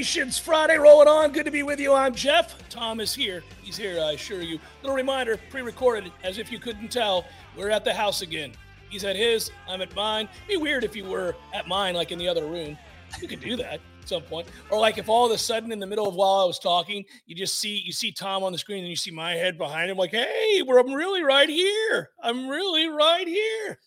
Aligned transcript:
Libations 0.00 0.38
Friday 0.38 0.78
rolling 0.78 1.08
on. 1.08 1.30
Good 1.30 1.44
to 1.44 1.50
be 1.50 1.62
with 1.62 1.78
you. 1.78 1.92
I'm 1.92 2.14
Jeff. 2.14 2.56
Tom 2.70 3.00
is 3.00 3.14
here. 3.14 3.42
He's 3.60 3.76
here, 3.76 4.00
I 4.00 4.12
assure 4.12 4.40
you. 4.40 4.58
Little 4.80 4.96
reminder 4.96 5.38
pre 5.50 5.60
recorded, 5.60 6.10
as 6.24 6.38
if 6.38 6.50
you 6.50 6.58
couldn't 6.58 6.90
tell, 6.90 7.26
we're 7.54 7.68
at 7.68 7.84
the 7.84 7.92
house 7.92 8.22
again. 8.22 8.52
He's 8.88 9.04
at 9.04 9.14
his, 9.14 9.50
I'm 9.68 9.82
at 9.82 9.94
mine. 9.94 10.26
It'd 10.48 10.48
be 10.48 10.56
weird 10.56 10.84
if 10.84 10.96
you 10.96 11.04
were 11.04 11.36
at 11.52 11.68
mine, 11.68 11.96
like 11.96 12.12
in 12.12 12.18
the 12.18 12.26
other 12.26 12.46
room. 12.46 12.78
You 13.20 13.28
could 13.28 13.40
do 13.40 13.56
that 13.56 13.74
at 13.74 13.80
some 14.06 14.22
point. 14.22 14.48
Or 14.70 14.80
like 14.80 14.96
if 14.96 15.10
all 15.10 15.26
of 15.26 15.32
a 15.32 15.36
sudden 15.36 15.70
in 15.70 15.78
the 15.78 15.86
middle 15.86 16.08
of 16.08 16.14
while 16.14 16.40
I 16.40 16.44
was 16.46 16.58
talking, 16.58 17.04
you 17.26 17.36
just 17.36 17.58
see 17.58 17.82
you 17.84 17.92
see 17.92 18.10
Tom 18.10 18.42
on 18.42 18.52
the 18.52 18.58
screen 18.58 18.78
and 18.78 18.88
you 18.88 18.96
see 18.96 19.10
my 19.10 19.34
head 19.34 19.58
behind 19.58 19.90
him, 19.90 19.98
like, 19.98 20.12
hey, 20.12 20.62
I'm 20.66 20.94
really 20.94 21.22
right 21.22 21.50
here. 21.50 22.08
I'm 22.22 22.48
really 22.48 22.88
right 22.88 23.28
here. 23.28 23.78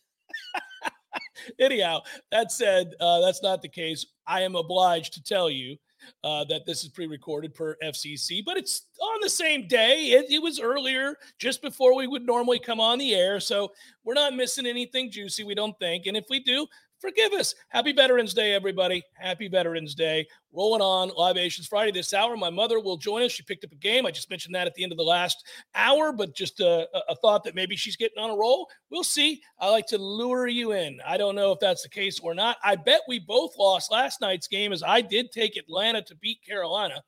Anyhow, 1.59 2.01
that 2.29 2.51
said, 2.51 2.93
uh, 2.99 3.19
that's 3.19 3.41
not 3.41 3.63
the 3.63 3.67
case. 3.67 4.05
I 4.27 4.41
am 4.41 4.55
obliged 4.55 5.13
to 5.13 5.23
tell 5.23 5.49
you 5.49 5.77
uh, 6.23 6.43
that 6.45 6.65
this 6.65 6.83
is 6.83 6.89
pre-recorded 6.89 7.53
per 7.53 7.75
FCC, 7.83 8.43
but 8.45 8.57
it's 8.57 8.87
on 8.99 9.19
the 9.21 9.29
same 9.29 9.67
day. 9.67 10.11
It, 10.11 10.31
it, 10.31 10.41
was 10.41 10.59
earlier, 10.59 11.15
just 11.39 11.61
before 11.61 11.95
we 11.95 12.07
would 12.07 12.25
normally 12.25 12.59
come 12.59 12.79
on 12.79 12.97
the 12.97 13.15
air, 13.15 13.39
so 13.39 13.71
we're 14.03 14.13
not 14.13 14.35
missing 14.35 14.65
anything 14.65 15.11
juicy. 15.11 15.43
We 15.43 15.55
don't 15.55 15.77
think, 15.79 16.05
and 16.05 16.17
if 16.17 16.25
we 16.29 16.39
do, 16.39 16.67
forgive 16.99 17.33
us. 17.33 17.53
Happy 17.69 17.91
Veterans 17.91 18.33
Day, 18.33 18.53
everybody. 18.53 19.03
Happy 19.13 19.47
Veterans 19.47 19.93
Day. 19.93 20.25
Rolling 20.51 20.81
on 20.81 21.09
live 21.09 21.35
Libations 21.35 21.67
Friday 21.67 21.91
this 21.91 22.13
hour. 22.13 22.37
My 22.37 22.49
mother 22.49 22.79
will 22.79 22.95
join 22.95 23.23
us. 23.23 23.31
She 23.31 23.43
picked 23.43 23.65
up 23.65 23.71
a 23.71 23.75
game. 23.75 24.05
I 24.05 24.11
just 24.11 24.29
mentioned 24.29 24.55
that 24.55 24.67
at 24.67 24.73
the 24.75 24.83
end 24.83 24.91
of 24.91 24.97
the 24.97 25.03
last 25.03 25.43
hour, 25.75 26.13
but 26.13 26.35
just 26.35 26.59
a, 26.59 26.87
a 27.09 27.15
thought 27.15 27.43
that 27.43 27.55
maybe 27.55 27.75
she's 27.75 27.95
getting 27.95 28.23
on 28.23 28.29
a 28.29 28.35
roll. 28.35 28.69
We'll 28.89 29.03
see. 29.03 29.41
I 29.59 29.69
like 29.69 29.87
to 29.87 29.97
lure 29.97 30.47
you 30.47 30.73
in. 30.73 30.99
I 31.05 31.17
don't 31.17 31.35
know 31.35 31.51
if 31.51 31.59
that's 31.59 31.83
the 31.83 31.89
case 31.89 32.19
or 32.19 32.33
not. 32.33 32.57
I 32.63 32.75
bet 32.75 33.01
we 33.07 33.19
both 33.19 33.57
lost 33.57 33.91
last 33.91 34.21
night's 34.21 34.47
game 34.47 34.71
as 34.71 34.83
I 34.83 35.01
did 35.01 35.31
take 35.31 35.57
Atlanta 35.57 36.01
to 36.03 36.15
beat 36.15 36.39
Carolina. 36.45 37.03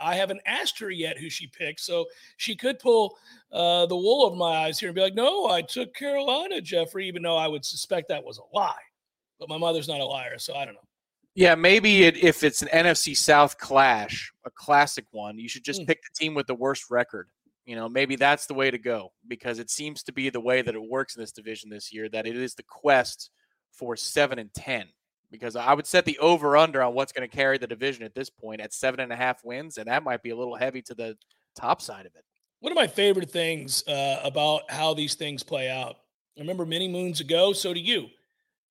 I 0.00 0.14
haven't 0.14 0.40
asked 0.46 0.78
her 0.80 0.90
yet 0.90 1.18
who 1.18 1.30
she 1.30 1.46
picked, 1.46 1.80
so 1.80 2.04
she 2.36 2.56
could 2.56 2.78
pull 2.78 3.16
uh, 3.52 3.86
the 3.86 3.96
wool 3.96 4.24
over 4.24 4.36
my 4.36 4.64
eyes 4.66 4.78
here 4.78 4.90
and 4.90 4.94
be 4.94 5.00
like, 5.00 5.14
"No, 5.14 5.48
I 5.48 5.62
took 5.62 5.94
Carolina, 5.94 6.60
Jeffrey," 6.60 7.08
even 7.08 7.22
though 7.22 7.36
I 7.36 7.48
would 7.48 7.64
suspect 7.64 8.08
that 8.08 8.22
was 8.24 8.38
a 8.38 8.56
lie 8.56 8.74
but 9.38 9.48
my 9.48 9.58
mother's 9.58 9.88
not 9.88 10.00
a 10.00 10.04
liar, 10.04 10.38
so 10.38 10.54
I 10.54 10.64
don't 10.64 10.74
know. 10.74 10.80
Yeah, 11.34 11.54
maybe 11.54 12.04
it, 12.04 12.16
if 12.16 12.42
it's 12.42 12.62
an 12.62 12.68
NFC 12.68 13.14
South 13.14 13.58
clash, 13.58 14.32
a 14.46 14.50
classic 14.50 15.04
one, 15.10 15.38
you 15.38 15.50
should 15.50 15.64
just 15.64 15.82
mm. 15.82 15.86
pick 15.86 16.00
the 16.02 16.18
team 16.18 16.34
with 16.34 16.46
the 16.46 16.54
worst 16.54 16.84
record. 16.90 17.28
You 17.66 17.76
know, 17.76 17.88
maybe 17.88 18.16
that's 18.16 18.46
the 18.46 18.54
way 18.54 18.70
to 18.70 18.78
go 18.78 19.12
because 19.28 19.58
it 19.58 19.70
seems 19.70 20.02
to 20.04 20.12
be 20.12 20.30
the 20.30 20.40
way 20.40 20.62
that 20.62 20.74
it 20.74 20.82
works 20.82 21.14
in 21.14 21.20
this 21.20 21.32
division 21.32 21.68
this 21.68 21.92
year. 21.92 22.08
That 22.08 22.26
it 22.26 22.36
is 22.36 22.54
the 22.54 22.62
quest 22.62 23.30
for 23.70 23.96
seven 23.96 24.38
and 24.38 24.52
ten. 24.54 24.86
Because 25.30 25.56
I 25.56 25.74
would 25.74 25.86
set 25.86 26.04
the 26.04 26.18
over 26.20 26.56
under 26.56 26.80
on 26.82 26.94
what's 26.94 27.12
going 27.12 27.28
to 27.28 27.36
carry 27.36 27.58
the 27.58 27.66
division 27.66 28.04
at 28.04 28.14
this 28.14 28.30
point 28.30 28.60
at 28.60 28.72
seven 28.72 29.00
and 29.00 29.12
a 29.12 29.16
half 29.16 29.44
wins, 29.44 29.76
and 29.76 29.88
that 29.88 30.04
might 30.04 30.22
be 30.22 30.30
a 30.30 30.36
little 30.36 30.54
heavy 30.54 30.80
to 30.82 30.94
the 30.94 31.18
top 31.56 31.82
side 31.82 32.06
of 32.06 32.14
it. 32.14 32.24
One 32.60 32.72
of 32.72 32.76
my 32.76 32.86
favorite 32.86 33.30
things 33.30 33.86
uh, 33.88 34.20
about 34.24 34.70
how 34.70 34.94
these 34.94 35.14
things 35.14 35.42
play 35.42 35.68
out. 35.68 35.96
I 36.36 36.40
remember 36.40 36.64
many 36.64 36.88
moons 36.88 37.20
ago, 37.20 37.52
so 37.52 37.74
do 37.74 37.80
you. 37.80 38.06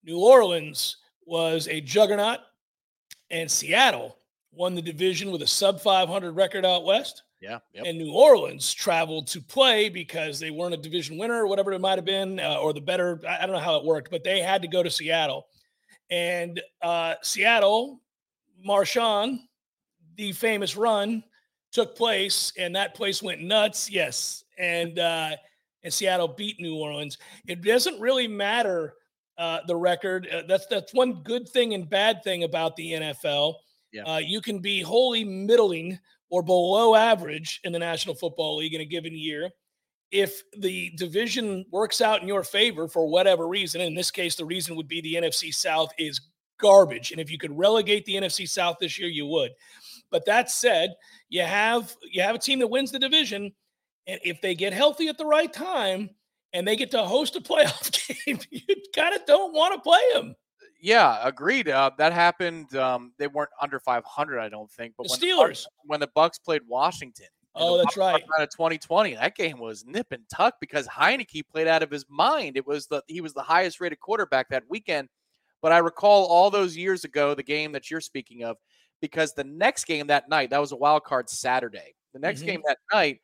New 0.05 0.19
Orleans 0.19 0.97
was 1.25 1.67
a 1.67 1.81
juggernaut, 1.81 2.39
and 3.31 3.49
Seattle 3.49 4.17
won 4.51 4.75
the 4.75 4.81
division 4.81 5.31
with 5.31 5.41
a 5.41 5.47
sub 5.47 5.81
500 5.81 6.31
record 6.33 6.65
out 6.65 6.85
west. 6.85 7.23
Yeah. 7.41 7.59
Yep. 7.73 7.85
And 7.85 7.97
New 7.97 8.13
Orleans 8.13 8.73
traveled 8.73 9.27
to 9.27 9.41
play 9.41 9.89
because 9.89 10.39
they 10.39 10.51
weren't 10.51 10.73
a 10.73 10.77
division 10.77 11.17
winner 11.17 11.43
or 11.43 11.47
whatever 11.47 11.73
it 11.73 11.79
might 11.79 11.97
have 11.97 12.05
been, 12.05 12.39
uh, 12.39 12.57
or 12.61 12.71
the 12.71 12.81
better. 12.81 13.19
I 13.27 13.45
don't 13.45 13.51
know 13.53 13.59
how 13.59 13.75
it 13.77 13.83
worked, 13.83 14.11
but 14.11 14.23
they 14.23 14.39
had 14.39 14.61
to 14.61 14.67
go 14.67 14.81
to 14.81 14.89
Seattle. 14.89 15.47
And 16.09 16.61
uh, 16.81 17.15
Seattle, 17.23 17.99
Marshawn, 18.65 19.39
the 20.15 20.31
famous 20.31 20.77
run, 20.77 21.23
took 21.71 21.95
place, 21.95 22.53
and 22.57 22.75
that 22.75 22.95
place 22.95 23.21
went 23.21 23.41
nuts. 23.41 23.89
Yes. 23.89 24.43
And, 24.57 24.97
uh, 24.97 25.31
and 25.83 25.93
Seattle 25.93 26.29
beat 26.29 26.59
New 26.59 26.75
Orleans. 26.75 27.17
It 27.47 27.61
doesn't 27.61 27.99
really 27.99 28.27
matter 28.27 28.93
uh, 29.37 29.59
the 29.67 29.75
record. 29.75 30.27
Uh, 30.31 30.43
that's 30.47 30.65
that's 30.67 30.93
one 30.93 31.23
good 31.23 31.47
thing 31.49 31.73
and 31.73 31.89
bad 31.89 32.23
thing 32.23 32.43
about 32.43 32.75
the 32.75 32.93
NFL. 32.93 33.55
Yeah. 33.91 34.03
Uh, 34.03 34.17
you 34.17 34.41
can 34.41 34.59
be 34.59 34.81
wholly 34.81 35.23
middling 35.23 35.99
or 36.29 36.41
below 36.41 36.95
average 36.95 37.61
in 37.63 37.71
the 37.71 37.79
National 37.79 38.15
Football 38.15 38.57
League 38.57 38.73
in 38.73 38.81
a 38.81 38.85
given 38.85 39.15
year. 39.15 39.49
If 40.11 40.43
the 40.57 40.91
division 40.97 41.65
works 41.71 42.01
out 42.01 42.21
in 42.21 42.27
your 42.27 42.43
favor 42.43 42.87
for 42.87 43.07
whatever 43.07 43.47
reason, 43.47 43.81
in 43.81 43.95
this 43.95 44.11
case, 44.11 44.35
the 44.35 44.45
reason 44.45 44.75
would 44.75 44.87
be 44.87 45.01
the 45.01 45.15
NFC 45.15 45.53
South 45.53 45.91
is 45.97 46.21
garbage. 46.59 47.11
And 47.11 47.19
if 47.19 47.31
you 47.31 47.37
could 47.37 47.57
relegate 47.57 48.05
the 48.05 48.15
NFC 48.15 48.47
South 48.47 48.77
this 48.79 48.99
year, 48.99 49.09
you 49.09 49.25
would. 49.27 49.51
But 50.11 50.25
that 50.25 50.49
said, 50.49 50.95
you 51.29 51.41
have 51.41 51.95
you 52.11 52.21
have 52.21 52.35
a 52.35 52.39
team 52.39 52.59
that 52.59 52.67
wins 52.67 52.91
the 52.91 52.99
division, 52.99 53.51
and 54.07 54.19
if 54.23 54.41
they 54.41 54.55
get 54.55 54.73
healthy 54.73 55.07
at 55.07 55.17
the 55.17 55.25
right 55.25 55.51
time, 55.51 56.09
and 56.55 56.65
they 56.65 56.75
get 56.75 56.89
to 56.91 57.03
host 57.03 57.35
a 57.35 57.41
playoff 57.41 58.25
game, 58.25 58.39
you 58.49 58.75
kind 58.95 59.13
of 59.13 59.25
don't 59.25 59.53
want 59.53 59.75
to 59.75 59.79
play 59.81 60.01
them. 60.13 60.35
Yeah, 60.81 61.19
agreed. 61.21 61.67
Uh, 61.67 61.91
that 61.97 62.13
happened. 62.13 62.75
Um, 62.75 63.11
they 63.17 63.27
weren't 63.27 63.49
under 63.61 63.79
500, 63.79 64.39
I 64.39 64.49
don't 64.49 64.71
think. 64.71 64.93
But 64.97 65.07
the 65.07 65.11
when 65.11 65.19
Steelers, 65.19 65.47
the 65.47 65.47
Bucks, 65.47 65.67
when 65.85 65.99
the 65.99 66.09
Bucks 66.15 66.39
played 66.39 66.61
Washington. 66.67 67.27
Oh, 67.57 67.77
that's 67.77 67.95
right. 67.95 68.21
Out 68.37 68.43
of 68.43 68.49
2020, 68.49 69.15
that 69.15 69.35
game 69.35 69.59
was 69.59 69.85
nip 69.85 70.07
and 70.11 70.23
tuck 70.29 70.55
because 70.59 70.87
Heinicke 70.87 71.47
played 71.47 71.67
out 71.67 71.83
of 71.83 71.89
his 71.89 72.05
mind. 72.09 72.57
It 72.57 72.67
was 72.67 72.87
the 72.87 73.01
he 73.07 73.21
was 73.21 73.33
the 73.33 73.41
highest 73.41 73.79
rated 73.79 73.99
quarterback 73.99 74.49
that 74.49 74.63
weekend. 74.69 75.07
But 75.61 75.71
I 75.71 75.77
recall 75.77 76.25
all 76.25 76.51
those 76.51 76.75
years 76.75 77.05
ago 77.05 77.33
the 77.33 77.43
game 77.43 77.71
that 77.71 77.89
you're 77.89 78.01
speaking 78.01 78.43
of, 78.43 78.57
because 79.01 79.33
the 79.33 79.45
next 79.45 79.85
game 79.85 80.07
that 80.07 80.27
night 80.27 80.49
that 80.49 80.59
was 80.59 80.73
a 80.73 80.75
wild 80.75 81.05
card 81.05 81.29
Saturday. 81.29 81.95
The 82.13 82.19
next 82.19 82.41
mm-hmm. 82.41 82.47
game 82.47 82.61
that 82.67 82.77
night 82.93 83.21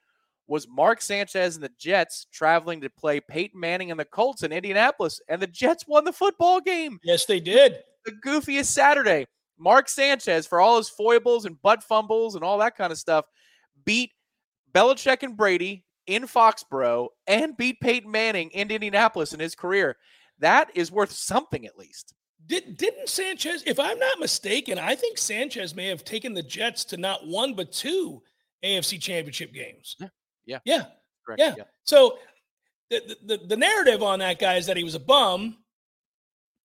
was 0.52 0.68
Mark 0.68 1.02
Sanchez 1.02 1.56
and 1.56 1.64
the 1.64 1.72
Jets 1.80 2.28
traveling 2.34 2.82
to 2.82 2.90
play 2.90 3.22
Peyton 3.22 3.58
Manning 3.58 3.90
and 3.90 3.98
the 3.98 4.04
Colts 4.04 4.44
in 4.44 4.52
Indianapolis, 4.52 5.22
and 5.30 5.42
the 5.42 5.48
Jets 5.48 5.88
won 5.88 6.04
the 6.04 6.12
football 6.12 6.60
game. 6.60 7.00
Yes, 7.04 7.26
they 7.26 7.40
did. 7.40 7.78
The 8.04 8.12
goofiest 8.26 8.66
Saturday. 8.66 9.28
Mark 9.58 9.88
Sanchez, 9.88 10.46
for 10.46 10.60
all 10.60 10.76
his 10.76 10.90
foibles 10.90 11.46
and 11.46 11.62
butt 11.62 11.82
fumbles 11.82 12.36
and 12.36 12.44
all 12.44 12.58
that 12.58 12.76
kind 12.76 12.92
of 12.92 12.98
stuff, 12.98 13.24
beat 13.86 14.12
Belichick 14.74 15.24
and 15.24 15.38
Brady 15.38 15.86
in 16.06 16.24
Foxborough 16.24 17.08
and 17.28 17.56
beat 17.56 17.80
Peyton 17.80 18.12
Manning 18.12 18.50
in 18.50 18.72
Indianapolis 18.72 19.32
in 19.32 19.40
his 19.40 19.56
career. 19.56 19.96
That 20.40 20.70
is 20.76 20.92
worth 20.92 21.14
something 21.14 21.66
at 21.66 21.78
least. 21.78 22.14
Did, 22.48 22.76
didn't 22.76 23.08
Sanchez, 23.08 23.64
if 23.66 23.80
I'm 23.80 24.00
not 24.00 24.20
mistaken, 24.20 24.78
I 24.78 24.96
think 24.96 25.18
Sanchez 25.18 25.76
may 25.76 25.88
have 25.88 26.04
taken 26.04 26.34
the 26.34 26.44
Jets 26.44 26.84
to 26.86 26.98
not 26.98 27.26
one 27.26 27.54
but 27.54 27.72
two 27.72 28.22
AFC 28.66 29.00
championship 29.00 29.54
games. 29.54 29.96
Yeah. 29.98 30.08
Yeah. 30.46 30.60
Yeah. 30.66 30.86
Correct. 31.26 31.40
Yeah. 31.40 31.56
yeah. 31.58 31.64
So 31.84 32.18
the, 32.90 33.18
the, 33.26 33.38
the 33.38 33.58
narrative 33.58 34.04
on 34.04 34.20
that 34.20 34.40
guy 34.40 34.56
is 34.56 34.66
that 34.66 34.78
he 34.78 34.84
was 34.84 34.96
a 34.96 35.00
bum. 35.00 35.58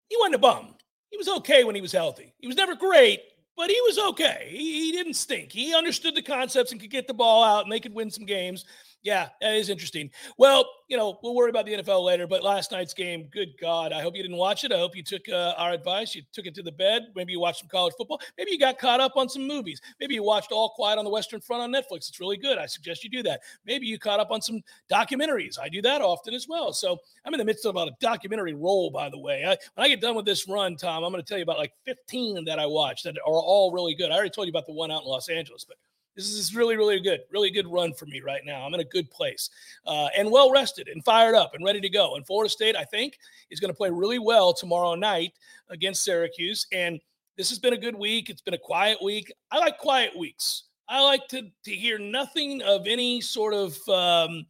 He 0.09 0.17
wasn't 0.19 0.35
a 0.35 0.39
bum. 0.39 0.75
He 1.09 1.17
was 1.17 1.27
okay 1.27 1.63
when 1.63 1.75
he 1.75 1.81
was 1.81 1.91
healthy. 1.91 2.33
He 2.39 2.47
was 2.47 2.57
never 2.57 2.75
great, 2.75 3.21
but 3.55 3.69
he 3.69 3.79
was 3.81 3.97
okay. 4.09 4.47
He, 4.49 4.85
he 4.85 4.91
didn't 4.91 5.13
stink. 5.13 5.51
He 5.51 5.73
understood 5.73 6.15
the 6.15 6.21
concepts 6.21 6.71
and 6.71 6.81
could 6.81 6.91
get 6.91 7.07
the 7.07 7.13
ball 7.13 7.43
out 7.43 7.63
and 7.63 7.71
they 7.71 7.79
could 7.79 7.93
win 7.93 8.11
some 8.11 8.25
games. 8.25 8.65
Yeah, 9.03 9.29
that 9.41 9.55
is 9.55 9.69
interesting. 9.69 10.09
Well, 10.37 10.65
you 10.87 10.97
know, 10.97 11.19
we'll 11.21 11.35
worry 11.35 11.49
about 11.49 11.65
the 11.65 11.73
NFL 11.73 12.03
later. 12.03 12.27
But 12.27 12.43
last 12.43 12.71
night's 12.71 12.93
game, 12.93 13.27
good 13.31 13.49
God, 13.59 13.93
I 13.93 14.01
hope 14.01 14.15
you 14.15 14.21
didn't 14.21 14.37
watch 14.37 14.63
it. 14.63 14.71
I 14.71 14.77
hope 14.77 14.95
you 14.95 15.03
took 15.03 15.29
uh, 15.29 15.53
our 15.57 15.71
advice. 15.71 16.15
You 16.15 16.23
took 16.31 16.45
it 16.45 16.55
to 16.55 16.63
the 16.63 16.71
bed. 16.71 17.07
Maybe 17.15 17.31
you 17.31 17.39
watched 17.39 17.59
some 17.59 17.69
college 17.69 17.93
football. 17.97 18.19
Maybe 18.37 18.51
you 18.51 18.59
got 18.59 18.79
caught 18.79 18.99
up 18.99 19.13
on 19.15 19.29
some 19.29 19.47
movies. 19.47 19.81
Maybe 19.99 20.15
you 20.15 20.23
watched 20.23 20.51
All 20.51 20.69
Quiet 20.69 20.97
on 20.97 21.05
the 21.05 21.11
Western 21.11 21.41
Front 21.41 21.63
on 21.63 21.71
Netflix. 21.71 22.09
It's 22.09 22.19
really 22.19 22.37
good. 22.37 22.57
I 22.57 22.65
suggest 22.65 23.03
you 23.03 23.09
do 23.09 23.23
that. 23.23 23.41
Maybe 23.65 23.85
you 23.85 23.99
caught 23.99 24.19
up 24.19 24.31
on 24.31 24.41
some 24.41 24.61
documentaries. 24.91 25.59
I 25.59 25.69
do 25.69 25.81
that 25.83 26.01
often 26.01 26.33
as 26.33 26.47
well. 26.47 26.73
So 26.73 26.97
I'm 27.25 27.33
in 27.33 27.37
the 27.37 27.45
midst 27.45 27.65
of 27.65 27.71
about 27.71 27.89
a 27.89 27.95
documentary 27.99 28.53
roll, 28.53 28.89
by 28.89 29.09
the 29.09 29.19
way. 29.19 29.43
I, 29.45 29.57
when 29.75 29.85
I 29.85 29.87
get 29.89 30.01
done 30.01 30.15
with 30.15 30.25
this 30.25 30.47
run, 30.47 30.75
Tom, 30.75 31.03
I'm 31.03 31.11
going 31.11 31.23
to 31.23 31.27
tell 31.27 31.37
you 31.37 31.43
about 31.43 31.59
like 31.59 31.73
15 31.85 32.45
that 32.45 32.59
I 32.59 32.65
watched 32.65 33.03
that 33.03 33.15
are 33.17 33.31
all 33.31 33.71
really 33.71 33.95
good. 33.95 34.11
I 34.11 34.15
already 34.15 34.29
told 34.31 34.47
you 34.47 34.51
about 34.51 34.65
the 34.65 34.73
one 34.73 34.91
out 34.91 35.03
in 35.03 35.07
Los 35.07 35.29
Angeles, 35.29 35.65
but 35.65 35.77
this 36.17 36.29
is 36.29 36.55
really, 36.55 36.75
really 36.75 36.99
good, 36.99 37.21
really 37.31 37.51
good 37.51 37.67
run 37.67 37.93
for 37.93 38.07
me 38.07 38.21
right 38.21 38.41
now. 38.43 38.65
I'm 38.65 38.73
in 38.73 38.79
a 38.79 38.85
good 38.85 39.09
place 39.11 39.51
uh, 39.85 40.09
and 40.17 40.31
well 40.31 40.51
rested 40.51 40.87
and 40.87 41.05
fired 41.05 41.35
up 41.35 41.53
and 41.53 41.63
ready 41.63 41.79
to 41.79 41.89
go. 41.89 42.15
And 42.15 42.25
Florida 42.25 42.49
State, 42.49 42.75
I 42.75 42.83
think, 42.83 43.19
is 43.51 43.59
going 43.59 43.71
to 43.71 43.77
play 43.77 43.91
really 43.91 44.17
well 44.17 44.51
tomorrow 44.51 44.95
night 44.95 45.33
against 45.69 46.03
Syracuse. 46.03 46.65
And 46.73 46.99
this 47.37 47.49
has 47.49 47.59
been 47.59 47.73
a 47.73 47.77
good 47.77 47.95
week. 47.95 48.31
It's 48.31 48.41
been 48.41 48.55
a 48.55 48.59
quiet 48.59 48.97
week. 49.01 49.31
I 49.51 49.59
like 49.59 49.77
quiet 49.77 50.17
weeks. 50.17 50.63
I 50.89 51.03
like 51.03 51.27
to 51.27 51.43
to 51.65 51.71
hear 51.71 51.99
nothing 51.99 52.63
of 52.63 52.87
any 52.87 53.21
sort 53.21 53.53
of 53.53 53.77
um, 53.87 54.47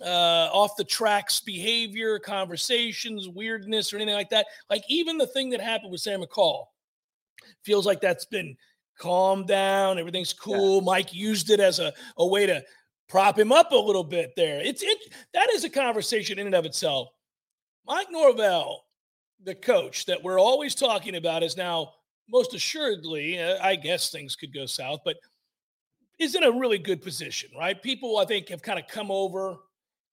uh, 0.00 0.48
off 0.52 0.76
the 0.76 0.84
tracks 0.84 1.40
behavior, 1.40 2.20
conversations, 2.20 3.28
weirdness, 3.28 3.92
or 3.92 3.96
anything 3.96 4.14
like 4.14 4.30
that. 4.30 4.46
Like 4.68 4.84
even 4.88 5.18
the 5.18 5.26
thing 5.26 5.50
that 5.50 5.60
happened 5.60 5.90
with 5.90 6.02
Sam 6.02 6.22
McCall 6.22 6.66
feels 7.64 7.84
like 7.86 8.00
that's 8.00 8.26
been 8.26 8.56
calm 9.00 9.46
down, 9.46 9.98
everything's 9.98 10.32
cool. 10.32 10.76
Yeah. 10.76 10.84
Mike 10.84 11.14
used 11.14 11.50
it 11.50 11.60
as 11.60 11.78
a, 11.78 11.92
a 12.18 12.26
way 12.26 12.46
to 12.46 12.62
prop 13.08 13.38
him 13.38 13.50
up 13.52 13.72
a 13.72 13.76
little 13.76 14.04
bit 14.04 14.32
there. 14.36 14.60
It's 14.60 14.82
it 14.82 14.98
that 15.34 15.50
is 15.50 15.64
a 15.64 15.70
conversation 15.70 16.38
in 16.38 16.46
and 16.46 16.54
of 16.54 16.64
itself. 16.64 17.08
Mike 17.86 18.08
Norvell, 18.10 18.84
the 19.42 19.54
coach 19.54 20.06
that 20.06 20.22
we're 20.22 20.40
always 20.40 20.74
talking 20.74 21.16
about, 21.16 21.42
is 21.42 21.56
now 21.56 21.92
most 22.28 22.54
assuredly, 22.54 23.40
uh, 23.40 23.58
I 23.62 23.76
guess 23.76 24.10
things 24.10 24.36
could 24.36 24.54
go 24.54 24.66
south, 24.66 25.00
but 25.04 25.16
is 26.18 26.34
in 26.34 26.44
a 26.44 26.52
really 26.52 26.78
good 26.78 27.02
position, 27.02 27.50
right? 27.58 27.82
People, 27.82 28.18
I 28.18 28.26
think, 28.26 28.48
have 28.50 28.62
kind 28.62 28.78
of 28.78 28.86
come 28.86 29.10
over 29.10 29.56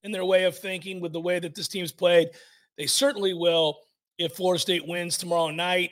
in 0.04 0.12
their 0.12 0.26
way 0.26 0.46
of 0.46 0.58
thinking 0.58 1.02
with 1.02 1.12
the 1.14 1.20
way 1.20 1.38
that 1.38 1.54
this 1.54 1.68
team's 1.68 1.92
played. 1.92 2.30
They 2.78 2.88
certainly 2.88 3.34
will 3.34 3.78
if 4.18 4.34
Florida 4.34 4.60
State 4.60 4.88
wins 4.88 5.18
tomorrow 5.18 5.52
night. 5.52 5.92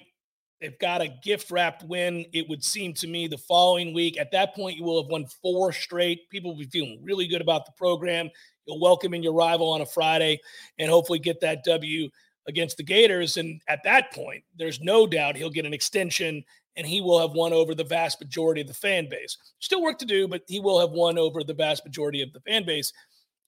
They've 0.62 0.78
got 0.80 1.02
a 1.02 1.14
gift 1.24 1.52
wrapped 1.52 1.84
win, 1.84 2.26
it 2.34 2.48
would 2.48 2.64
seem 2.64 2.94
to 2.96 3.08
me, 3.08 3.28
the 3.28 3.38
following 3.38 3.94
week. 3.94 4.18
At 4.18 4.32
that 4.32 4.56
point, 4.56 4.78
you 4.78 4.84
will 4.84 5.02
have 5.02 5.12
won 5.12 5.26
four 5.42 5.74
straight. 5.74 6.30
People 6.30 6.52
will 6.52 6.60
be 6.60 6.66
feeling 6.66 7.00
really 7.04 7.28
good 7.28 7.42
about 7.42 7.66
the 7.66 7.74
program. 7.74 8.30
You'll 8.66 8.80
welcome 8.80 9.14
in 9.14 9.22
your 9.22 9.34
rival 9.34 9.70
on 9.70 9.82
a 9.82 9.86
Friday 9.86 10.40
and 10.80 10.90
hopefully 10.90 11.20
get 11.20 11.42
that 11.42 11.64
W 11.66 12.10
against 12.48 12.78
the 12.78 12.84
Gators. 12.84 13.38
And 13.38 13.62
at 13.68 13.84
that 13.84 14.12
point, 14.14 14.44
there's 14.58 14.80
no 14.82 15.06
doubt 15.06 15.36
he'll 15.36 15.50
get 15.50 15.66
an 15.66 15.74
extension 15.74 16.44
and 16.76 16.86
he 16.86 17.02
will 17.02 17.20
have 17.20 17.32
won 17.32 17.54
over 17.54 17.74
the 17.74 17.84
vast 17.84 18.20
majority 18.20 18.62
of 18.62 18.68
the 18.68 18.74
fan 18.74 19.08
base. 19.10 19.38
Still 19.60 19.82
work 19.82 19.98
to 20.00 20.06
do, 20.06 20.28
but 20.28 20.44
he 20.48 20.60
will 20.60 20.80
have 20.80 20.92
won 20.92 21.18
over 21.18 21.44
the 21.44 21.54
vast 21.54 21.86
majority 21.86 22.22
of 22.22 22.34
the 22.34 22.42
fan 22.42 22.66
base. 22.66 22.92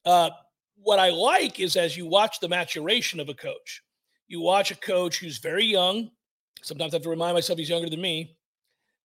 Uh, 0.06 0.30
what 0.78 1.00
I 1.00 1.10
like 1.10 1.60
is 1.60 1.76
as 1.76 1.98
you 1.98 2.06
watch 2.06 2.40
the 2.40 2.48
maturation 2.48 3.20
of 3.20 3.30
a 3.30 3.34
coach, 3.34 3.82
you 4.28 4.40
watch 4.42 4.72
a 4.72 4.76
coach 4.76 5.18
who's 5.20 5.40
very 5.40 5.66
young, 5.66 6.10
Sometimes 6.64 6.94
I 6.94 6.98
have 6.98 7.04
to 7.04 7.10
remind 7.10 7.34
myself 7.34 7.60
he's 7.60 7.70
younger 7.70 7.90
than 7.90 8.02
me. 8.02 8.36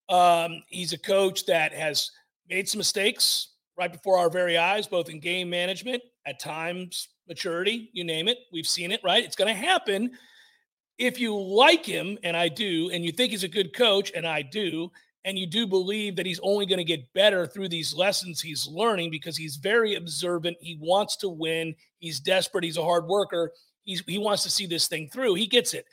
Um, 0.09 0.63
he's 0.69 0.93
a 0.93 0.99
coach 0.99 1.47
that 1.47 1.73
has 1.73 2.11
made 2.49 2.69
some 2.69 2.79
mistakes 2.79 3.49
right 3.79 3.93
before 3.93 4.19
our 4.19 4.31
very 4.31 4.59
eyes, 4.59 4.87
both 4.87 5.09
in 5.09 5.21
game 5.21 5.49
management, 5.49 6.03
at 6.27 6.39
times 6.39 7.09
maturity, 7.27 7.91
you 7.93 8.05
name 8.05 8.29
it. 8.29 8.39
We've 8.53 8.67
seen 8.67 8.93
it, 8.93 9.01
right? 9.03 9.25
It's 9.25 9.37
going 9.37 9.53
to 9.53 9.61
happen. 9.61 10.13
If 10.99 11.19
you 11.19 11.37
like 11.37 11.85
him, 11.85 12.19
and 12.23 12.37
I 12.37 12.49
do, 12.49 12.91
and 12.93 13.05
you 13.05 13.13
think 13.13 13.31
he's 13.31 13.45
a 13.45 13.49
good 13.49 13.75
coach, 13.75 14.13
and 14.15 14.27
I 14.27 14.43
do, 14.43 14.91
and 15.25 15.39
you 15.39 15.47
do 15.47 15.67
believe 15.67 16.17
that 16.17 16.27
he's 16.27 16.41
only 16.43 16.67
going 16.67 16.79
to 16.79 16.85
get 16.85 17.13
better 17.15 17.47
through 17.47 17.69
these 17.69 17.95
lessons 17.95 18.41
he's 18.41 18.69
learning 18.69 19.11
because 19.11 19.37
he's 19.37 19.57
very 19.57 19.95
observant. 19.95 20.57
He 20.61 20.77
wants 20.81 21.17
to 21.19 21.29
win. 21.29 21.75
He's 21.99 22.21
desperate. 22.21 22.65
He's 22.65 22.77
a 22.77 22.85
hard 22.85 23.07
worker. 23.07 23.53
He's, 23.85 24.03
he 24.07 24.19
wants 24.19 24.43
to 24.43 24.51
see 24.51 24.67
this 24.67 24.89
thing 24.89 25.09
through. 25.09 25.35
He 25.35 25.47
gets 25.47 25.75
it 25.75 25.87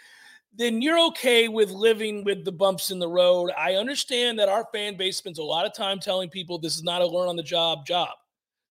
then 0.53 0.81
you're 0.81 0.99
okay 1.07 1.47
with 1.47 1.69
living 1.69 2.23
with 2.23 2.43
the 2.43 2.51
bumps 2.51 2.91
in 2.91 2.99
the 2.99 3.07
road. 3.07 3.51
I 3.57 3.75
understand 3.75 4.39
that 4.39 4.49
our 4.49 4.67
fan 4.73 4.97
base 4.97 5.17
spends 5.17 5.39
a 5.39 5.43
lot 5.43 5.65
of 5.65 5.73
time 5.73 5.99
telling 5.99 6.29
people 6.29 6.57
this 6.57 6.75
is 6.75 6.83
not 6.83 7.01
a 7.01 7.07
learn 7.07 7.29
on 7.29 7.35
the 7.35 7.43
job 7.43 7.85
job. 7.85 8.09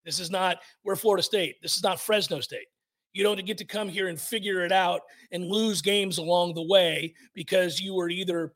This 0.04 0.20
is 0.20 0.30
not, 0.30 0.58
we're 0.84 0.96
Florida 0.96 1.22
State. 1.22 1.56
This 1.62 1.76
is 1.76 1.82
not 1.82 2.00
Fresno 2.00 2.40
State. 2.40 2.66
You 3.12 3.22
don't 3.22 3.44
get 3.44 3.58
to 3.58 3.64
come 3.64 3.88
here 3.88 4.08
and 4.08 4.20
figure 4.20 4.64
it 4.64 4.72
out 4.72 5.02
and 5.32 5.44
lose 5.44 5.82
games 5.82 6.18
along 6.18 6.54
the 6.54 6.62
way 6.62 7.14
because 7.34 7.80
you 7.80 7.94
were 7.94 8.10
either 8.10 8.52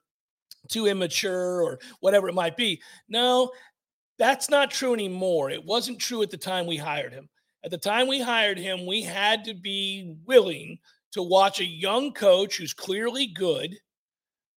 too 0.69 0.87
immature 0.87 1.63
or 1.63 1.79
whatever 2.01 2.29
it 2.29 2.35
might 2.35 2.57
be. 2.57 2.81
No, 3.09 3.51
that's 4.19 4.51
not 4.51 4.71
true 4.71 4.95
anymore. 4.95 5.51
It 5.51 5.65
wasn't 5.65 5.99
true 5.99 6.23
at 6.23 6.31
the 6.31 6.37
time 6.37 6.67
we 6.67 6.77
hired 6.77 7.13
him. 7.13 7.29
At 7.65 7.71
the 7.71 7.79
time 7.79 8.09
we 8.09 8.21
hired 8.21 8.59
him, 8.59 8.87
we 8.87 9.03
had 9.03 9.45
to 9.45 9.55
be 9.55 10.15
willing 10.27 10.79
to 11.13 11.23
watch 11.23 11.61
a 11.61 11.65
young 11.65 12.13
coach 12.13 12.57
who's 12.57 12.73
clearly 12.73 13.27
good 13.27 13.77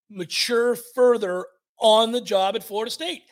mature 0.10 0.76
further 0.76 1.46
on 1.80 2.12
the 2.12 2.22
job 2.22 2.56
at 2.56 2.64
Florida 2.64 2.92
State. 2.92 3.24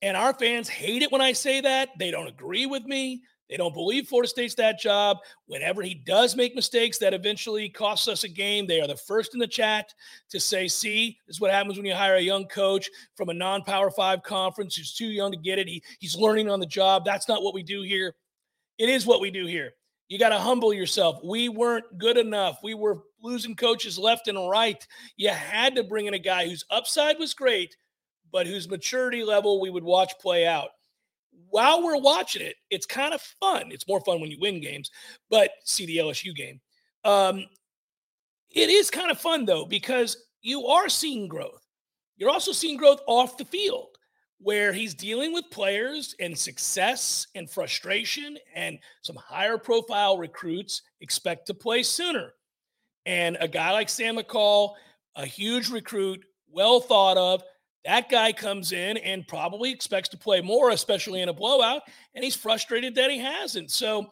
And 0.00 0.16
our 0.16 0.34
fans 0.34 0.68
hate 0.68 1.02
it 1.02 1.12
when 1.12 1.20
I 1.20 1.32
say 1.32 1.60
that. 1.60 1.90
They 1.98 2.10
don't 2.10 2.26
agree 2.26 2.66
with 2.66 2.84
me. 2.84 3.22
They 3.48 3.58
don't 3.58 3.74
believe 3.74 4.08
Florida 4.08 4.28
State's 4.28 4.54
that 4.54 4.80
job. 4.80 5.18
Whenever 5.46 5.82
he 5.82 5.94
does 5.94 6.34
make 6.34 6.54
mistakes 6.54 6.96
that 6.98 7.12
eventually 7.12 7.68
costs 7.68 8.08
us 8.08 8.24
a 8.24 8.28
game, 8.28 8.66
they 8.66 8.80
are 8.80 8.86
the 8.86 8.96
first 8.96 9.34
in 9.34 9.40
the 9.40 9.46
chat 9.46 9.92
to 10.30 10.40
say, 10.40 10.66
see, 10.66 11.18
this 11.26 11.36
is 11.36 11.40
what 11.40 11.50
happens 11.50 11.76
when 11.76 11.84
you 11.84 11.94
hire 11.94 12.14
a 12.14 12.20
young 12.20 12.46
coach 12.46 12.88
from 13.14 13.28
a 13.28 13.34
non 13.34 13.62
power 13.62 13.90
five 13.90 14.22
conference 14.22 14.74
who's 14.74 14.94
too 14.94 15.06
young 15.06 15.30
to 15.32 15.36
get 15.36 15.58
it. 15.58 15.68
He, 15.68 15.82
he's 16.00 16.16
learning 16.16 16.48
on 16.48 16.60
the 16.60 16.66
job. 16.66 17.04
That's 17.04 17.28
not 17.28 17.42
what 17.42 17.52
we 17.52 17.62
do 17.62 17.82
here. 17.82 18.14
It 18.78 18.88
is 18.88 19.06
what 19.06 19.20
we 19.20 19.30
do 19.30 19.44
here. 19.44 19.72
You 20.12 20.18
got 20.18 20.28
to 20.28 20.38
humble 20.38 20.74
yourself. 20.74 21.20
We 21.24 21.48
weren't 21.48 21.96
good 21.96 22.18
enough. 22.18 22.58
We 22.62 22.74
were 22.74 22.98
losing 23.22 23.56
coaches 23.56 23.98
left 23.98 24.28
and 24.28 24.36
right. 24.50 24.86
You 25.16 25.30
had 25.30 25.74
to 25.76 25.84
bring 25.84 26.04
in 26.04 26.12
a 26.12 26.18
guy 26.18 26.46
whose 26.46 26.66
upside 26.68 27.18
was 27.18 27.32
great, 27.32 27.74
but 28.30 28.46
whose 28.46 28.68
maturity 28.68 29.24
level 29.24 29.58
we 29.58 29.70
would 29.70 29.82
watch 29.82 30.12
play 30.20 30.46
out. 30.46 30.68
While 31.48 31.82
we're 31.82 31.96
watching 31.96 32.42
it, 32.42 32.56
it's 32.68 32.84
kind 32.84 33.14
of 33.14 33.22
fun. 33.40 33.72
It's 33.72 33.88
more 33.88 34.02
fun 34.02 34.20
when 34.20 34.30
you 34.30 34.36
win 34.38 34.60
games, 34.60 34.90
but 35.30 35.52
see 35.64 35.86
the 35.86 35.96
LSU 35.96 36.36
game. 36.36 36.60
Um, 37.04 37.46
it 38.50 38.68
is 38.68 38.90
kind 38.90 39.10
of 39.10 39.18
fun 39.18 39.46
though, 39.46 39.64
because 39.64 40.26
you 40.42 40.66
are 40.66 40.90
seeing 40.90 41.26
growth. 41.26 41.66
You're 42.18 42.28
also 42.28 42.52
seeing 42.52 42.76
growth 42.76 43.00
off 43.06 43.38
the 43.38 43.46
field 43.46 43.91
where 44.42 44.72
he's 44.72 44.94
dealing 44.94 45.32
with 45.32 45.44
players 45.50 46.16
and 46.18 46.36
success 46.36 47.28
and 47.34 47.48
frustration, 47.48 48.36
and 48.54 48.78
some 49.02 49.16
higher 49.16 49.56
profile 49.56 50.18
recruits 50.18 50.82
expect 51.00 51.46
to 51.46 51.54
play 51.54 51.82
sooner. 51.82 52.34
And 53.06 53.36
a 53.40 53.48
guy 53.48 53.72
like 53.72 53.88
Sam 53.88 54.16
McCall, 54.16 54.74
a 55.16 55.26
huge 55.26 55.70
recruit, 55.70 56.24
well 56.50 56.80
thought 56.80 57.16
of, 57.16 57.42
that 57.84 58.08
guy 58.08 58.32
comes 58.32 58.72
in 58.72 58.96
and 58.98 59.26
probably 59.26 59.70
expects 59.70 60.08
to 60.10 60.16
play 60.16 60.40
more, 60.40 60.70
especially 60.70 61.20
in 61.20 61.28
a 61.28 61.32
blowout, 61.32 61.82
and 62.14 62.22
he's 62.22 62.36
frustrated 62.36 62.94
that 62.94 63.10
he 63.10 63.18
hasn't. 63.18 63.70
So 63.70 64.06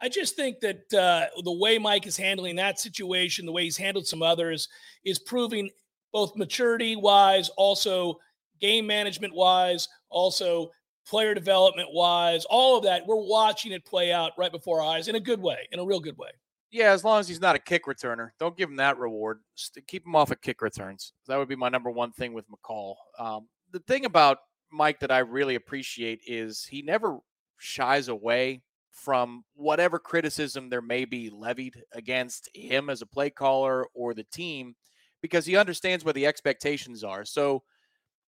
I 0.00 0.08
just 0.08 0.36
think 0.36 0.60
that 0.60 0.92
uh, 0.94 1.26
the 1.42 1.52
way 1.52 1.78
Mike 1.78 2.06
is 2.06 2.16
handling 2.16 2.56
that 2.56 2.78
situation, 2.78 3.46
the 3.46 3.52
way 3.52 3.64
he's 3.64 3.76
handled 3.76 4.06
some 4.06 4.22
others, 4.22 4.68
is 5.04 5.18
proving 5.18 5.70
both 6.12 6.36
maturity 6.36 6.96
wise, 6.96 7.48
also 7.50 8.18
game 8.60 8.86
management 8.86 9.34
wise, 9.34 9.88
also 10.10 10.70
player 11.06 11.34
development 11.34 11.88
wise, 11.92 12.44
all 12.46 12.76
of 12.76 12.84
that. 12.84 13.06
We're 13.06 13.16
watching 13.16 13.72
it 13.72 13.84
play 13.84 14.12
out 14.12 14.32
right 14.36 14.52
before 14.52 14.80
our 14.80 14.96
eyes 14.96 15.08
in 15.08 15.14
a 15.14 15.20
good 15.20 15.40
way, 15.40 15.68
in 15.72 15.78
a 15.78 15.84
real 15.84 16.00
good 16.00 16.18
way. 16.18 16.30
Yeah, 16.70 16.92
as 16.92 17.04
long 17.04 17.20
as 17.20 17.28
he's 17.28 17.40
not 17.40 17.56
a 17.56 17.60
kick 17.60 17.86
returner, 17.86 18.30
don't 18.40 18.56
give 18.56 18.68
him 18.68 18.76
that 18.76 18.98
reward. 18.98 19.40
Keep 19.86 20.04
him 20.04 20.16
off 20.16 20.32
of 20.32 20.40
kick 20.40 20.60
returns. 20.60 21.12
That 21.28 21.38
would 21.38 21.48
be 21.48 21.56
my 21.56 21.68
number 21.68 21.90
one 21.90 22.12
thing 22.12 22.32
with 22.32 22.44
McCall. 22.50 22.96
Um, 23.18 23.48
the 23.72 23.78
thing 23.80 24.04
about 24.04 24.38
Mike 24.70 25.00
that 25.00 25.12
I 25.12 25.18
really 25.20 25.54
appreciate 25.54 26.20
is 26.26 26.64
he 26.64 26.82
never 26.82 27.18
shies 27.58 28.08
away 28.08 28.62
from 28.90 29.44
whatever 29.54 29.98
criticism 29.98 30.68
there 30.68 30.82
may 30.82 31.04
be 31.04 31.30
levied 31.30 31.74
against 31.92 32.50
him 32.54 32.90
as 32.90 33.02
a 33.02 33.06
play 33.06 33.30
caller 33.30 33.86
or 33.94 34.14
the 34.14 34.24
team 34.24 34.74
because 35.22 35.46
he 35.46 35.56
understands 35.56 36.04
where 36.04 36.14
the 36.14 36.26
expectations 36.26 37.04
are. 37.04 37.24
So 37.24 37.62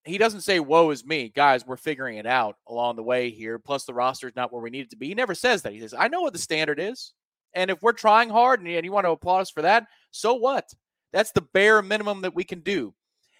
he 0.08 0.18
doesn't 0.18 0.42
say, 0.42 0.60
Woe 0.60 0.90
is 0.90 1.04
me. 1.04 1.30
Guys, 1.34 1.66
we're 1.66 1.76
figuring 1.76 2.18
it 2.18 2.26
out 2.26 2.56
along 2.66 2.96
the 2.96 3.02
way 3.02 3.30
here. 3.30 3.58
Plus, 3.58 3.84
the 3.84 3.94
roster 3.94 4.28
is 4.28 4.36
not 4.36 4.52
where 4.52 4.62
we 4.62 4.70
need 4.70 4.86
it 4.86 4.90
to 4.90 4.96
be. 4.96 5.08
He 5.08 5.14
never 5.14 5.34
says 5.34 5.62
that. 5.62 5.72
He 5.72 5.80
says, 5.80 5.94
I 5.94 6.08
know 6.08 6.22
what 6.22 6.32
the 6.32 6.38
standard 6.38 6.80
is. 6.80 7.12
And 7.54 7.70
if 7.70 7.82
we're 7.82 7.92
trying 7.92 8.28
hard 8.28 8.60
and 8.60 8.84
you 8.84 8.92
want 8.92 9.06
to 9.06 9.10
applaud 9.10 9.40
us 9.40 9.50
for 9.50 9.62
that, 9.62 9.86
so 10.10 10.34
what? 10.34 10.68
That's 11.12 11.32
the 11.32 11.40
bare 11.40 11.82
minimum 11.82 12.20
that 12.22 12.34
we 12.34 12.44
can 12.44 12.60
do. 12.60 12.94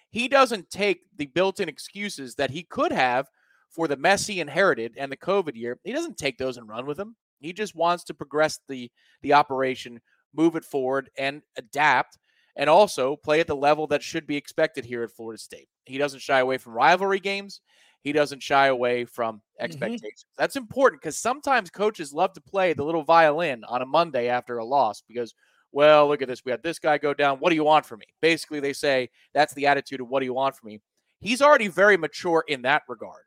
He 0.09 0.27
doesn't 0.27 0.71
take 0.71 1.01
the 1.15 1.27
built 1.27 1.59
in 1.59 1.69
excuses 1.69 2.35
that 2.35 2.49
he 2.49 2.63
could 2.63 2.91
have 2.91 3.27
for 3.69 3.87
the 3.87 3.97
messy 3.97 4.39
inherited 4.39 4.95
and 4.97 5.11
the 5.11 5.17
COVID 5.17 5.55
year. 5.55 5.79
He 5.83 5.93
doesn't 5.93 6.17
take 6.17 6.37
those 6.37 6.57
and 6.57 6.67
run 6.67 6.87
with 6.87 6.97
them. 6.97 7.15
He 7.39 7.53
just 7.53 7.75
wants 7.75 8.03
to 8.05 8.13
progress 8.13 8.59
the 8.67 8.91
the 9.21 9.33
operation, 9.33 10.01
move 10.33 10.55
it 10.55 10.65
forward, 10.65 11.09
and 11.17 11.41
adapt, 11.57 12.17
and 12.59 12.69
also 12.69 13.15
play 13.15 13.39
at 13.39 13.47
the 13.47 13.55
level 13.55 13.87
that 13.87 14.03
should 14.03 14.27
be 14.27 14.35
expected 14.35 14.83
here 14.83 15.01
at 15.01 15.13
Florida 15.13 15.39
State. 15.39 15.69
He 15.85 15.97
doesn't 15.97 16.19
shy 16.19 16.39
away 16.39 16.57
from 16.57 16.73
rivalry 16.73 17.21
games. 17.21 17.61
He 18.01 18.11
doesn't 18.11 18.43
shy 18.43 18.67
away 18.67 19.05
from 19.05 19.37
mm-hmm. 19.37 19.63
expectations. 19.63 20.25
Mm-hmm. 20.25 20.41
That's 20.41 20.57
important 20.57 21.01
because 21.01 21.17
sometimes 21.17 21.69
coaches 21.69 22.11
love 22.11 22.33
to 22.33 22.41
play 22.41 22.73
the 22.73 22.83
little 22.83 23.03
violin 23.03 23.63
on 23.63 23.81
a 23.81 23.85
Monday 23.85 24.27
after 24.27 24.57
a 24.57 24.65
loss 24.65 25.01
because 25.07 25.33
well, 25.71 26.07
look 26.09 26.21
at 26.21 26.27
this. 26.27 26.43
We 26.43 26.51
had 26.51 26.61
this 26.61 26.79
guy 26.79 26.97
go 26.97 27.13
down. 27.13 27.37
What 27.37 27.49
do 27.49 27.55
you 27.55 27.63
want 27.63 27.85
from 27.85 27.99
me? 27.99 28.07
Basically, 28.21 28.59
they 28.59 28.73
say 28.73 29.09
that's 29.33 29.53
the 29.53 29.67
attitude 29.67 30.01
of 30.01 30.09
what 30.09 30.19
do 30.19 30.25
you 30.25 30.33
want 30.33 30.55
from 30.55 30.67
me? 30.67 30.81
He's 31.21 31.41
already 31.41 31.67
very 31.69 31.95
mature 31.95 32.43
in 32.47 32.63
that 32.63 32.81
regard. 32.89 33.21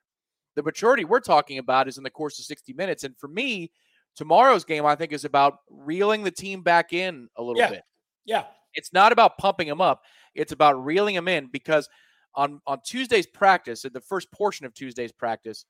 The 0.57 0.63
maturity 0.63 1.05
we're 1.05 1.21
talking 1.21 1.59
about 1.59 1.89
is 1.89 1.97
in 1.97 2.05
the 2.05 2.11
course 2.11 2.39
of 2.39 2.45
60 2.45 2.73
minutes. 2.75 3.05
And 3.05 3.17
for 3.17 3.29
me, 3.29 3.71
tomorrow's 4.17 4.65
game, 4.65 4.85
I 4.85 4.97
think, 4.97 5.13
is 5.13 5.25
about 5.25 5.59
reeling 5.71 6.25
the 6.25 6.33
team 6.33 6.63
back 6.63 6.93
in 6.93 7.29
a 7.37 7.43
little 7.43 7.63
yeah. 7.63 7.71
bit. 7.71 7.83
Yeah. 8.25 8.45
It's 8.75 8.93
not 8.93 9.13
about 9.13 9.39
pumping 9.39 9.69
them 9.69 9.81
up, 9.81 10.03
it's 10.35 10.53
about 10.53 10.85
reeling 10.85 11.15
them 11.15 11.29
in 11.29 11.47
because 11.47 11.89
on, 12.35 12.61
on 12.67 12.81
Tuesday's 12.85 13.27
practice, 13.27 13.83
the 13.83 14.01
first 14.01 14.31
portion 14.33 14.65
of 14.65 14.73
Tuesday's 14.75 15.13
practice, 15.13 15.67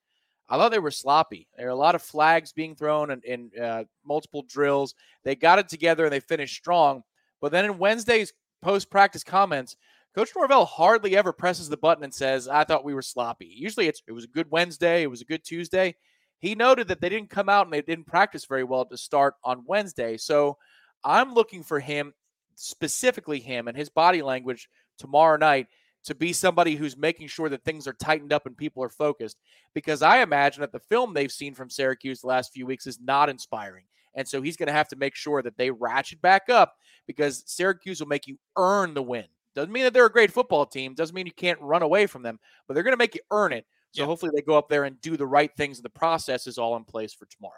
I 0.48 0.56
thought 0.56 0.70
they 0.70 0.78
were 0.78 0.90
sloppy. 0.90 1.48
There 1.56 1.66
are 1.66 1.70
a 1.70 1.74
lot 1.74 1.94
of 1.94 2.02
flags 2.02 2.52
being 2.52 2.74
thrown 2.74 3.10
and 3.10 3.24
in, 3.24 3.50
in 3.56 3.62
uh, 3.62 3.84
multiple 4.04 4.44
drills. 4.48 4.94
They 5.24 5.34
got 5.34 5.58
it 5.58 5.68
together 5.68 6.04
and 6.04 6.12
they 6.12 6.20
finished 6.20 6.56
strong. 6.56 7.02
But 7.40 7.52
then 7.52 7.64
in 7.64 7.78
Wednesday's 7.78 8.32
post 8.60 8.90
practice 8.90 9.24
comments, 9.24 9.76
Coach 10.14 10.30
Norvell 10.36 10.66
hardly 10.66 11.16
ever 11.16 11.32
presses 11.32 11.68
the 11.68 11.76
button 11.76 12.04
and 12.04 12.12
says, 12.12 12.48
I 12.48 12.64
thought 12.64 12.84
we 12.84 12.94
were 12.94 13.02
sloppy. 13.02 13.46
Usually 13.46 13.88
it's 13.88 14.02
it 14.06 14.12
was 14.12 14.24
a 14.24 14.28
good 14.28 14.50
Wednesday, 14.50 15.02
it 15.02 15.10
was 15.10 15.22
a 15.22 15.26
good 15.26 15.42
Tuesday. 15.42 15.94
He 16.38 16.54
noted 16.54 16.88
that 16.88 17.00
they 17.00 17.08
didn't 17.08 17.30
come 17.30 17.48
out 17.48 17.66
and 17.66 17.72
they 17.72 17.82
didn't 17.82 18.06
practice 18.06 18.44
very 18.44 18.64
well 18.64 18.84
to 18.84 18.96
start 18.96 19.34
on 19.44 19.64
Wednesday. 19.66 20.16
So 20.16 20.58
I'm 21.04 21.32
looking 21.34 21.62
for 21.62 21.80
him, 21.80 22.12
specifically 22.54 23.40
him 23.40 23.68
and 23.68 23.76
his 23.76 23.88
body 23.88 24.22
language 24.22 24.68
tomorrow 24.98 25.36
night 25.36 25.66
to 26.04 26.14
be 26.14 26.32
somebody 26.32 26.74
who's 26.74 26.96
making 26.96 27.28
sure 27.28 27.48
that 27.48 27.64
things 27.64 27.86
are 27.86 27.92
tightened 27.92 28.32
up 28.32 28.46
and 28.46 28.56
people 28.56 28.82
are 28.82 28.88
focused. 28.88 29.38
Because 29.74 30.02
I 30.02 30.22
imagine 30.22 30.60
that 30.62 30.72
the 30.72 30.80
film 30.80 31.14
they've 31.14 31.30
seen 31.30 31.54
from 31.54 31.70
Syracuse 31.70 32.20
the 32.20 32.26
last 32.26 32.52
few 32.52 32.66
weeks 32.66 32.86
is 32.86 33.00
not 33.00 33.28
inspiring. 33.28 33.84
And 34.14 34.26
so 34.26 34.42
he's 34.42 34.56
going 34.56 34.66
to 34.66 34.72
have 34.72 34.88
to 34.88 34.96
make 34.96 35.14
sure 35.14 35.42
that 35.42 35.56
they 35.56 35.70
ratchet 35.70 36.20
back 36.20 36.48
up 36.48 36.74
because 37.06 37.44
Syracuse 37.46 38.00
will 38.00 38.08
make 38.08 38.26
you 38.26 38.38
earn 38.56 38.94
the 38.94 39.02
win. 39.02 39.24
Doesn't 39.54 39.72
mean 39.72 39.84
that 39.84 39.92
they're 39.92 40.06
a 40.06 40.12
great 40.12 40.32
football 40.32 40.66
team. 40.66 40.94
Doesn't 40.94 41.14
mean 41.14 41.26
you 41.26 41.32
can't 41.32 41.60
run 41.60 41.82
away 41.82 42.06
from 42.06 42.22
them, 42.22 42.38
but 42.66 42.74
they're 42.74 42.82
going 42.82 42.94
to 42.94 42.98
make 42.98 43.14
you 43.14 43.20
earn 43.30 43.52
it. 43.52 43.66
So 43.92 44.02
yeah. 44.02 44.06
hopefully 44.06 44.32
they 44.34 44.42
go 44.42 44.56
up 44.56 44.68
there 44.68 44.84
and 44.84 45.00
do 45.00 45.16
the 45.16 45.26
right 45.26 45.50
things. 45.56 45.78
And 45.78 45.84
the 45.84 45.90
process 45.90 46.46
is 46.46 46.58
all 46.58 46.76
in 46.76 46.84
place 46.84 47.12
for 47.12 47.26
tomorrow. 47.26 47.54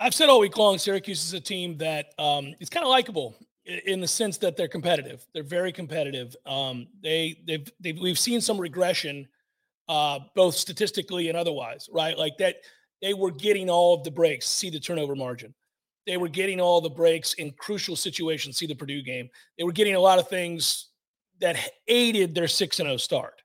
I've 0.00 0.14
said 0.14 0.28
all 0.28 0.40
week 0.40 0.56
long, 0.56 0.78
Syracuse 0.78 1.24
is 1.24 1.32
a 1.32 1.40
team 1.40 1.78
that 1.78 2.06
um, 2.18 2.54
is 2.58 2.68
kind 2.68 2.84
of 2.84 2.90
likable 2.90 3.36
in 3.64 4.00
the 4.00 4.08
sense 4.08 4.38
that 4.38 4.56
they're 4.56 4.68
competitive. 4.68 5.26
They're 5.32 5.42
very 5.42 5.72
competitive. 5.72 6.34
Um, 6.46 6.88
they 7.02 7.40
they've, 7.46 7.70
they've 7.80 7.98
we've 7.98 8.18
seen 8.18 8.40
some 8.40 8.58
regression, 8.58 9.28
uh, 9.88 10.20
both 10.34 10.54
statistically 10.54 11.28
and 11.28 11.38
otherwise. 11.38 11.88
Right, 11.92 12.16
like 12.16 12.36
that 12.38 12.56
they 13.00 13.14
were 13.14 13.30
getting 13.30 13.70
all 13.70 13.94
of 13.94 14.04
the 14.04 14.10
breaks. 14.10 14.46
See 14.48 14.70
the 14.70 14.80
turnover 14.80 15.14
margin. 15.14 15.54
They 16.06 16.16
were 16.16 16.28
getting 16.28 16.60
all 16.60 16.80
the 16.80 16.90
breaks 16.90 17.34
in 17.34 17.52
crucial 17.52 17.94
situations. 17.94 18.56
See 18.56 18.66
the 18.66 18.74
Purdue 18.74 19.02
game. 19.02 19.28
They 19.56 19.64
were 19.64 19.72
getting 19.72 19.94
a 19.94 20.00
lot 20.00 20.18
of 20.18 20.28
things 20.28 20.88
that 21.40 21.56
aided 21.86 22.34
their 22.34 22.48
six 22.48 22.80
and 22.80 22.86
zero 22.86 22.94
oh 22.94 22.98
start. 22.98 23.42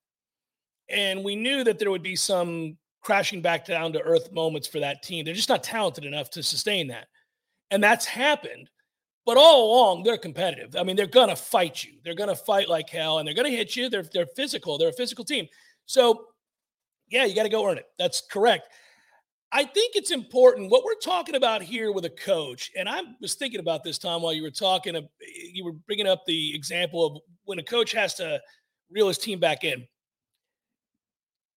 And 0.89 1.23
we 1.23 1.35
knew 1.35 1.63
that 1.63 1.77
there 1.77 1.91
would 1.91 2.03
be 2.03 2.15
some 2.15 2.77
crashing 3.01 3.41
back 3.41 3.65
down 3.65 3.93
to 3.93 4.01
earth 4.01 4.31
moments 4.31 4.67
for 4.67 4.79
that 4.79 5.03
team. 5.03 5.23
They're 5.23 5.33
just 5.33 5.49
not 5.49 5.63
talented 5.63 6.05
enough 6.05 6.29
to 6.31 6.43
sustain 6.43 6.87
that. 6.87 7.07
And 7.69 7.83
that's 7.83 8.05
happened 8.05 8.69
but 9.27 9.35
all 9.35 9.69
along, 9.69 10.03
they're 10.03 10.17
competitive. 10.17 10.77
I 10.77 10.83
mean, 10.83 10.95
they're 10.95 11.05
going 11.05 11.27
to 11.27 11.35
fight 11.35 11.83
you. 11.83 11.95
They're 12.01 12.15
going 12.15 12.29
to 12.29 12.35
fight 12.35 12.69
like 12.69 12.89
hell 12.89 13.19
and 13.19 13.27
they're 13.27 13.35
going 13.35 13.51
to 13.51 13.55
hit 13.55 13.75
you. 13.75 13.89
They're, 13.89 14.05
they're 14.13 14.25
physical. 14.37 14.77
They're 14.77 14.87
a 14.87 14.93
physical 14.93 15.25
team. 15.25 15.47
So, 15.85 16.27
yeah, 17.09 17.25
you 17.25 17.35
got 17.35 17.43
to 17.43 17.49
go 17.49 17.69
earn 17.69 17.77
it. 17.77 17.87
That's 17.99 18.21
correct. 18.21 18.69
I 19.51 19.65
think 19.65 19.97
it's 19.97 20.11
important 20.11 20.71
what 20.71 20.85
we're 20.85 20.95
talking 20.95 21.35
about 21.35 21.61
here 21.61 21.91
with 21.91 22.05
a 22.05 22.09
coach. 22.09 22.71
And 22.77 22.87
I 22.87 23.01
was 23.19 23.33
thinking 23.33 23.59
about 23.59 23.83
this, 23.83 23.97
Tom, 23.97 24.21
while 24.21 24.31
you 24.31 24.43
were 24.43 24.49
talking. 24.49 24.95
You 25.51 25.65
were 25.65 25.73
bringing 25.73 26.07
up 26.07 26.25
the 26.25 26.55
example 26.55 27.05
of 27.05 27.21
when 27.43 27.59
a 27.59 27.63
coach 27.63 27.91
has 27.91 28.13
to 28.15 28.39
reel 28.89 29.09
his 29.09 29.17
team 29.17 29.41
back 29.41 29.65
in. 29.65 29.85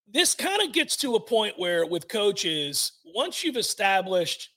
This 0.08 0.34
kind 0.34 0.60
of 0.60 0.72
gets 0.72 0.96
to 0.98 1.14
a 1.14 1.20
point 1.20 1.54
where, 1.56 1.86
with 1.86 2.08
coaches, 2.08 2.94
once 3.04 3.44
you've 3.44 3.56
established 3.56 4.50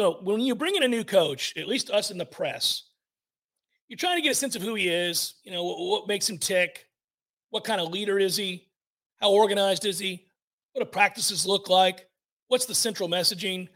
you 0.00 0.06
know, 0.06 0.18
when 0.22 0.40
you 0.40 0.54
bring 0.54 0.76
in 0.76 0.82
a 0.82 0.88
new 0.88 1.04
coach, 1.04 1.52
at 1.58 1.68
least 1.68 1.90
us 1.90 2.10
in 2.10 2.16
the 2.16 2.24
press, 2.24 2.84
you're 3.86 3.98
trying 3.98 4.16
to 4.16 4.22
get 4.22 4.32
a 4.32 4.34
sense 4.34 4.56
of 4.56 4.62
who 4.62 4.74
he 4.74 4.88
is, 4.88 5.34
you 5.44 5.52
know, 5.52 5.62
what, 5.62 5.78
what 5.78 6.08
makes 6.08 6.26
him 6.26 6.38
tick, 6.38 6.86
what 7.50 7.64
kind 7.64 7.82
of 7.82 7.90
leader 7.90 8.18
is 8.18 8.34
he, 8.34 8.66
how 9.20 9.30
organized 9.30 9.84
is 9.84 9.98
he, 9.98 10.24
what 10.72 10.82
do 10.82 10.90
practices 10.90 11.44
look 11.44 11.68
like, 11.68 12.08
what's 12.48 12.64
the 12.64 12.74
central 12.74 13.10
messaging, 13.10 13.68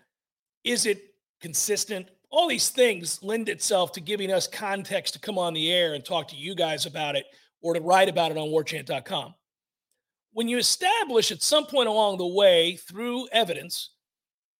is 0.64 0.86
it 0.86 1.14
consistent? 1.42 2.08
All 2.30 2.48
these 2.48 2.70
things 2.70 3.22
lend 3.22 3.50
itself 3.50 3.92
to 3.92 4.00
giving 4.00 4.32
us 4.32 4.46
context 4.46 5.12
to 5.12 5.20
come 5.20 5.36
on 5.36 5.52
the 5.52 5.70
air 5.70 5.92
and 5.92 6.02
talk 6.02 6.28
to 6.28 6.36
you 6.36 6.54
guys 6.54 6.86
about 6.86 7.16
it 7.16 7.26
or 7.60 7.74
to 7.74 7.82
write 7.82 8.08
about 8.08 8.30
it 8.30 8.38
on 8.38 8.48
warchant.com. 8.48 9.34
When 10.32 10.48
you 10.48 10.56
establish 10.56 11.30
at 11.30 11.42
some 11.42 11.66
point 11.66 11.90
along 11.90 12.16
the 12.16 12.26
way 12.26 12.76
through 12.76 13.28
evidence 13.30 13.90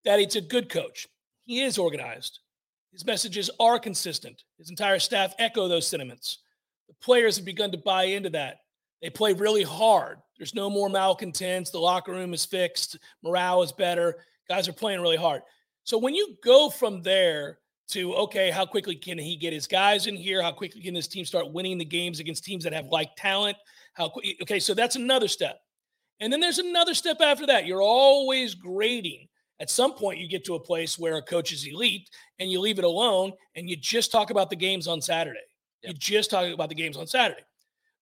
that 0.03 0.19
it's 0.19 0.35
a 0.35 0.41
good 0.41 0.69
coach, 0.69 1.07
he 1.45 1.61
is 1.61 1.77
organized. 1.77 2.39
His 2.91 3.05
messages 3.05 3.49
are 3.59 3.79
consistent. 3.79 4.43
His 4.57 4.69
entire 4.69 4.99
staff 4.99 5.33
echo 5.37 5.67
those 5.67 5.87
sentiments. 5.87 6.39
The 6.87 6.93
players 7.01 7.35
have 7.35 7.45
begun 7.45 7.71
to 7.71 7.77
buy 7.77 8.03
into 8.05 8.29
that. 8.31 8.59
They 9.01 9.09
play 9.09 9.33
really 9.33 9.63
hard. 9.63 10.19
There's 10.37 10.55
no 10.55 10.69
more 10.69 10.89
malcontents. 10.89 11.71
The 11.71 11.79
locker 11.79 12.11
room 12.11 12.33
is 12.33 12.45
fixed. 12.45 12.97
Morale 13.23 13.63
is 13.63 13.71
better. 13.71 14.23
Guys 14.49 14.67
are 14.67 14.73
playing 14.73 15.01
really 15.01 15.17
hard. 15.17 15.41
So 15.83 15.97
when 15.97 16.15
you 16.15 16.35
go 16.43 16.69
from 16.69 17.01
there 17.01 17.59
to, 17.89 18.15
okay, 18.15 18.49
how 18.49 18.65
quickly 18.65 18.95
can 18.95 19.17
he 19.17 19.35
get 19.35 19.53
his 19.53 19.67
guys 19.67 20.07
in 20.07 20.15
here? 20.15 20.41
How 20.41 20.51
quickly 20.51 20.81
can 20.81 20.93
this 20.93 21.07
team 21.07 21.25
start 21.25 21.51
winning 21.51 21.77
the 21.77 21.85
games 21.85 22.19
against 22.19 22.43
teams 22.43 22.63
that 22.63 22.73
have 22.73 22.87
like 22.87 23.09
talent? 23.15 23.57
How 23.93 24.11
okay, 24.41 24.59
so 24.59 24.73
that's 24.73 24.95
another 24.95 25.27
step. 25.27 25.59
And 26.19 26.31
then 26.31 26.39
there's 26.39 26.59
another 26.59 26.93
step 26.93 27.17
after 27.21 27.45
that. 27.47 27.65
You're 27.65 27.81
always 27.81 28.55
grading 28.55 29.27
at 29.59 29.69
some 29.69 29.93
point, 29.93 30.19
you 30.19 30.27
get 30.27 30.43
to 30.45 30.55
a 30.55 30.59
place 30.59 30.99
where 30.99 31.15
a 31.15 31.21
coach 31.21 31.53
is 31.53 31.65
elite 31.65 32.09
and 32.39 32.51
you 32.51 32.59
leave 32.59 32.77
it 32.77 32.85
alone 32.85 33.31
and 33.55 33.69
you 33.69 33.77
just 33.77 34.11
talk 34.11 34.29
about 34.29 34.49
the 34.49 34.55
games 34.55 34.87
on 34.87 35.01
Saturday. 35.01 35.39
Yep. 35.83 35.93
You 35.93 35.99
just 35.99 36.29
talk 36.29 36.51
about 36.51 36.69
the 36.69 36.75
games 36.75 36.97
on 36.97 37.07
Saturday. 37.07 37.43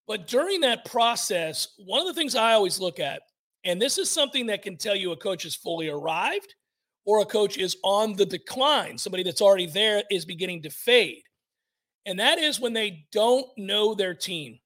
But 0.07 0.27
during 0.27 0.61
that 0.61 0.85
process, 0.85 1.69
one 1.77 2.01
of 2.01 2.07
the 2.07 2.13
things 2.13 2.35
I 2.35 2.53
always 2.53 2.79
look 2.79 2.99
at, 2.99 3.21
and 3.63 3.81
this 3.81 3.97
is 3.97 4.09
something 4.09 4.47
that 4.47 4.63
can 4.63 4.77
tell 4.77 4.95
you 4.95 5.11
a 5.11 5.17
coach 5.17 5.45
is 5.45 5.55
fully 5.55 5.89
arrived 5.89 6.55
or 7.05 7.21
a 7.21 7.25
coach 7.25 7.57
is 7.57 7.77
on 7.83 8.13
the 8.13 8.25
decline, 8.25 8.97
somebody 8.97 9.23
that's 9.23 9.41
already 9.41 9.67
there 9.67 10.03
is 10.09 10.25
beginning 10.25 10.63
to 10.63 10.69
fade. 10.69 11.23
And 12.05 12.19
that 12.19 12.39
is 12.39 12.59
when 12.59 12.73
they 12.73 13.05
don't 13.11 13.45
know 13.57 13.93
their 13.93 14.13
team. 14.13 14.59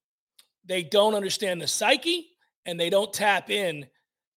They 0.65 0.83
don't 0.83 1.13
understand 1.13 1.61
the 1.61 1.67
psyche 1.67 2.29
and 2.65 2.79
they 2.79 2.89
don't 2.89 3.13
tap 3.13 3.49
in 3.49 3.85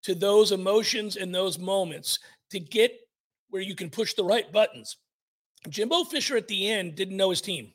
to 0.02 0.14
those 0.14 0.52
emotions 0.52 1.16
and 1.16 1.34
those 1.34 1.58
moments 1.58 2.18
to 2.50 2.60
get 2.60 2.92
where 3.50 3.62
you 3.62 3.74
can 3.74 3.90
push 3.90 4.14
the 4.14 4.24
right 4.24 4.50
buttons. 4.52 4.96
Jimbo 5.68 6.04
Fisher 6.04 6.36
at 6.36 6.48
the 6.48 6.70
end 6.70 6.94
didn't 6.94 7.16
know 7.16 7.30
his 7.30 7.42
team. 7.42 7.72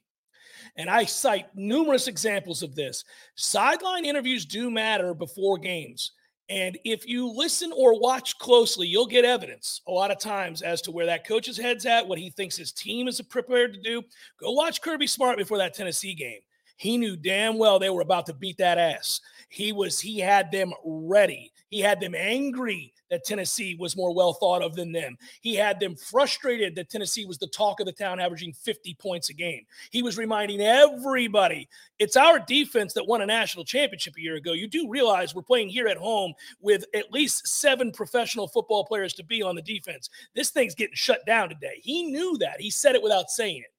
And 0.78 0.90
I 0.90 1.06
cite 1.06 1.56
numerous 1.56 2.08
examples 2.08 2.64
of 2.64 2.76
this. 2.76 3.04
Sideline 3.36 4.06
interviews 4.06 4.46
do 4.46 4.72
matter 4.72 5.14
before 5.14 5.58
games. 5.58 6.12
And 6.50 6.78
if 6.84 7.08
you 7.08 7.32
listen 7.32 7.72
or 7.76 8.00
watch 8.00 8.38
closely, 8.38 8.88
you'll 8.88 9.08
get 9.08 9.26
evidence 9.26 9.82
a 9.88 9.92
lot 9.92 10.12
of 10.12 10.20
times 10.20 10.62
as 10.62 10.82
to 10.84 10.92
where 10.92 11.08
that 11.08 11.28
coach's 11.28 11.58
head's 11.58 11.86
at, 11.86 12.08
what 12.08 12.20
he 12.20 12.30
thinks 12.30 12.56
his 12.56 12.72
team 12.72 13.08
is 13.08 13.20
prepared 13.22 13.74
to 13.74 13.82
do. 13.82 14.04
Go 14.40 14.52
watch 14.52 14.82
Kirby 14.82 15.08
Smart 15.08 15.38
before 15.38 15.58
that 15.58 15.74
Tennessee 15.74 16.14
game. 16.14 16.40
He 16.78 16.98
knew 16.98 17.16
damn 17.16 17.58
well 17.58 17.80
they 17.80 17.90
were 17.90 18.02
about 18.02 18.26
to 18.28 18.34
beat 18.34 18.58
that 18.58 18.78
ass. 18.78 19.22
He 19.50 19.72
was 19.72 20.00
he 20.00 20.20
had 20.20 20.52
them 20.52 20.72
ready. 20.84 21.52
He 21.70 21.80
had 21.80 22.00
them 22.00 22.16
angry 22.16 22.94
that 23.10 23.24
Tennessee 23.24 23.76
was 23.80 23.96
more 23.96 24.14
well 24.14 24.34
thought 24.34 24.62
of 24.62 24.76
than 24.76 24.92
them. 24.92 25.18
He 25.42 25.56
had 25.56 25.80
them 25.80 25.96
frustrated 25.96 26.76
that 26.76 26.90
Tennessee 26.90 27.26
was 27.26 27.38
the 27.38 27.48
talk 27.48 27.80
of 27.80 27.86
the 27.86 27.92
town, 27.92 28.20
averaging 28.20 28.54
50 28.54 28.96
points 28.96 29.30
a 29.30 29.34
game. 29.34 29.64
He 29.92 30.02
was 30.02 30.18
reminding 30.18 30.62
everybody 30.62 31.68
it's 32.00 32.18
our 32.18 32.40
defense 32.40 32.94
that 32.94 33.08
won 33.08 33.22
a 33.22 33.26
national 33.26 33.66
championship 33.66 34.16
a 34.18 34.22
year 34.22 34.36
ago. 34.36 34.54
You 34.54 34.68
do 34.68 34.90
realize 34.90 35.34
we're 35.34 35.44
playing 35.44 35.70
here 35.70 35.88
at 35.88 35.98
home 35.98 36.34
with 36.60 36.86
at 36.94 37.12
least 37.12 37.48
seven 37.48 37.92
professional 37.92 38.48
football 38.48 38.86
players 38.86 39.14
to 39.14 39.24
be 39.24 39.42
on 39.42 39.56
the 39.56 39.62
defense. 39.62 40.10
This 40.36 40.50
thing's 40.50 40.76
getting 40.76 40.96
shut 40.96 41.26
down 41.26 41.50
today. 41.50 41.80
He 41.82 42.04
knew 42.04 42.38
that. 42.40 42.60
He 42.60 42.70
said 42.70 42.96
it 42.96 43.04
without 43.04 43.30
saying 43.30 43.58
it. 43.58 43.75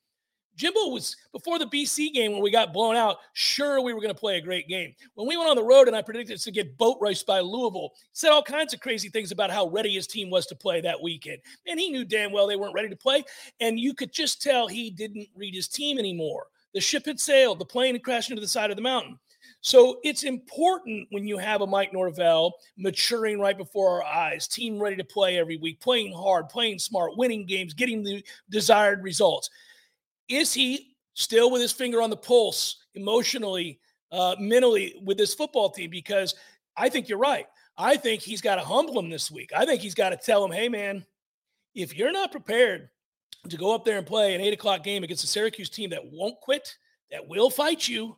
Jimbo 0.57 0.89
was 0.89 1.17
before 1.33 1.59
the 1.59 1.67
BC 1.67 2.13
game 2.13 2.33
when 2.33 2.43
we 2.43 2.51
got 2.51 2.73
blown 2.73 2.97
out. 2.97 3.19
Sure, 3.35 3.81
we 3.81 3.93
were 3.93 4.01
going 4.01 4.15
to 4.15 4.19
play 4.19 4.39
a 4.39 4.41
great 4.41 4.69
game. 4.69 4.95
When 5.15 5.29
we 5.29 5.37
went 5.37 5.51
on 5.51 5.57
the 5.57 5.63
road 5.63 5.87
and 5.87 5.97
I 5.97 6.03
predicted 6.03 6.41
to 6.41 6.51
get 6.51 6.79
boat 6.79 6.97
raced 7.01 7.27
by 7.27 7.41
Louisville, 7.41 7.93
said 8.13 8.31
all 8.31 8.43
kinds 8.43 8.73
of 8.73 8.81
crazy 8.81 9.09
things 9.09 9.33
about 9.33 9.51
how 9.51 9.69
ready 9.69 9.93
his 9.93 10.07
team 10.07 10.31
was 10.31 10.47
to 10.47 10.55
play 10.55 10.81
that 10.81 11.01
weekend. 11.01 11.39
And 11.67 11.79
he 11.79 11.91
knew 11.91 12.05
damn 12.05 12.33
well 12.33 12.47
they 12.47 12.57
weren't 12.57 12.75
ready 12.75 12.89
to 12.89 12.97
play. 12.97 13.25
And 13.61 13.79
you 13.79 13.95
could 13.95 14.13
just 14.13 14.41
tell 14.43 14.67
he 14.67 14.91
didn't 14.91 15.29
read 15.37 15.55
his 15.55 15.69
team 15.69 15.99
anymore. 15.99 16.47
The 16.75 16.81
ship 16.81 17.07
had 17.07 17.21
sailed, 17.21 17.59
the 17.59 17.65
plane 17.65 17.95
had 17.95 18.03
crashed 18.03 18.31
into 18.31 18.41
the 18.41 18.49
side 18.49 18.71
of 18.71 18.77
the 18.77 18.83
mountain. 18.83 19.19
So 19.61 19.99
it's 20.03 20.25
important 20.25 21.09
when 21.11 21.27
you 21.27 21.39
have 21.39 21.61
a 21.61 21.67
Mike 21.67 21.93
Norvell 21.93 22.55
maturing 22.77 23.41
right 23.41 23.57
before 23.57 24.03
our 24.03 24.05
eyes, 24.05 24.47
team 24.47 24.81
ready 24.81 24.97
to 24.97 25.05
play 25.05 25.39
every 25.39 25.57
week, 25.57 25.81
playing 25.81 26.13
hard, 26.13 26.49
playing 26.49 26.79
smart, 26.79 27.17
winning 27.17 27.47
games, 27.47 27.75
getting 27.75 28.03
the 28.03 28.25
desired 28.51 29.03
results. 29.03 29.51
Is 30.29 30.53
he 30.53 30.97
still 31.15 31.51
with 31.51 31.63
his 31.63 31.73
finger 31.73 32.03
on 32.03 32.11
the 32.11 32.17
pulse 32.17 32.77
emotionally, 32.95 33.81
uh, 34.13 34.37
mentally 34.39 34.95
with 35.05 35.19
this 35.19 35.35
football 35.35 35.71
team? 35.71 35.91
Because 35.91 36.35
I 36.77 36.89
think 36.89 37.09
you're 37.09 37.19
right. 37.19 37.47
I 37.79 37.97
think 37.97 38.23
he's 38.23 38.41
got 38.41 38.57
to 38.57 38.63
humble 38.63 38.99
him 38.99 39.11
this 39.11 39.31
week. 39.31 39.51
I 39.55 39.67
think 39.67 39.81
he's 39.81 39.95
got 39.95 40.11
to 40.11 40.17
tell 40.17 40.45
him, 40.45 40.51
hey, 40.51 40.69
man, 40.69 41.05
if 41.75 41.95
you're 41.95 42.13
not 42.13 42.33
prepared 42.33 42.89
to 43.49 43.57
go 43.57 43.75
up 43.75 43.85
there 43.85 43.99
and 43.99 44.07
play 44.07 44.35
an 44.35 44.41
eight 44.41 44.55
o'clock 44.55 44.83
game 44.83 45.05
against 45.05 45.25
a 45.25 45.27
Syracuse 45.27 45.69
team 45.69 45.91
that 45.91 46.11
won't 46.11 46.41
quit, 46.41 46.75
that 47.11 47.29
will 47.29 47.51
fight 47.51 47.87
you, 47.87 48.17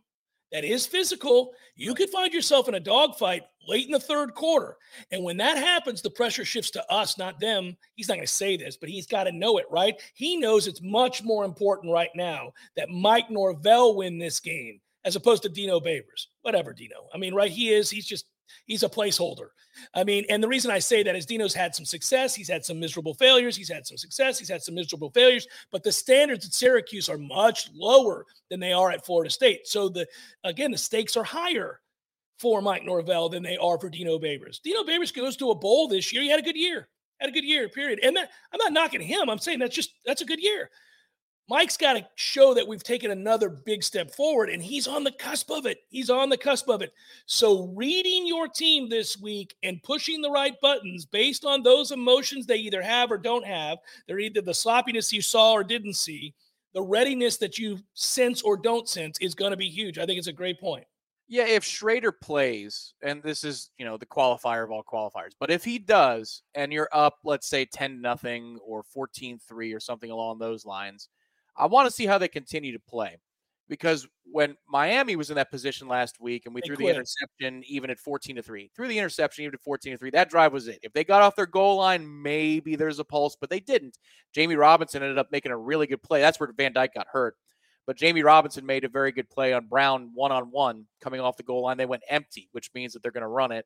that 0.53 0.65
is 0.65 0.87
physical, 0.87 1.53
you 1.77 1.95
could 1.95 2.11
find 2.11 2.33
yourself 2.33 2.69
in 2.69 2.75
a 2.75 2.81
dogfight 2.81 3.43
late 3.67 3.87
in 3.87 3.93
the 3.93 4.01
third 4.01 4.35
quarter. 4.35 4.77
And 5.13 5.23
when 5.23 5.37
that 5.37 5.59
happens, 5.59 6.01
the 6.01 6.11
pressure 6.11 6.45
shifts 6.45 6.71
to 6.73 6.93
us, 6.93 7.19
not 7.19 7.39
them. 7.39 7.77
He's 7.95 8.09
not 8.09 8.15
going 8.15 8.27
to 8.27 8.33
say 8.33 8.57
this, 8.57 8.77
but 8.77 8.89
he's 8.89 9.07
got 9.07 9.25
to 9.25 9.33
know 9.33 9.59
it, 9.59 9.67
right? 9.71 9.95
He 10.15 10.37
knows 10.37 10.67
it's 10.67 10.83
much 10.83 11.23
more 11.23 11.45
important 11.45 11.93
right 11.93 12.11
now 12.15 12.53
that 12.77 12.89
Mike 12.89 13.31
Norvell 13.31 13.97
win 13.97 14.19
this 14.19 14.41
game 14.41 14.81
as 15.05 15.17
opposed 15.17 15.43
to 15.43 15.49
Dino 15.49 15.81
Babers. 15.81 16.27
Whatever, 16.43 16.73
Dino. 16.73 17.09
I 17.15 17.19
mean, 17.19 17.35
right? 17.35 17.51
He 17.51 17.71
is, 17.73 17.91
he's 17.91 18.07
just 18.07 18.27
He's 18.67 18.83
a 18.83 18.89
placeholder. 18.89 19.49
I 19.95 20.05
mean, 20.05 20.25
and 20.29 20.43
the 20.43 20.49
reason 20.49 20.71
I 20.71 20.79
say 20.79 21.03
that 21.03 21.15
is 21.15 21.27
Dino's 21.27 21.55
had 21.55 21.75
some 21.75 21.85
success. 21.85 22.35
He's 22.35 22.49
had 22.49 22.65
some 22.65 22.81
miserable 22.81 23.15
failures. 23.15 23.57
He's 23.57 23.71
had 23.71 23.87
some 23.87 23.97
success. 23.97 24.39
He's 24.39 24.49
had 24.49 24.63
some 24.63 24.75
miserable 24.75 25.11
failures. 25.11 25.47
But 25.71 25.83
the 25.83 25.93
standards 25.93 26.47
at 26.47 26.53
Syracuse 26.53 27.09
are 27.09 27.19
much 27.19 27.71
lower 27.75 28.27
than 28.51 28.61
they 28.61 28.73
are 28.73 28.91
at 28.91 29.05
Florida 29.07 29.31
State. 29.31 29.67
So 29.67 29.89
the 29.89 30.07
again, 30.45 30.71
the 30.71 30.79
stakes 30.79 31.17
are 31.17 31.25
higher 31.25 31.81
for 32.39 32.63
Mike 32.63 32.85
Norvell 32.85 33.29
than 33.29 33.43
they 33.43 33.57
are 33.57 33.79
for 33.79 33.91
Dino 33.91 34.19
Babers. 34.19 34.61
Dino 34.63 34.85
Babers 34.85 35.15
goes 35.15 35.37
to 35.37 35.51
a 35.51 35.55
bowl 35.55 35.89
this 35.89 36.13
year. 36.13 36.23
He 36.23 36.31
had 36.31 36.41
a 36.41 36.45
good 36.45 36.57
year. 36.57 36.89
Had 37.21 37.31
a 37.31 37.33
good 37.33 37.45
year, 37.45 37.69
period. 37.69 37.99
And 38.03 38.17
that, 38.17 38.31
I'm 38.53 38.59
not 38.59 38.73
knocking 38.73 39.01
him. 39.01 39.29
I'm 39.29 39.39
saying 39.39 39.59
that's 39.59 39.75
just 39.75 39.91
that's 40.07 40.23
a 40.23 40.27
good 40.27 40.41
year. 40.41 40.71
Mike's 41.49 41.79
got 41.79 41.95
to 41.95 42.07
show 42.15 42.53
that 42.53 42.69
we've 42.69 42.83
taken 42.83 43.11
another 43.11 43.49
big 43.49 43.83
step 43.83 44.11
forward, 44.11 44.51
and 44.51 44.63
he's 44.63 44.87
on 44.87 45.03
the 45.03 45.13
cusp 45.13 45.51
of 45.51 45.65
it. 45.65 45.79
He's 45.89 46.11
on 46.11 46.29
the 46.29 46.37
cusp 46.37 46.69
of 46.69 46.83
it. 46.83 46.93
So, 47.25 47.69
reading 47.69 48.27
your 48.27 48.49
team 48.49 48.89
this 48.89 49.19
week 49.19 49.57
and 49.63 49.83
pushing 49.83 50.21
the 50.21 50.31
right 50.31 50.55
buttons 50.61 51.07
based 51.07 51.47
on 51.47 51.63
those 51.63 51.91
emotions 51.91 52.45
they 52.45 52.57
either 52.57 52.83
have 52.83 53.11
or 53.11 53.17
don't 53.17 53.47
have, 53.47 53.79
they're 54.07 54.19
either 54.19 54.43
the 54.43 54.53
sloppiness 54.53 55.11
you 55.11 55.23
saw 55.23 55.53
or 55.53 55.65
didn't 55.65 55.95
see, 55.95 56.35
the 56.75 56.83
readiness 56.83 57.39
that 57.39 57.59
you 57.59 57.79
sense 57.95 58.43
or 58.43 58.59
don't 58.59 58.89
sense 58.89 59.19
is 59.21 59.35
going 59.35 59.53
to 59.53 59.57
be 59.57 59.71
huge. 59.71 59.99
I 59.99 60.05
think 60.05 60.19
it's 60.19 60.29
a 60.29 60.33
great 60.33 60.61
point. 60.61 60.85
Yeah, 61.31 61.47
if 61.47 61.63
Shrader 61.63 62.13
plays, 62.23 62.95
and 63.03 63.23
this 63.23 63.45
is, 63.45 63.71
you 63.79 63.85
know, 63.85 63.97
the 63.99 64.07
qualifier 64.07 64.65
of 64.65 64.71
all 64.71 64.83
qualifiers, 64.83 65.33
but 65.39 65.51
if 65.51 65.63
he 65.63 65.79
does, 65.79 66.43
and 66.55 66.73
you're 66.73 66.89
up, 66.93 67.19
let's 67.23 67.49
say 67.49 67.65
10 67.67 68.01
nothing 68.01 68.59
or 68.63 68.83
14 68.83 69.39
3 69.47 69.73
or 69.73 69.81
something 69.81 70.11
along 70.11 70.39
those 70.39 70.65
lines, 70.65 71.09
I 71.59 71.67
want 71.67 71.87
to 71.89 71.95
see 71.95 72.07
how 72.07 72.19
they 72.19 72.29
continue 72.29 72.73
to 72.73 72.79
play 72.79 73.19
because 73.69 74.07
when 74.31 74.57
Miami 74.69 75.17
was 75.17 75.31
in 75.31 75.37
that 75.37 75.51
position 75.51 75.89
last 75.89 76.21
week 76.21 76.47
and 76.47 76.55
we 76.55 76.61
they 76.61 76.67
threw 76.67 76.77
quit. 76.77 76.87
the 76.87 76.95
interception 76.95 77.63
even 77.67 77.91
at 77.91 77.99
14 77.99 78.37
to 78.37 78.43
3, 78.43 78.71
threw 78.75 78.89
the 78.89 78.99
interception 78.99 79.45
even 79.45 79.55
at 79.55 79.63
14 79.63 79.93
to 79.93 79.99
3, 79.99 80.11
that 80.11 80.31
drive 80.31 80.53
was 80.53 80.69
it. 80.69 80.79
If 80.83 80.93
they 80.93 81.05
got 81.05 81.23
off 81.23 81.37
their 81.37 81.47
goal 81.47 81.77
line, 81.77 82.23
maybe 82.23 82.77
there's 82.77 82.99
a 82.99 83.05
pulse, 83.05 83.37
but 83.41 83.51
they 83.51 83.61
didn't. 83.61 83.99
Jammie 84.37 84.59
Robinson 84.59 85.03
ended 85.03 85.19
up 85.19 85.33
making 85.33 85.53
a 85.53 85.57
really 85.57 85.87
good 85.87 86.03
play. 86.03 86.21
That's 86.21 86.39
where 86.39 86.53
Van 86.57 86.73
Dyke 86.73 86.95
got 86.95 87.07
hurt. 87.11 87.37
But 87.87 87.97
Jammie 87.97 88.25
Robinson 88.25 88.67
made 88.67 88.85
a 88.85 88.89
very 88.89 89.13
good 89.13 89.31
play 89.31 89.55
on 89.55 89.67
Brown 89.67 90.11
one 90.13 90.31
on 90.31 90.51
one 90.51 90.85
coming 91.01 91.21
off 91.21 91.39
the 91.39 91.43
goal 91.43 91.63
line. 91.63 91.79
They 91.79 91.87
went 91.87 92.03
empty, 92.11 92.49
which 92.53 92.71
means 92.75 92.93
that 92.93 93.03
they're 93.03 93.13
going 93.13 93.23
to 93.23 93.29
run 93.29 93.51
it. 93.51 93.65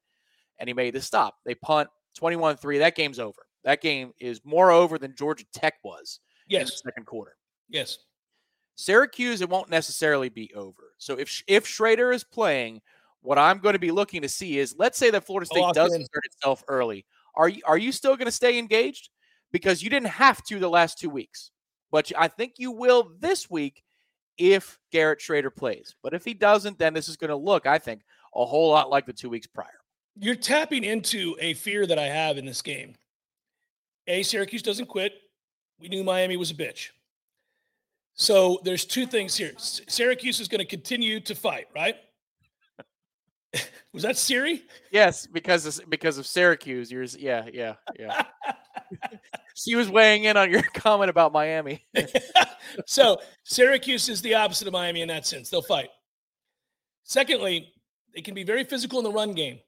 And 0.61 0.69
he 0.69 0.75
made 0.75 0.95
the 0.95 1.01
stop. 1.01 1.35
They 1.45 1.57
punt 1.57 1.89
21 2.19 2.57
3. 2.57 2.79
That 2.79 2.95
game's 2.95 3.19
over. 3.19 3.43
That 3.65 3.81
game 3.81 4.13
is 4.21 4.41
more 4.45 4.71
over 4.71 4.97
than 4.97 5.17
Georgia 5.17 5.45
Tech 5.53 5.75
was 5.83 6.21
yes. 6.47 6.61
in 6.61 6.67
the 6.67 6.91
second 6.91 7.07
quarter. 7.07 7.35
Yes. 7.73 7.99
Syracuse, 8.77 9.41
it 9.41 9.49
won't 9.51 9.71
necessarily 9.71 10.29
be 10.29 10.53
over. 10.55 10.93
So 10.99 11.15
if 11.19 11.43
if 11.47 11.67
Shrader 11.67 12.15
is 12.15 12.23
playing, 12.23 12.81
what 13.23 13.39
I'm 13.39 13.59
going 13.59 13.73
to 13.73 13.79
be 13.79 13.91
looking 13.91 14.23
to 14.23 14.29
see 14.29 14.59
is, 14.59 14.75
let's 14.79 14.99
say 14.99 15.11
that 15.11 15.25
Florida 15.25 15.47
State 15.47 15.75
does 15.75 15.95
insert 15.95 16.25
itself 16.27 16.63
early. 16.69 17.05
Are 17.35 17.49
you 17.49 17.63
are 17.67 17.79
you 17.79 17.91
still 17.93 18.17
going 18.17 18.27
to 18.27 18.33
stay 18.33 18.59
engaged? 18.59 19.09
Because 19.51 19.83
you 19.83 19.91
didn't 19.91 20.09
have 20.09 20.43
to 20.45 20.59
the 20.59 20.69
last 20.69 20.99
two 20.99 21.11
weeks, 21.11 21.51
but 21.91 22.11
I 22.17 22.29
think 22.29 22.55
you 22.59 22.71
will 22.71 23.13
this 23.19 23.51
week 23.51 23.83
if 24.39 24.79
Garrett 24.91 25.21
Shrader 25.21 25.55
plays. 25.55 25.95
But 26.03 26.15
if 26.15 26.25
he 26.25 26.35
doesn't, 26.35 26.79
then 26.79 26.95
this 26.95 27.09
is 27.09 27.17
going 27.17 27.31
to 27.31 27.37
look, 27.37 27.67
I 27.67 27.79
think, 27.79 28.03
a 28.35 28.45
whole 28.45 28.71
lot 28.71 28.91
like 28.91 29.07
the 29.07 29.13
two 29.13 29.29
weeks 29.29 29.47
prior. 29.47 29.69
You're 30.19 30.35
tapping 30.35 30.85
into 30.85 31.37
a 31.41 31.55
fear 31.55 31.87
that 31.87 31.99
I 31.99 32.07
have 32.07 32.39
in 32.39 32.47
this 32.47 32.63
game. 32.63 32.95
A, 34.09 34.23
Syracuse 34.23 34.63
doesn't 34.63 34.87
quit. 34.87 35.13
We 35.79 35.89
knew 35.89 36.03
Miami 36.03 36.37
was 36.37 36.51
a 36.51 36.55
bitch. 36.55 36.91
So 38.23 38.61
there's 38.63 38.85
two 38.85 39.05
things 39.05 39.37
here. 39.37 39.51
Syracuse 39.57 40.39
is 40.39 40.47
going 40.47 40.61
to 40.61 40.65
continue 40.65 41.19
to 41.19 41.35
fight, 41.35 41.67
right? 41.75 41.97
Was 43.93 44.05
that 44.05 44.17
Siri? 44.17 44.63
Yes, 44.93 45.27
because 45.27 45.67
of, 45.67 45.91
because 45.91 46.19
of 46.19 46.27
Syracuse. 46.29 46.93
Yours, 46.93 47.17
yeah, 47.19 47.47
yeah, 47.53 47.75
yeah. 47.99 48.23
she 49.57 49.75
was 49.75 49.91
weighing 49.91 50.23
in 50.23 50.37
on 50.37 50.53
your 50.53 50.63
comment 50.75 51.11
about 51.11 51.33
Miami. 51.33 51.85
so 52.87 53.19
Syracuse 53.43 54.09
is 54.09 54.23
the 54.23 54.35
opposite 54.35 54.69
of 54.69 54.73
Miami 54.73 55.03
in 55.03 55.09
that 55.09 55.27
sense. 55.27 55.51
They'll 55.51 55.61
fight. 55.61 55.89
Secondly, 57.03 57.73
they 58.15 58.21
can 58.21 58.35
be 58.35 58.45
very 58.45 58.63
physical 58.63 59.01
in 59.01 59.05
the 59.05 59.11
run 59.11 59.33
game. 59.33 59.59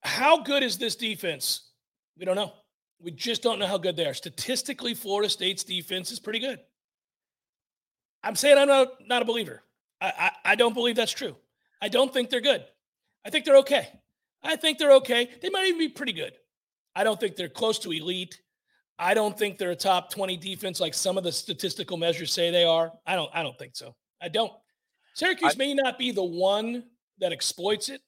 How 0.00 0.42
good 0.42 0.64
is 0.64 0.76
this 0.76 0.96
defense? 0.96 1.70
We 2.18 2.24
don't 2.24 2.34
know. 2.34 2.52
We 3.02 3.10
just 3.10 3.42
don't 3.42 3.58
know 3.58 3.66
how 3.66 3.78
good 3.78 3.96
they 3.96 4.06
are. 4.06 4.14
Statistically, 4.14 4.94
Florida 4.94 5.28
State's 5.28 5.64
defense 5.64 6.12
is 6.12 6.20
pretty 6.20 6.38
good. 6.38 6.60
I'm 8.22 8.36
saying 8.36 8.58
I'm 8.58 8.68
not, 8.68 8.88
not 9.06 9.22
a 9.22 9.24
believer. 9.24 9.62
I, 10.00 10.12
I, 10.18 10.52
I 10.52 10.54
don't 10.54 10.74
believe 10.74 10.96
that's 10.96 11.12
true. 11.12 11.36
I 11.80 11.88
don't 11.88 12.12
think 12.12 12.30
they're 12.30 12.40
good. 12.40 12.64
I 13.24 13.30
think 13.30 13.44
they're 13.44 13.56
okay. 13.56 13.88
I 14.42 14.56
think 14.56 14.78
they're 14.78 14.92
okay. 14.92 15.28
They 15.40 15.50
might 15.50 15.66
even 15.66 15.78
be 15.78 15.88
pretty 15.88 16.12
good. 16.12 16.32
I 16.94 17.04
don't 17.04 17.18
think 17.18 17.36
they're 17.36 17.48
close 17.48 17.78
to 17.80 17.92
elite. 17.92 18.40
I 18.98 19.14
don't 19.14 19.36
think 19.36 19.58
they're 19.58 19.70
a 19.70 19.76
top 19.76 20.10
20 20.10 20.36
defense 20.36 20.80
like 20.80 20.94
some 20.94 21.18
of 21.18 21.24
the 21.24 21.32
statistical 21.32 21.96
measures 21.96 22.32
say 22.32 22.50
they 22.50 22.64
are. 22.64 22.92
I 23.06 23.16
don't 23.16 23.30
I 23.34 23.42
don't 23.42 23.58
think 23.58 23.74
so. 23.74 23.94
I 24.20 24.28
don't. 24.28 24.52
Syracuse 25.14 25.54
I, 25.54 25.58
may 25.58 25.74
not 25.74 25.98
be 25.98 26.12
the 26.12 26.22
one 26.22 26.84
that 27.18 27.32
exploits 27.32 27.88
it. 27.88 28.00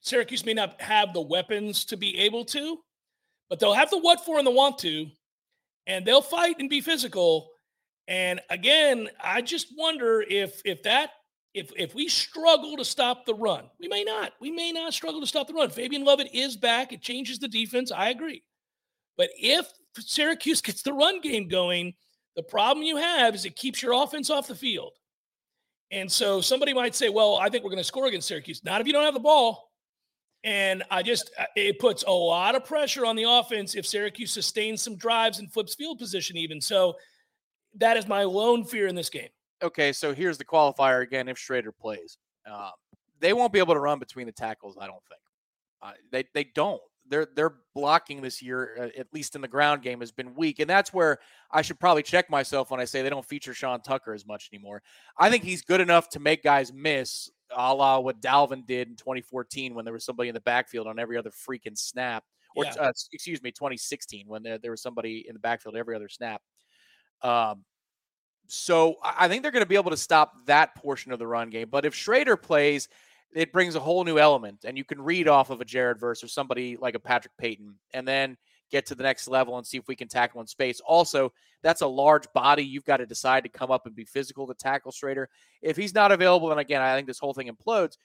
Syracuse 0.00 0.44
may 0.44 0.54
not 0.54 0.80
have 0.80 1.12
the 1.12 1.20
weapons 1.20 1.84
to 1.86 1.96
be 1.96 2.18
able 2.18 2.44
to, 2.46 2.78
but 3.52 3.60
they'll 3.60 3.74
have 3.74 3.90
the 3.90 3.98
what 3.98 4.24
for 4.24 4.38
and 4.38 4.46
the 4.46 4.50
want 4.50 4.78
to, 4.78 5.08
and 5.86 6.06
they'll 6.06 6.22
fight 6.22 6.56
and 6.58 6.70
be 6.70 6.80
physical. 6.80 7.50
And 8.08 8.40
again, 8.48 9.10
I 9.22 9.42
just 9.42 9.66
wonder 9.76 10.24
if 10.26 10.62
if 10.64 10.82
that 10.84 11.10
if 11.52 11.70
if 11.76 11.94
we 11.94 12.08
struggle 12.08 12.78
to 12.78 12.84
stop 12.86 13.26
the 13.26 13.34
run, 13.34 13.68
we 13.78 13.88
may 13.88 14.04
not. 14.04 14.32
We 14.40 14.50
may 14.50 14.72
not 14.72 14.94
struggle 14.94 15.20
to 15.20 15.26
stop 15.26 15.48
the 15.48 15.52
run. 15.52 15.68
Fabian 15.68 16.02
Lovett 16.02 16.30
is 16.32 16.56
back. 16.56 16.94
It 16.94 17.02
changes 17.02 17.40
the 17.40 17.46
defense. 17.46 17.92
I 17.92 18.08
agree. 18.08 18.42
But 19.18 19.28
if 19.38 19.66
Syracuse 19.98 20.62
gets 20.62 20.80
the 20.80 20.94
run 20.94 21.20
game 21.20 21.46
going, 21.46 21.92
the 22.36 22.42
problem 22.42 22.86
you 22.86 22.96
have 22.96 23.34
is 23.34 23.44
it 23.44 23.54
keeps 23.54 23.82
your 23.82 24.02
offense 24.02 24.30
off 24.30 24.48
the 24.48 24.54
field. 24.54 24.92
And 25.90 26.10
so 26.10 26.40
somebody 26.40 26.72
might 26.72 26.94
say, 26.94 27.10
well, 27.10 27.36
I 27.36 27.50
think 27.50 27.64
we're 27.64 27.70
going 27.70 27.76
to 27.76 27.84
score 27.84 28.06
against 28.06 28.28
Syracuse. 28.28 28.64
Not 28.64 28.80
if 28.80 28.86
you 28.86 28.94
don't 28.94 29.04
have 29.04 29.12
the 29.12 29.20
ball. 29.20 29.71
And 30.44 30.82
I 30.90 31.02
just, 31.02 31.30
uh, 31.38 31.44
it 31.54 31.78
puts 31.78 32.02
a 32.02 32.10
lot 32.10 32.54
of 32.54 32.64
pressure 32.64 33.06
on 33.06 33.14
the 33.14 33.24
offense 33.24 33.74
if 33.74 33.86
Syracuse 33.86 34.32
sustains 34.32 34.82
some 34.82 34.96
drives 34.96 35.38
and 35.38 35.52
flips 35.52 35.74
field 35.74 35.98
position, 35.98 36.36
even. 36.36 36.60
So 36.60 36.96
that 37.76 37.96
is 37.96 38.08
my 38.08 38.24
lone 38.24 38.64
fear 38.64 38.88
in 38.88 38.94
this 38.94 39.08
game. 39.08 39.28
Okay. 39.62 39.92
So 39.92 40.12
here's 40.12 40.38
the 40.38 40.44
qualifier 40.44 41.02
again 41.02 41.28
if 41.28 41.36
Shrader 41.36 41.70
plays. 41.78 42.18
Uh, 42.50 42.70
they 43.20 43.32
won't 43.32 43.52
be 43.52 43.60
able 43.60 43.74
to 43.74 43.80
run 43.80 44.00
between 44.00 44.26
the 44.26 44.32
tackles, 44.32 44.76
I 44.80 44.86
don't 44.86 45.02
think. 45.08 45.20
Uh, 45.80 45.92
they, 46.10 46.24
they 46.34 46.44
don't. 46.54 46.80
They're, 47.08 47.28
they're 47.36 47.54
blocking 47.74 48.20
this 48.20 48.42
year, 48.42 48.76
uh, 48.80 48.98
at 48.98 49.12
least 49.12 49.36
in 49.36 49.42
the 49.42 49.48
ground 49.48 49.82
game, 49.82 50.00
has 50.00 50.10
been 50.10 50.34
weak. 50.34 50.58
And 50.58 50.68
that's 50.68 50.92
where 50.92 51.18
I 51.52 51.62
should 51.62 51.78
probably 51.78 52.02
check 52.02 52.30
myself 52.30 52.70
when 52.70 52.80
I 52.80 52.84
say 52.84 53.02
they 53.02 53.10
don't 53.10 53.24
feature 53.24 53.54
Sean 53.54 53.80
Tucker 53.80 54.12
as 54.12 54.26
much 54.26 54.50
anymore. 54.52 54.82
I 55.16 55.30
think 55.30 55.44
he's 55.44 55.62
good 55.62 55.80
enough 55.80 56.08
to 56.10 56.20
make 56.20 56.42
guys 56.42 56.72
miss 56.72 57.30
a 57.56 57.74
la 57.74 57.98
what 57.98 58.20
Dalvin 58.20 58.66
did 58.66 58.88
in 58.88 58.96
2014 58.96 59.74
when 59.74 59.84
there 59.84 59.94
was 59.94 60.04
somebody 60.04 60.28
in 60.28 60.34
the 60.34 60.40
backfield 60.40 60.86
on 60.86 60.98
every 60.98 61.16
other 61.16 61.30
freaking 61.30 61.76
snap. 61.76 62.24
Or, 62.54 62.64
yeah. 62.64 62.74
uh, 62.78 62.92
excuse 63.12 63.42
me, 63.42 63.50
2016 63.50 64.28
when 64.28 64.42
there, 64.42 64.58
there 64.58 64.70
was 64.70 64.82
somebody 64.82 65.24
in 65.26 65.34
the 65.34 65.40
backfield 65.40 65.76
every 65.76 65.96
other 65.96 66.08
snap. 66.08 66.42
Um, 67.22 67.64
so 68.46 68.96
I 69.02 69.28
think 69.28 69.42
they're 69.42 69.52
going 69.52 69.64
to 69.64 69.68
be 69.68 69.76
able 69.76 69.92
to 69.92 69.96
stop 69.96 70.34
that 70.46 70.74
portion 70.74 71.12
of 71.12 71.18
the 71.18 71.26
run 71.26 71.48
game. 71.48 71.68
But 71.70 71.86
if 71.86 71.94
Shrader 71.94 72.40
plays, 72.40 72.88
it 73.34 73.52
brings 73.52 73.74
a 73.74 73.80
whole 73.80 74.04
new 74.04 74.18
element, 74.18 74.64
and 74.64 74.76
you 74.76 74.84
can 74.84 75.00
read 75.00 75.28
off 75.28 75.48
of 75.48 75.60
a 75.60 75.64
Jared 75.64 75.98
Verse 75.98 76.22
or 76.22 76.28
somebody 76.28 76.76
like 76.76 76.94
a 76.94 77.00
Patrick 77.00 77.36
Payton, 77.38 77.74
and 77.94 78.06
then 78.06 78.36
get 78.72 78.86
to 78.86 78.94
the 78.94 79.02
next 79.04 79.28
level 79.28 79.58
and 79.58 79.66
see 79.66 79.76
if 79.76 79.86
we 79.86 79.94
can 79.94 80.08
tackle 80.08 80.40
in 80.40 80.46
space. 80.46 80.80
Also, 80.80 81.32
that's 81.62 81.82
a 81.82 81.86
large 81.86 82.24
body. 82.32 82.64
You've 82.64 82.84
got 82.84 82.96
to 82.96 83.06
decide 83.06 83.44
to 83.44 83.48
come 83.48 83.70
up 83.70 83.86
and 83.86 83.94
be 83.94 84.04
physical 84.04 84.46
to 84.48 84.54
tackle 84.54 84.90
Shrader. 84.90 85.26
If 85.60 85.76
he's 85.76 85.94
not 85.94 86.10
available, 86.10 86.48
then 86.48 86.58
again, 86.58 86.82
I 86.82 86.96
think 86.96 87.06
this 87.06 87.18
whole 87.18 87.34
thing 87.34 87.48
implodes. 87.48 87.98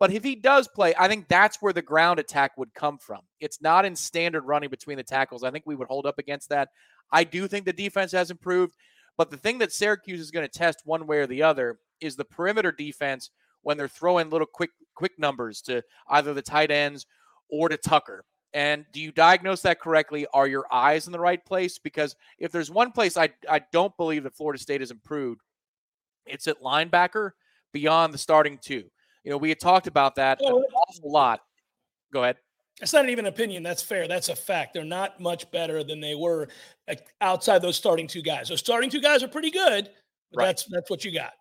But 0.00 0.10
if 0.10 0.24
he 0.24 0.34
does 0.34 0.66
play, 0.66 0.94
I 0.98 1.06
think 1.06 1.28
that's 1.28 1.62
where 1.62 1.72
the 1.72 1.82
ground 1.82 2.18
attack 2.18 2.58
would 2.58 2.74
come 2.74 2.98
from. 2.98 3.20
It's 3.38 3.62
not 3.62 3.84
in 3.84 3.94
standard 3.94 4.42
running 4.42 4.70
between 4.70 4.96
the 4.96 5.04
tackles. 5.04 5.44
I 5.44 5.50
think 5.50 5.64
we 5.66 5.76
would 5.76 5.86
hold 5.86 6.06
up 6.06 6.18
against 6.18 6.48
that. 6.48 6.70
I 7.12 7.22
do 7.22 7.46
think 7.46 7.64
the 7.64 7.72
defense 7.72 8.10
has 8.12 8.30
improved. 8.30 8.74
But 9.16 9.30
the 9.30 9.36
thing 9.36 9.58
that 9.58 9.72
Syracuse 9.72 10.18
is 10.18 10.32
going 10.32 10.46
to 10.46 10.58
test 10.58 10.80
one 10.84 11.06
way 11.06 11.18
or 11.18 11.28
the 11.28 11.42
other 11.42 11.78
is 12.00 12.16
the 12.16 12.24
perimeter 12.24 12.72
defense 12.72 13.30
when 13.62 13.76
they're 13.76 13.86
throwing 13.86 14.30
little 14.30 14.46
quick 14.46 14.70
quick 14.94 15.12
numbers 15.18 15.60
to 15.62 15.82
either 16.08 16.34
the 16.34 16.42
tight 16.42 16.70
ends 16.70 17.06
or 17.48 17.68
to 17.68 17.76
Tucker. 17.76 18.24
And 18.54 18.86
do 18.92 19.00
you 19.00 19.10
diagnose 19.10 19.62
that 19.62 19.80
correctly? 19.80 20.26
Are 20.32 20.46
your 20.46 20.64
eyes 20.72 21.06
in 21.06 21.12
the 21.12 21.18
right 21.18 21.44
place? 21.44 21.78
Because 21.78 22.14
if 22.38 22.52
there's 22.52 22.70
one 22.70 22.92
place 22.92 23.16
I, 23.16 23.30
I 23.50 23.60
don't 23.72 23.94
believe 23.96 24.22
that 24.22 24.34
Florida 24.36 24.62
State 24.62 24.80
has 24.80 24.92
improved, 24.92 25.40
it's 26.24 26.46
at 26.46 26.62
linebacker 26.62 27.32
beyond 27.72 28.14
the 28.14 28.18
starting 28.18 28.58
two. 28.62 28.84
You 29.24 29.30
know, 29.30 29.38
we 29.38 29.48
had 29.48 29.58
talked 29.58 29.88
about 29.88 30.14
that 30.14 30.38
oh, 30.42 30.58
an 30.58 30.64
awful 30.72 31.10
lot. 31.10 31.40
Go 32.12 32.22
ahead. 32.22 32.36
That's 32.78 32.92
not 32.92 33.08
even 33.08 33.26
an 33.26 33.32
opinion. 33.32 33.62
That's 33.62 33.82
fair. 33.82 34.06
That's 34.06 34.28
a 34.28 34.36
fact. 34.36 34.74
They're 34.74 34.84
not 34.84 35.20
much 35.20 35.50
better 35.50 35.82
than 35.82 36.00
they 36.00 36.14
were 36.14 36.48
outside 37.20 37.60
those 37.60 37.76
starting 37.76 38.06
two 38.06 38.22
guys. 38.22 38.48
Those 38.48 38.60
starting 38.60 38.90
two 38.90 39.00
guys 39.00 39.22
are 39.22 39.28
pretty 39.28 39.50
good, 39.50 39.90
but 40.32 40.38
right. 40.38 40.46
that's 40.46 40.64
that's 40.70 40.90
what 40.90 41.04
you 41.04 41.12
got. 41.12 41.32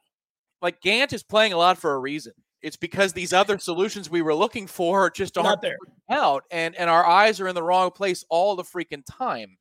Like 0.62 0.82
Gant 0.82 1.14
is 1.14 1.24
playing 1.24 1.54
a 1.54 1.58
lot 1.58 1.78
for 1.78 1.94
a 1.94 2.00
reason. 2.00 2.34
It's 2.64 2.78
because 2.78 3.14
these 3.14 3.34
other 3.34 3.60
solutions 3.60 4.10
we 4.10 4.22
were 4.22 4.34
looking 4.34 4.66
for 4.66 5.10
just 5.10 5.38
aren't 5.38 5.62
there 5.62 5.78
out, 6.10 6.46
and 6.50 6.76
and 6.76 6.90
our 6.90 7.06
eyes 7.06 7.40
are 7.40 7.48
in 7.48 7.56
the 7.56 7.62
wrong 7.62 7.92
place 7.92 8.26
all 8.30 8.56
the 8.56 8.64
freaking 8.64 9.04
time. 9.06 9.58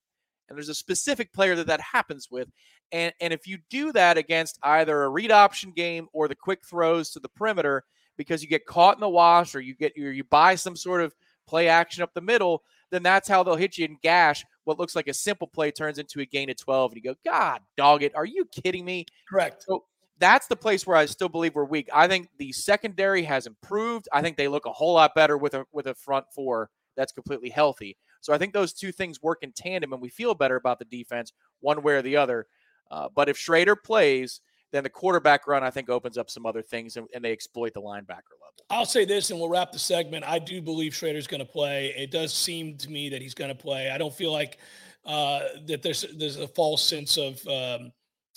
And 0.48 0.56
there's 0.56 0.68
a 0.68 0.74
specific 0.74 1.32
player 1.32 1.56
that 1.56 1.66
that 1.66 1.80
happens 1.80 2.28
with, 2.30 2.48
and 2.92 3.12
and 3.20 3.32
if 3.32 3.46
you 3.46 3.58
do 3.68 3.92
that 3.92 4.16
against 4.16 4.58
either 4.62 5.02
a 5.02 5.08
read 5.08 5.32
option 5.32 5.72
game 5.72 6.08
or 6.12 6.28
the 6.28 6.34
quick 6.34 6.64
throws 6.64 7.10
to 7.10 7.20
the 7.20 7.28
perimeter, 7.28 7.84
because 8.16 8.42
you 8.42 8.48
get 8.48 8.66
caught 8.66 8.96
in 8.96 9.00
the 9.00 9.08
wash 9.08 9.54
or 9.54 9.60
you 9.60 9.74
get 9.74 9.92
or 9.98 10.12
you 10.12 10.24
buy 10.24 10.54
some 10.54 10.76
sort 10.76 11.00
of 11.00 11.14
play 11.46 11.68
action 11.68 12.02
up 12.02 12.14
the 12.14 12.20
middle, 12.20 12.62
then 12.90 13.02
that's 13.02 13.28
how 13.28 13.42
they'll 13.42 13.56
hit 13.56 13.78
you 13.78 13.84
and 13.84 14.00
gash. 14.00 14.44
What 14.64 14.78
looks 14.78 14.94
like 14.94 15.08
a 15.08 15.14
simple 15.14 15.46
play 15.46 15.70
turns 15.70 15.98
into 15.98 16.20
a 16.20 16.26
gain 16.26 16.50
of 16.50 16.56
12. 16.56 16.92
And 16.92 17.02
you 17.02 17.10
go, 17.10 17.16
God, 17.24 17.60
dog 17.76 18.02
it. 18.02 18.14
Are 18.14 18.24
you 18.24 18.44
kidding 18.46 18.84
me? 18.84 19.06
Correct. 19.28 19.64
So 19.66 19.84
that's 20.22 20.46
the 20.46 20.56
place 20.56 20.87
where 20.87 20.96
I 20.96 21.06
still 21.06 21.28
believe 21.28 21.54
we're 21.54 21.64
weak. 21.64 21.88
I 21.92 22.06
think 22.06 22.28
the 22.38 22.52
secondary 22.52 23.24
has 23.24 23.46
improved. 23.46 24.08
I 24.12 24.22
think 24.22 24.37
they 24.37 24.48
look 24.48 24.66
a 24.66 24.72
whole 24.72 24.94
lot 24.94 25.14
better 25.14 25.37
with 25.37 25.54
a 25.54 25.64
with 25.72 25.88
a 25.88 25.94
front 25.94 26.26
four 26.35 26.70
that's 26.96 27.12
completely 27.12 27.50
healthy. 27.50 27.96
So 28.20 28.32
I 28.32 28.38
think 28.38 28.52
those 28.52 28.72
two 28.72 28.92
things 28.92 29.20
work 29.20 29.38
in 29.42 29.52
tandem, 29.52 29.92
and 29.92 30.00
we 30.00 30.08
feel 30.08 30.35
better 30.35 30.56
about 30.56 30.78
the 30.78 30.85
defense 30.85 31.32
one 31.61 31.82
way 31.82 31.94
or 31.94 32.02
the 32.02 32.16
other. 32.16 32.46
Uh, 32.90 33.08
but 33.14 33.28
if 33.28 33.37
Shrader 33.37 33.74
plays, 33.82 34.40
then 34.70 34.85
the 34.85 34.90
quarterback 34.90 35.46
run 35.46 35.64
I 35.64 35.70
think 35.70 35.90
opens 35.90 36.16
up 36.16 36.30
some 36.30 36.46
other 36.46 36.62
things, 36.62 36.96
and, 36.96 37.08
and 37.14 37.24
they 37.24 37.32
exploit 37.32 37.74
the 37.74 37.80
linebacker 37.80 38.37
level. 38.40 38.64
I'll 38.70 38.87
say 38.87 39.04
this, 39.04 39.30
and 39.30 39.40
we'll 39.40 39.48
wrap 39.48 39.72
the 39.72 39.78
segment. 39.78 40.24
I 40.24 40.38
do 40.38 40.62
believe 40.62 40.92
Shrader's 40.92 41.26
going 41.26 41.44
to 41.44 41.50
play. 41.50 41.94
It 41.96 42.11
does 42.11 42.32
seem 42.32 42.76
to 42.78 42.90
me 42.90 43.08
that 43.08 43.20
he's 43.20 43.35
going 43.35 43.50
to 43.50 43.61
play. 43.61 43.90
I 43.90 43.98
don't 43.98 44.14
feel 44.14 44.32
like 44.32 44.58
uh, 45.04 45.40
that 45.66 45.82
there's 45.82 46.04
there's 46.16 46.37
a 46.37 46.46
false 46.46 46.82
sense 46.82 47.16
of 47.16 47.44
um, 47.48 47.92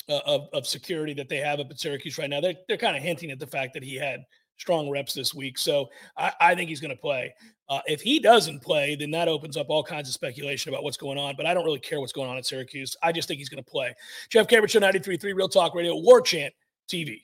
of, 0.07 0.47
of 0.53 0.67
security 0.67 1.13
that 1.13 1.29
they 1.29 1.37
have 1.37 1.59
up 1.59 1.67
at 1.69 1.79
Syracuse 1.79 2.17
right 2.17 2.29
now. 2.29 2.41
They're, 2.41 2.55
they're 2.67 2.77
kind 2.77 2.95
of 2.95 3.03
hinting 3.03 3.31
at 3.31 3.39
the 3.39 3.47
fact 3.47 3.73
that 3.73 3.83
he 3.83 3.95
had 3.95 4.21
strong 4.57 4.89
reps 4.89 5.13
this 5.13 5.33
week. 5.33 5.57
So 5.57 5.89
I, 6.17 6.31
I 6.39 6.55
think 6.55 6.69
he's 6.69 6.79
going 6.79 6.95
to 6.95 7.01
play. 7.01 7.33
Uh, 7.67 7.81
if 7.87 8.01
he 8.01 8.19
doesn't 8.19 8.61
play, 8.61 8.95
then 8.95 9.11
that 9.11 9.27
opens 9.27 9.57
up 9.57 9.67
all 9.69 9.83
kinds 9.83 10.07
of 10.07 10.13
speculation 10.13 10.71
about 10.71 10.83
what's 10.83 10.97
going 10.97 11.17
on. 11.17 11.35
But 11.35 11.45
I 11.45 11.53
don't 11.53 11.65
really 11.65 11.79
care 11.79 11.99
what's 11.99 12.13
going 12.13 12.29
on 12.29 12.37
at 12.37 12.45
Syracuse. 12.45 12.95
I 13.01 13.11
just 13.11 13.27
think 13.27 13.39
he's 13.39 13.49
going 13.49 13.63
to 13.63 13.69
play. 13.69 13.93
Jeff 14.29 14.47
Cameron 14.47 14.69
Show 14.69 14.79
93.3 14.79 15.35
Real 15.35 15.49
Talk 15.49 15.73
Radio, 15.73 15.95
War 15.95 16.21
Chant 16.21 16.53
TV. 16.87 17.23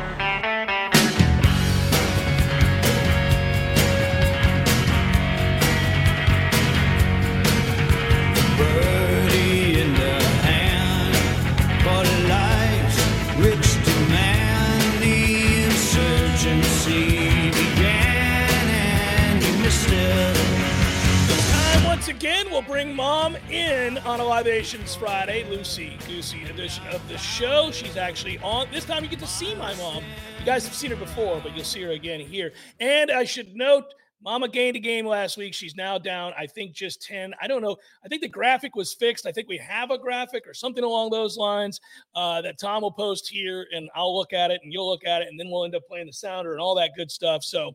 Again, 22.11 22.45
we'll 22.51 22.61
bring 22.61 22.93
mom 22.93 23.37
in 23.49 23.97
on 23.99 24.19
a 24.19 24.23
Libations 24.23 24.93
Friday, 24.93 25.45
Lucy 25.49 25.97
Goosey 26.05 26.43
edition 26.43 26.85
of 26.87 27.07
the 27.07 27.17
show. 27.17 27.71
She's 27.71 27.95
actually 27.95 28.37
on. 28.39 28.67
This 28.69 28.83
time 28.83 29.05
you 29.05 29.09
get 29.09 29.19
to 29.19 29.27
see 29.27 29.55
my 29.55 29.73
mom. 29.75 30.03
You 30.37 30.45
guys 30.45 30.65
have 30.65 30.75
seen 30.75 30.89
her 30.89 30.97
before, 30.97 31.39
but 31.41 31.55
you'll 31.55 31.63
see 31.63 31.81
her 31.83 31.91
again 31.91 32.19
here. 32.19 32.51
And 32.81 33.11
I 33.11 33.23
should 33.23 33.55
note, 33.55 33.85
Mama 34.21 34.49
gained 34.49 34.75
a 34.75 34.79
game 34.79 35.05
last 35.05 35.37
week. 35.37 35.53
She's 35.53 35.73
now 35.77 35.97
down, 35.97 36.33
I 36.37 36.47
think, 36.47 36.73
just 36.73 37.01
10. 37.01 37.33
I 37.41 37.47
don't 37.47 37.61
know. 37.61 37.77
I 38.03 38.09
think 38.09 38.21
the 38.21 38.27
graphic 38.27 38.75
was 38.75 38.93
fixed. 38.93 39.25
I 39.25 39.31
think 39.31 39.47
we 39.47 39.57
have 39.59 39.89
a 39.89 39.97
graphic 39.97 40.45
or 40.45 40.53
something 40.53 40.83
along 40.83 41.11
those 41.11 41.37
lines 41.37 41.79
uh, 42.13 42.41
that 42.41 42.59
Tom 42.59 42.81
will 42.81 42.91
post 42.91 43.29
here, 43.29 43.67
and 43.73 43.89
I'll 43.95 44.15
look 44.15 44.33
at 44.33 44.51
it, 44.51 44.59
and 44.65 44.73
you'll 44.73 44.89
look 44.89 45.07
at 45.07 45.21
it, 45.21 45.29
and 45.29 45.39
then 45.39 45.49
we'll 45.49 45.63
end 45.63 45.75
up 45.75 45.87
playing 45.87 46.07
the 46.07 46.13
sounder 46.13 46.51
and 46.51 46.59
all 46.59 46.75
that 46.75 46.91
good 46.97 47.09
stuff. 47.09 47.41
So 47.41 47.71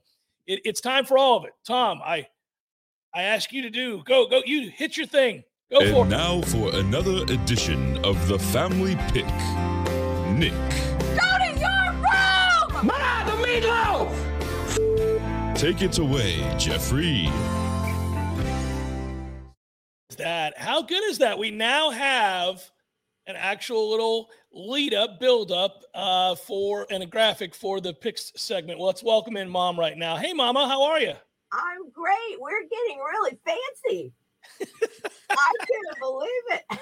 it, 0.46 0.60
it's 0.66 0.82
time 0.82 1.06
for 1.06 1.16
all 1.16 1.38
of 1.38 1.46
it. 1.46 1.52
Tom, 1.66 2.02
I 2.04 2.26
I 3.16 3.22
ask 3.22 3.50
you 3.50 3.62
to 3.62 3.70
do. 3.70 4.02
Go, 4.04 4.26
go, 4.26 4.42
you 4.44 4.68
hit 4.68 4.98
your 4.98 5.06
thing. 5.06 5.42
Go 5.70 5.78
and 5.78 5.90
for 5.90 6.04
it. 6.04 6.10
now 6.10 6.42
for 6.42 6.74
another 6.74 7.22
edition 7.32 7.96
of 8.04 8.28
the 8.28 8.38
Family 8.38 8.94
Pick. 9.08 9.24
Nick. 10.36 10.52
Go 11.16 11.38
to 11.38 11.48
your 11.58 11.92
room! 11.94 12.86
Ma, 12.86 13.24
the 13.24 13.32
meatloaf! 13.42 14.12
Take 15.54 15.80
it 15.80 15.98
away, 15.98 16.46
Jeffrey. 16.58 17.30
That 20.18 20.58
how 20.58 20.82
good 20.82 21.02
is 21.04 21.16
that? 21.16 21.38
We 21.38 21.50
now 21.50 21.88
have 21.88 22.70
an 23.26 23.36
actual 23.36 23.88
little 23.90 24.28
lead 24.52 24.92
up, 24.92 25.20
build 25.20 25.50
up 25.52 25.84
uh, 25.94 26.34
for 26.34 26.86
and 26.90 27.02
a 27.02 27.06
graphic 27.06 27.54
for 27.54 27.80
the 27.80 27.94
picks 27.94 28.30
segment. 28.36 28.78
Well, 28.78 28.88
let's 28.88 29.02
welcome 29.02 29.38
in 29.38 29.48
mom 29.48 29.78
right 29.78 29.96
now. 29.96 30.16
Hey, 30.16 30.34
mama, 30.34 30.68
how 30.68 30.82
are 30.82 31.00
you? 31.00 31.14
I'm 31.52 31.90
great. 31.90 32.40
We're 32.40 32.62
getting 32.62 32.98
really 32.98 33.38
fancy. 33.44 34.12
I 35.30 35.52
couldn't 35.60 36.00
believe 36.00 36.28
it. 36.50 36.78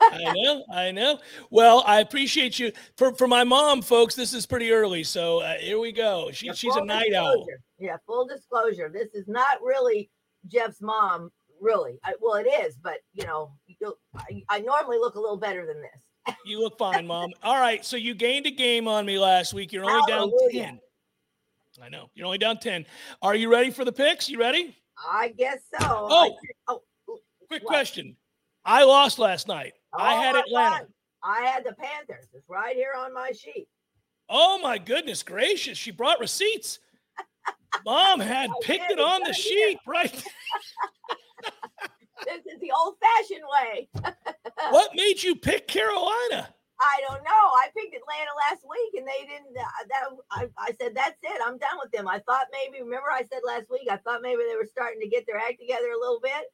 I 0.00 0.32
know, 0.34 0.64
I 0.72 0.90
know. 0.90 1.18
Well, 1.50 1.84
I 1.86 2.00
appreciate 2.00 2.58
you 2.58 2.72
for 2.96 3.14
for 3.14 3.28
my 3.28 3.44
mom, 3.44 3.82
folks. 3.82 4.14
This 4.14 4.34
is 4.34 4.46
pretty 4.46 4.72
early, 4.72 5.04
so 5.04 5.40
uh, 5.40 5.54
here 5.54 5.78
we 5.78 5.92
go. 5.92 6.30
She, 6.32 6.46
Yeah, 6.46 6.52
she's 6.54 6.76
a 6.76 6.84
night 6.84 7.12
owl. 7.14 7.46
Yeah, 7.78 7.96
full 8.06 8.26
disclosure. 8.26 8.90
This 8.92 9.14
is 9.14 9.28
not 9.28 9.62
really 9.62 10.10
Jeff's 10.48 10.80
mom, 10.80 11.30
really. 11.60 11.98
I, 12.04 12.14
well, 12.20 12.34
it 12.34 12.48
is, 12.48 12.76
but 12.76 12.98
you 13.12 13.26
know, 13.26 13.52
I, 14.16 14.42
I 14.48 14.60
normally 14.60 14.98
look 14.98 15.14
a 15.14 15.20
little 15.20 15.36
better 15.36 15.66
than 15.66 15.80
this. 15.82 16.36
You 16.46 16.60
look 16.60 16.78
fine, 16.78 17.06
mom. 17.06 17.32
All 17.42 17.58
right, 17.60 17.84
so 17.84 17.96
you 17.96 18.14
gained 18.14 18.46
a 18.46 18.50
game 18.50 18.88
on 18.88 19.04
me 19.04 19.18
last 19.18 19.52
week. 19.54 19.72
You're 19.72 19.84
only 19.84 20.10
down 20.10 20.32
ten. 20.50 20.80
I 21.82 21.88
know 21.88 22.08
you're 22.14 22.26
only 22.26 22.38
down 22.38 22.58
ten. 22.58 22.86
Are 23.22 23.34
you 23.34 23.50
ready 23.50 23.70
for 23.70 23.84
the 23.84 23.92
picks? 23.92 24.28
You 24.28 24.38
ready? 24.38 24.76
I 25.10 25.28
guess 25.36 25.58
so. 25.72 25.86
Oh. 25.90 26.36
oh, 26.68 26.80
Quick 27.48 27.62
What? 27.64 27.66
question. 27.66 28.16
I 28.64 28.84
lost 28.84 29.18
last 29.18 29.48
night. 29.48 29.74
I 29.92 30.14
oh 30.16 30.20
had 30.22 30.32
my 30.34 30.40
Atlanta. 30.40 30.78
God. 30.78 30.88
I 31.22 31.40
had 31.46 31.64
the 31.64 31.72
Panthers. 31.72 32.26
It's 32.32 32.48
right 32.48 32.76
here 32.76 32.92
on 32.96 33.12
my 33.12 33.32
sheet. 33.32 33.66
Oh 34.28 34.58
my 34.58 34.78
goodness 34.78 35.22
gracious! 35.22 35.76
She 35.76 35.90
brought 35.90 36.20
receipts. 36.20 36.78
Mom 37.84 38.20
had 38.20 38.50
I 38.62 38.66
picked 38.66 38.90
it 38.90 39.00
on 39.00 39.20
the 39.20 39.32
here. 39.32 39.34
sheet, 39.34 39.78
right? 39.86 40.24
This 42.26 42.38
is 42.54 42.58
the 42.60 42.70
old-fashioned 42.74 43.42
way. 43.52 43.88
what 44.70 44.92
made 44.94 45.22
you 45.22 45.34
pick 45.36 45.68
Carolina? 45.68 46.54
I 46.84 47.00
don't 47.08 47.24
know. 47.24 47.44
I 47.56 47.68
picked 47.76 47.96
Atlanta 47.96 48.30
last 48.48 48.62
week, 48.68 49.00
and 49.00 49.08
they 49.08 49.24
didn't. 49.26 49.56
Uh, 49.56 49.84
that 49.88 50.04
I, 50.30 50.48
I 50.58 50.72
said 50.78 50.94
that's 50.94 51.16
it. 51.22 51.40
I'm 51.44 51.58
done 51.58 51.78
with 51.80 51.90
them. 51.92 52.06
I 52.06 52.18
thought 52.20 52.46
maybe. 52.52 52.82
Remember, 52.82 53.10
I 53.10 53.22
said 53.22 53.40
last 53.46 53.70
week. 53.70 53.88
I 53.90 53.96
thought 53.96 54.22
maybe 54.22 54.42
they 54.48 54.56
were 54.56 54.68
starting 54.70 55.00
to 55.00 55.08
get 55.08 55.24
their 55.26 55.38
act 55.38 55.58
together 55.60 55.90
a 55.90 55.98
little 55.98 56.20
bit, 56.20 56.44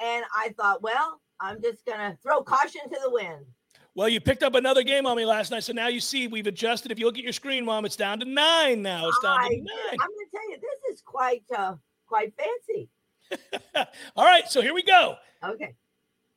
and 0.00 0.24
I 0.34 0.54
thought, 0.56 0.82
well, 0.82 1.20
I'm 1.40 1.60
just 1.60 1.84
gonna 1.84 2.16
throw 2.22 2.42
caution 2.42 2.82
to 2.88 2.98
the 3.02 3.10
wind. 3.10 3.44
Well, 3.94 4.08
you 4.08 4.20
picked 4.20 4.42
up 4.42 4.54
another 4.54 4.82
game 4.82 5.06
on 5.06 5.16
me 5.16 5.24
last 5.24 5.52
night, 5.52 5.62
so 5.62 5.72
now 5.72 5.86
you 5.86 6.00
see 6.00 6.26
we've 6.26 6.48
adjusted. 6.48 6.90
If 6.90 6.98
you 6.98 7.06
look 7.06 7.18
at 7.18 7.22
your 7.22 7.32
screen, 7.32 7.64
Mom, 7.64 7.84
it's 7.84 7.94
down 7.94 8.18
to 8.20 8.24
nine 8.24 8.82
now. 8.82 9.08
It's 9.08 9.20
down 9.22 9.38
I, 9.38 9.48
to 9.48 9.54
I'm 9.54 9.64
gonna 9.98 10.30
tell 10.34 10.50
you, 10.50 10.56
this 10.56 10.94
is 10.94 11.02
quite 11.02 11.44
uh, 11.56 11.74
quite 12.06 12.32
fancy. 12.36 12.88
All 14.16 14.24
right, 14.24 14.48
so 14.50 14.62
here 14.62 14.74
we 14.74 14.82
go. 14.82 15.16
Okay, 15.44 15.74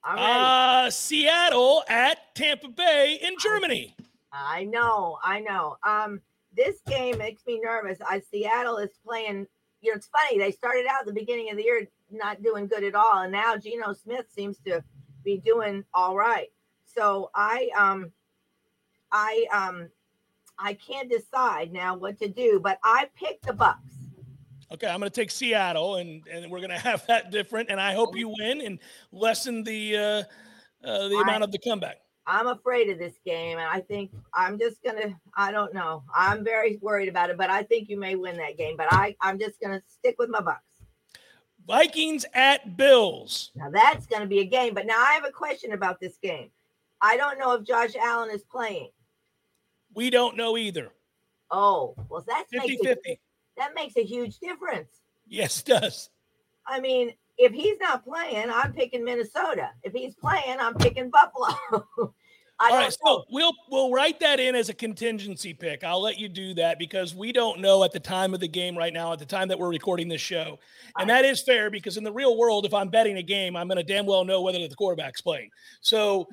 I'm 0.04 0.16
ready. 0.16 0.88
Uh, 0.88 0.90
Seattle 0.90 1.84
at 1.90 2.36
Tampa 2.36 2.70
Bay 2.70 3.20
in 3.22 3.34
Germany. 3.40 3.96
I 4.32 4.64
know, 4.66 5.18
I 5.24 5.40
know. 5.40 5.78
Um, 5.84 6.22
this 6.56 6.80
game 6.88 7.18
makes 7.18 7.46
me 7.46 7.60
nervous. 7.60 8.00
I 8.08 8.22
Seattle 8.32 8.78
is 8.78 8.92
playing. 9.06 9.48
You 9.82 9.92
know, 9.92 9.98
it's 9.98 10.08
funny. 10.08 10.40
They 10.40 10.52
started 10.52 10.86
out 10.88 11.02
at 11.02 11.06
the 11.08 11.14
beginning 11.14 11.52
of 11.52 11.58
the 11.58 11.64
year 11.64 11.88
not 12.12 12.42
doing 12.42 12.68
good 12.68 12.84
at 12.84 12.96
all, 12.96 13.22
and 13.22 13.32
now 13.32 13.58
Geno 13.58 13.94
Smith 13.94 14.26
seems 14.34 14.58
to 14.66 14.84
be 15.24 15.38
doing 15.38 15.84
all 15.94 16.16
right. 16.16 16.48
So 16.86 17.30
I 17.36 17.70
um, 17.78 18.12
I 19.12 19.46
um, 19.54 19.90
I 20.58 20.74
can't 20.74 21.10
decide 21.10 21.72
now 21.72 21.96
what 21.96 22.18
to 22.20 22.28
do, 22.28 22.60
but 22.60 22.80
I 22.84 23.10
picked 23.16 23.46
the 23.46 23.54
Bucks. 23.54 23.97
Okay, 24.72 24.88
I'm 24.88 25.00
going 25.00 25.10
to 25.10 25.16
take 25.16 25.32
Seattle, 25.32 25.96
and 25.96 26.26
and 26.28 26.52
we're 26.52 26.60
going 26.60 26.70
to 26.72 26.78
have 26.78 27.06
that 27.08 27.32
different. 27.32 27.70
And 27.70 27.80
I 27.80 27.94
hope 27.94 28.16
you 28.16 28.34
win 28.40 28.62
and 28.62 28.80
lessen 29.12 29.64
the 29.64 29.98
uh, 29.98 30.02
uh, 30.84 31.08
the 31.08 31.18
I- 31.18 31.22
amount 31.24 31.44
of 31.44 31.52
the 31.52 31.60
comeback. 31.60 31.98
I'm 32.30 32.48
afraid 32.48 32.90
of 32.90 33.00
this 33.00 33.14
game, 33.26 33.58
and 33.58 33.66
I 33.66 33.80
think 33.80 34.12
I'm 34.34 34.60
just 34.60 34.84
gonna. 34.84 35.18
I 35.38 35.50
don't 35.52 35.74
know. 35.74 36.04
I'm 36.14 36.44
very 36.44 36.78
worried 36.82 37.08
about 37.08 37.30
it, 37.30 37.38
but 37.38 37.50
I 37.50 37.64
think 37.64 37.88
you 37.88 37.98
may 37.98 38.16
win 38.16 38.36
that 38.36 38.58
game. 38.58 38.76
But 38.76 38.88
I, 38.92 39.16
I'm 39.22 39.40
just 39.40 39.62
gonna 39.62 39.82
stick 39.88 40.16
with 40.20 40.30
my 40.30 40.42
Bucks. 40.42 40.62
Vikings 41.68 42.26
at 42.34 42.78
Bills. 42.78 43.52
Now 43.56 43.70
that's 43.70 44.08
going 44.08 44.22
to 44.22 44.28
be 44.28 44.40
a 44.40 44.46
game. 44.46 44.74
But 44.74 44.86
now 44.86 45.00
I 45.00 45.14
have 45.14 45.26
a 45.26 45.32
question 45.32 45.74
about 45.74 46.00
this 46.00 46.18
game. 46.18 46.50
I 47.02 47.18
don't 47.18 47.38
know 47.38 47.52
if 47.54 47.66
Josh 47.66 47.96
Allen 47.96 48.30
is 48.32 48.44
playing. 48.44 48.90
We 49.94 50.10
don't 50.10 50.38
know 50.38 50.58
either. 50.58 50.90
Oh, 51.52 51.96
well, 52.10 52.24
that 52.28 52.46
50 52.50 52.68
makes 52.68 52.82
a, 52.82 52.88
50. 52.88 53.20
That 53.58 53.74
makes 53.76 53.98
a 53.98 54.04
huge 54.04 54.40
difference. 54.40 55.02
Yes, 55.28 55.60
it 55.60 55.66
does. 55.66 56.10
I 56.66 56.80
mean, 56.80 57.14
if 57.38 57.54
he's 57.54 57.78
not 57.80 58.04
playing, 58.04 58.50
I'm 58.50 58.74
picking 58.74 59.04
Minnesota. 59.04 59.70
If 59.84 59.94
he's 59.94 60.16
playing, 60.16 60.58
I'm 60.60 60.76
picking 60.76 61.10
Buffalo. 61.10 61.86
All 62.60 62.70
know. 62.70 62.90
so 62.90 63.24
we'll 63.30 63.54
we'll 63.70 63.92
write 63.92 64.20
that 64.20 64.40
in 64.40 64.56
as 64.56 64.70
a 64.70 64.74
contingency 64.74 65.54
pick. 65.54 65.84
I'll 65.84 66.02
let 66.02 66.18
you 66.18 66.28
do 66.28 66.56
that 66.56 66.80
because 66.80 67.14
we 67.14 67.32
don't 67.32 67.60
know 67.60 67.84
at 67.84 67.92
the 67.92 68.00
time 68.00 68.34
of 68.34 68.40
the 68.40 68.48
game 68.48 68.76
right 68.76 68.92
now, 68.92 69.14
at 69.14 69.20
the 69.20 69.28
time 69.28 69.48
that 69.50 69.60
we're 69.60 69.70
recording 69.70 70.08
this 70.08 70.22
show, 70.22 70.58
and 70.98 71.08
that 71.08 71.24
is 71.24 71.44
fair 71.44 71.70
because 71.70 71.98
in 71.98 72.04
the 72.04 72.12
real 72.12 72.36
world, 72.36 72.66
if 72.66 72.74
I'm 72.74 72.90
betting 72.90 73.18
a 73.18 73.24
game, 73.24 73.56
I'm 73.56 73.68
going 73.68 73.78
to 73.78 73.84
damn 73.84 74.08
well 74.08 74.26
know 74.26 74.42
whether 74.42 74.58
the 74.68 74.76
quarterback's 74.76 75.22
playing. 75.22 75.50
So. 75.82 76.28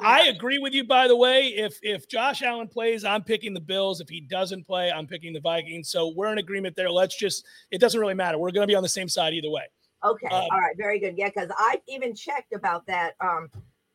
I 0.00 0.26
agree 0.28 0.58
with 0.58 0.72
you. 0.72 0.84
By 0.84 1.06
the 1.08 1.16
way, 1.16 1.48
if 1.48 1.78
if 1.82 2.08
Josh 2.08 2.42
Allen 2.42 2.68
plays, 2.68 3.04
I'm 3.04 3.22
picking 3.22 3.54
the 3.54 3.60
Bills. 3.60 4.00
If 4.00 4.08
he 4.08 4.20
doesn't 4.20 4.64
play, 4.64 4.90
I'm 4.90 5.06
picking 5.06 5.32
the 5.32 5.40
Vikings. 5.40 5.88
So 5.88 6.08
we're 6.08 6.32
in 6.32 6.38
agreement 6.38 6.74
there. 6.76 6.90
Let's 6.90 7.16
just. 7.16 7.44
It 7.70 7.80
doesn't 7.80 8.00
really 8.00 8.14
matter. 8.14 8.38
We're 8.38 8.50
going 8.50 8.66
to 8.66 8.70
be 8.70 8.74
on 8.74 8.82
the 8.82 8.88
same 8.88 9.08
side 9.08 9.34
either 9.34 9.50
way. 9.50 9.64
Okay. 10.04 10.26
Um, 10.26 10.48
All 10.50 10.60
right. 10.60 10.76
Very 10.76 10.98
good. 10.98 11.14
Yeah, 11.16 11.28
because 11.28 11.50
I 11.56 11.80
even 11.88 12.14
checked 12.14 12.52
about 12.52 12.86
that 12.86 13.12
um 13.20 13.50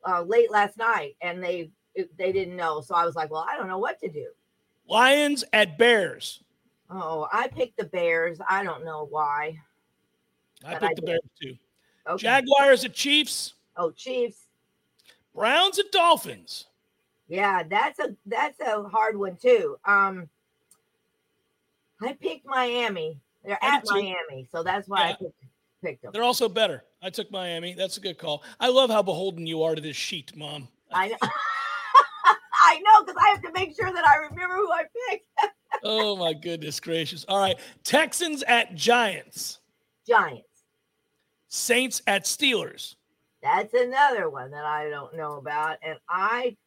uh, 0.08 0.22
late 0.22 0.52
last 0.52 0.78
night, 0.78 1.16
and 1.22 1.44
they 1.44 1.72
they 2.18 2.32
didn't 2.32 2.56
know. 2.56 2.82
So 2.82 2.96
I 2.96 3.06
was 3.06 3.16
like, 3.16 3.30
well, 3.30 3.46
I 3.50 3.58
don't 3.58 3.68
know 3.68 3.80
what 3.80 4.00
to 4.00 4.10
do. 4.10 4.28
Lions 4.88 5.44
at 5.54 5.78
Bears. 5.78 6.44
Oh, 6.90 7.28
I 7.32 7.48
picked 7.48 7.78
the 7.78 7.86
Bears. 7.86 8.40
I 8.50 8.64
don't 8.64 8.84
know 8.84 9.08
why. 9.10 9.60
I 10.66 10.74
But 10.74 10.84
I 10.84 10.88
picked 10.88 11.02
the. 11.02 11.06
Bears 11.06 11.20
too. 11.40 11.56
Okay. 12.08 12.22
Jaguars 12.24 12.86
at 12.86 12.94
Chiefs. 12.94 13.54
oh, 13.78 13.92
Chiefs. 13.92 14.49
Browns 15.34 15.78
and 15.78 15.89
Dolphins. 15.92 16.65
Yeah, 17.28 17.63
that's 17.63 18.00
a 18.00 18.15
that's 18.26 18.60
a 18.60 18.84
hard 18.84 19.18
one 19.18 19.38
too. 19.38 19.78
Um, 19.86 20.30
I 22.02 22.13
picked 22.13 22.46
Miami. 22.46 23.20
They're 23.44 23.58
at. 23.62 23.84
Miami, 23.88 24.48
so 24.52 24.63
that's 24.63 24.88
why 24.88 25.10
I 25.10 25.13
picked, 25.13 25.34
picked 25.84 26.02
them. 26.02 26.12
They're 26.12 26.24
also 26.24 26.50
better. 26.50 26.84
I 27.02 27.10
took 27.10 27.32
Miami. 27.32 27.74
That's 27.74 27.98
a 27.98 28.02
good 28.02 28.18
call. 28.18 28.44
I 28.60 28.70
love 28.70 28.89
how 28.89 29.02
beholden 29.02 29.46
you 29.46 29.63
are 29.63 29.76
to 29.76 29.82
this 29.82 29.96
sheet, 29.96 30.36
Mom. 30.36 30.68
I 30.92 31.10
know. 31.10 31.18
I 32.62 32.80
know 32.82 33.04
because 33.04 33.22
I 33.24 33.30
have 33.30 33.42
to 33.44 33.52
make 33.54 33.76
sure 33.76 33.92
that 33.92 34.06
I 34.06 34.18
remember 34.18 34.56
who 34.56 34.72
I 34.72 34.84
picked. 35.10 35.26
Oh 35.84 36.15
my 36.18 36.34
goodness 36.34 36.80
gracious. 36.80 37.26
All 37.30 37.39
right. 37.39 37.58
Texans 37.84 38.44
at 38.44 38.76
Giants. 38.76 39.62
Giants. 40.06 40.65
Saints 41.48 42.02
at 42.08 42.26
Steelers. 42.26 42.96
That's 43.41 43.73
another 43.73 44.30
one 44.30 44.52
that 44.52 44.65
I 44.65 44.89
don't 44.89 45.15
know 45.15 45.38
about, 45.38 45.78
and 45.82 45.97
I 46.10 46.58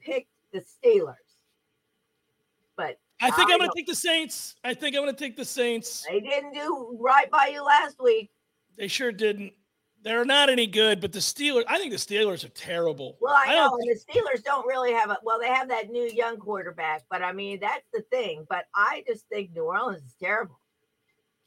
picked 0.00 0.30
the 0.52 0.60
Steelers. 0.60 1.14
But 2.76 2.98
I 3.20 3.30
think 3.30 3.50
I 3.50 3.52
I'm 3.52 3.58
going 3.58 3.70
to 3.70 3.76
take 3.76 3.86
the 3.86 3.94
Saints. 3.94 4.56
I 4.64 4.74
think 4.74 4.96
I'm 4.96 5.02
going 5.02 5.14
to 5.14 5.18
take 5.18 5.36
the 5.36 5.44
Saints. 5.44 6.06
they 6.08 6.20
didn't 6.20 6.54
do 6.54 6.96
right 7.00 7.30
by 7.30 7.50
you 7.52 7.62
last 7.62 7.96
week. 8.02 8.30
They 8.78 8.88
sure 8.88 9.12
didn't. 9.12 9.52
They're 10.02 10.24
not 10.24 10.50
any 10.50 10.66
good, 10.66 11.00
but 11.00 11.12
the 11.12 11.20
Steelers, 11.20 11.62
I 11.68 11.78
think 11.78 11.92
the 11.92 11.96
Steelers 11.96 12.44
are 12.44 12.48
terrible. 12.48 13.18
Well, 13.20 13.36
I, 13.36 13.54
don't 13.54 13.70
know, 13.70 13.78
and 13.78 13.88
the 13.88 14.00
Steelers 14.00 14.42
don't 14.42 14.66
really 14.66 14.92
have 14.92 15.10
a 15.10 15.18
well, 15.22 15.38
they 15.38 15.46
have 15.46 15.68
that 15.68 15.90
new 15.90 16.10
young 16.12 16.38
quarterback, 16.38 17.04
but 17.08 17.22
I 17.22 17.32
mean 17.32 17.60
that's 17.60 17.86
the 17.92 18.02
thing. 18.10 18.44
But 18.48 18.64
I 18.74 19.04
just 19.06 19.28
think 19.28 19.54
New 19.54 19.64
Orleans 19.64 20.02
is 20.02 20.16
terrible. 20.20 20.58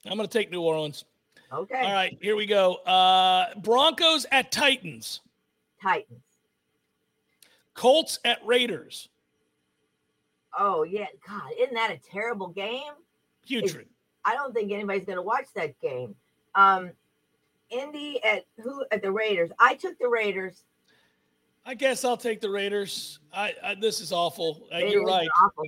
I'm 0.06 0.16
going 0.16 0.30
to 0.30 0.38
take 0.38 0.52
New 0.52 0.62
Orleans. 0.62 1.04
Okay, 1.52 1.82
All 1.82 1.94
right, 1.94 2.18
here 2.22 2.36
we 2.36 2.46
go. 2.46 2.76
Uh, 2.76 3.54
Broncos 3.58 4.26
at 4.32 4.52
Titans. 4.52 5.22
Titans. 5.82 6.22
Colts 7.74 8.20
at 8.26 8.40
Raiders. 8.46 9.10
Oh 10.58 10.84
yeah, 10.84 11.08
God, 11.28 11.52
isn't 11.60 11.74
that 11.76 11.92
a 11.92 11.98
terrible 11.98 12.48
game? 12.48 12.94
Putrid. 13.46 13.88
I 14.24 14.34
don't 14.34 14.54
think 14.54 14.72
anybody's 14.72 15.06
going 15.06 15.18
to 15.18 15.22
watch 15.22 15.46
that 15.56 15.80
game. 15.82 16.16
Um, 16.56 16.92
Indy 17.70 18.24
at 18.24 18.46
who 18.62 18.84
at 18.92 19.02
the 19.02 19.12
Raiders? 19.12 19.52
I 19.60 19.76
took 19.76 20.00
the 20.00 20.08
Raiders. 20.08 20.64
I 21.66 21.74
guess 21.74 22.06
I'll 22.06 22.18
take 22.18 22.42
the 22.42 22.50
Raiders. 22.50 23.20
I, 23.34 23.54
I 23.64 23.76
this 23.76 24.00
is 24.00 24.12
awful. 24.12 24.68
Uh, 24.74 24.78
you're 24.78 25.04
right. 25.04 25.28
awful. 25.44 25.66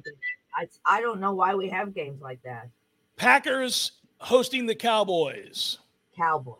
I, 0.55 0.67
I 0.85 1.01
don't 1.01 1.19
know 1.19 1.33
why 1.33 1.55
we 1.55 1.69
have 1.69 1.93
games 1.93 2.21
like 2.21 2.41
that. 2.43 2.69
Packers 3.15 3.93
hosting 4.19 4.65
the 4.65 4.75
Cowboys. 4.75 5.77
Cowboys. 6.15 6.57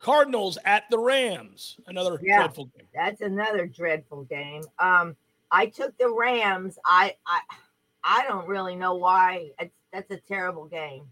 Cardinals 0.00 0.58
at 0.64 0.84
the 0.90 0.98
Rams. 0.98 1.76
Another 1.86 2.20
Yeah. 2.22 2.38
dreadful 2.38 2.66
game. 2.66 2.86
That's 2.94 3.20
another 3.20 3.66
dreadful 3.66 4.24
game. 4.24 4.62
Um, 4.78 5.16
I 5.50 5.66
took 5.66 5.96
the 5.98 6.08
Rams. 6.12 6.78
I 6.84 7.16
I 7.26 7.40
I 8.04 8.24
don't 8.28 8.46
really 8.46 8.76
know 8.76 8.94
why. 8.94 9.50
It's, 9.58 9.74
that's 9.92 10.10
a 10.12 10.18
terrible 10.18 10.66
game. 10.66 11.04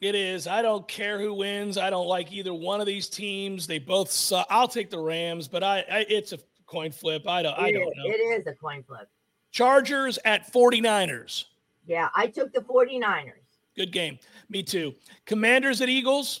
It 0.00 0.14
is. 0.14 0.46
I 0.46 0.62
don't 0.62 0.86
care 0.86 1.18
who 1.20 1.34
wins. 1.34 1.76
I 1.76 1.90
don't 1.90 2.06
like 2.06 2.32
either 2.32 2.54
one 2.54 2.80
of 2.80 2.86
these 2.86 3.08
teams. 3.08 3.66
They 3.66 3.78
both 3.80 4.10
suck. 4.10 4.46
I'll 4.48 4.68
take 4.68 4.90
the 4.90 4.98
Rams, 5.00 5.48
but 5.48 5.62
I, 5.64 5.80
I 5.90 6.06
it's 6.08 6.32
a 6.32 6.38
coin 6.66 6.92
flip. 6.92 7.26
I 7.26 7.42
don't 7.42 7.58
I 7.58 7.68
It 7.68 7.72
don't 7.72 7.82
is- 7.82 7.94
know. 7.96 8.04
It 8.06 8.40
is 8.40 8.46
a 8.46 8.54
coin 8.54 8.82
flip. 8.84 9.08
Chargers 9.50 10.18
at 10.24 10.52
49ers. 10.52 11.46
Yeah, 11.86 12.08
I 12.14 12.28
took 12.28 12.52
the 12.52 12.60
49ers. 12.60 13.32
Good 13.78 13.92
game. 13.92 14.18
Me 14.50 14.64
too. 14.64 14.92
Commanders 15.24 15.80
at 15.80 15.88
Eagles. 15.88 16.40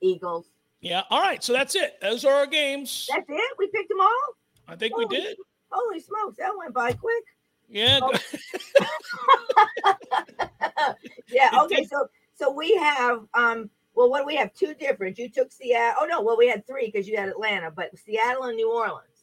Eagles. 0.00 0.46
Yeah. 0.80 1.02
All 1.10 1.20
right. 1.20 1.42
So 1.42 1.52
that's 1.52 1.74
it. 1.74 2.00
Those 2.00 2.24
are 2.24 2.32
our 2.32 2.46
games. 2.46 3.08
That's 3.12 3.28
it. 3.28 3.56
We 3.58 3.66
picked 3.66 3.88
them 3.88 4.00
all. 4.00 4.36
I 4.68 4.76
think 4.76 4.96
we 4.96 5.04
did. 5.06 5.36
Holy 5.68 5.98
smokes, 5.98 6.36
that 6.38 6.52
went 6.56 6.72
by 6.72 6.92
quick. 6.92 7.24
Yeah. 7.68 7.98
Oh. 8.00 8.12
yeah. 11.28 11.50
Okay. 11.64 11.84
So 11.86 12.06
so 12.36 12.52
we 12.52 12.76
have 12.76 13.24
um. 13.34 13.68
Well, 13.96 14.08
what 14.08 14.20
do 14.20 14.26
we 14.26 14.36
have? 14.36 14.54
Two 14.54 14.74
different. 14.74 15.18
You 15.18 15.28
took 15.28 15.50
Seattle. 15.50 16.02
Oh 16.02 16.06
no. 16.06 16.22
Well, 16.22 16.36
we 16.36 16.46
had 16.46 16.64
three 16.68 16.86
because 16.86 17.08
you 17.08 17.16
had 17.16 17.28
Atlanta, 17.28 17.72
but 17.72 17.98
Seattle 17.98 18.44
and 18.44 18.54
New 18.54 18.72
Orleans. 18.72 19.15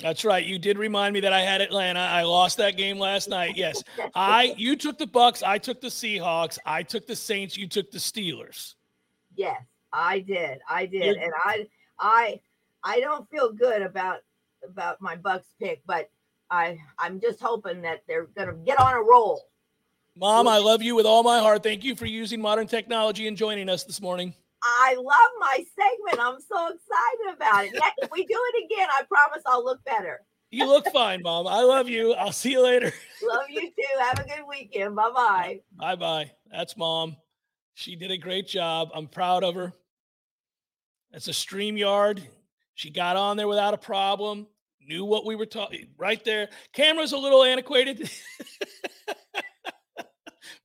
That's 0.00 0.24
right. 0.24 0.44
You 0.44 0.58
did 0.58 0.76
remind 0.76 1.14
me 1.14 1.20
that 1.20 1.32
I 1.32 1.40
had 1.40 1.60
Atlanta. 1.60 2.00
I 2.00 2.22
lost 2.22 2.56
that 2.58 2.76
game 2.76 2.98
last 2.98 3.28
night. 3.28 3.56
Yes. 3.56 3.82
I 4.14 4.54
you 4.56 4.76
took 4.76 4.98
the 4.98 5.06
Bucks, 5.06 5.42
I 5.42 5.58
took 5.58 5.80
the 5.80 5.88
Seahawks, 5.88 6.58
I 6.66 6.82
took 6.82 7.06
the 7.06 7.14
Saints, 7.14 7.56
you 7.56 7.68
took 7.68 7.90
the 7.90 7.98
Steelers. 7.98 8.74
Yes, 9.36 9.62
I 9.92 10.20
did. 10.20 10.58
I 10.68 10.86
did, 10.86 11.16
and 11.16 11.32
I 11.44 11.66
I 11.98 12.40
I 12.82 13.00
don't 13.00 13.28
feel 13.30 13.52
good 13.52 13.82
about 13.82 14.18
about 14.68 15.00
my 15.00 15.14
Bucks 15.14 15.46
pick, 15.60 15.80
but 15.86 16.10
I 16.50 16.78
I'm 16.98 17.20
just 17.20 17.40
hoping 17.40 17.80
that 17.82 18.02
they're 18.08 18.26
gonna 18.36 18.54
get 18.54 18.80
on 18.80 18.94
a 18.94 19.00
roll. 19.00 19.42
Mom, 20.16 20.46
I 20.46 20.58
love 20.58 20.82
you 20.82 20.94
with 20.94 21.06
all 21.06 21.22
my 21.22 21.38
heart. 21.40 21.62
Thank 21.62 21.82
you 21.82 21.96
for 21.96 22.06
using 22.06 22.40
modern 22.40 22.66
technology 22.66 23.26
and 23.26 23.36
joining 23.36 23.68
us 23.68 23.84
this 23.84 24.00
morning. 24.00 24.34
I 24.64 24.94
love 24.96 25.30
my 25.40 25.56
segment. 25.56 26.26
I'm 26.26 26.40
so 26.40 26.68
excited 26.68 27.36
about 27.36 27.66
it. 27.66 27.74
Next, 27.74 27.98
if 28.02 28.10
we 28.10 28.24
do 28.24 28.38
it 28.54 28.64
again, 28.64 28.88
I 28.90 29.02
promise 29.04 29.42
I'll 29.46 29.64
look 29.64 29.84
better. 29.84 30.20
You 30.50 30.66
look 30.66 30.86
fine, 30.92 31.20
Mom. 31.22 31.46
I 31.46 31.62
love 31.62 31.88
you. 31.88 32.14
I'll 32.14 32.32
see 32.32 32.52
you 32.52 32.62
later. 32.62 32.92
Love 33.28 33.48
you 33.48 33.62
too. 33.62 33.98
Have 34.00 34.20
a 34.20 34.24
good 34.24 34.44
weekend. 34.48 34.94
Bye 34.94 35.10
bye. 35.10 35.60
Bye 35.72 35.96
bye. 35.96 36.30
That's 36.50 36.76
Mom. 36.76 37.16
She 37.74 37.96
did 37.96 38.12
a 38.12 38.16
great 38.18 38.46
job. 38.46 38.90
I'm 38.94 39.08
proud 39.08 39.42
of 39.42 39.56
her. 39.56 39.72
That's 41.10 41.26
a 41.26 41.32
StreamYard. 41.32 42.22
She 42.74 42.90
got 42.90 43.16
on 43.16 43.36
there 43.36 43.48
without 43.48 43.74
a 43.74 43.78
problem. 43.78 44.46
Knew 44.86 45.04
what 45.04 45.26
we 45.26 45.34
were 45.34 45.46
talking 45.46 45.88
right 45.96 46.22
there. 46.24 46.50
Camera's 46.72 47.12
a 47.12 47.18
little 47.18 47.42
antiquated, 47.42 47.98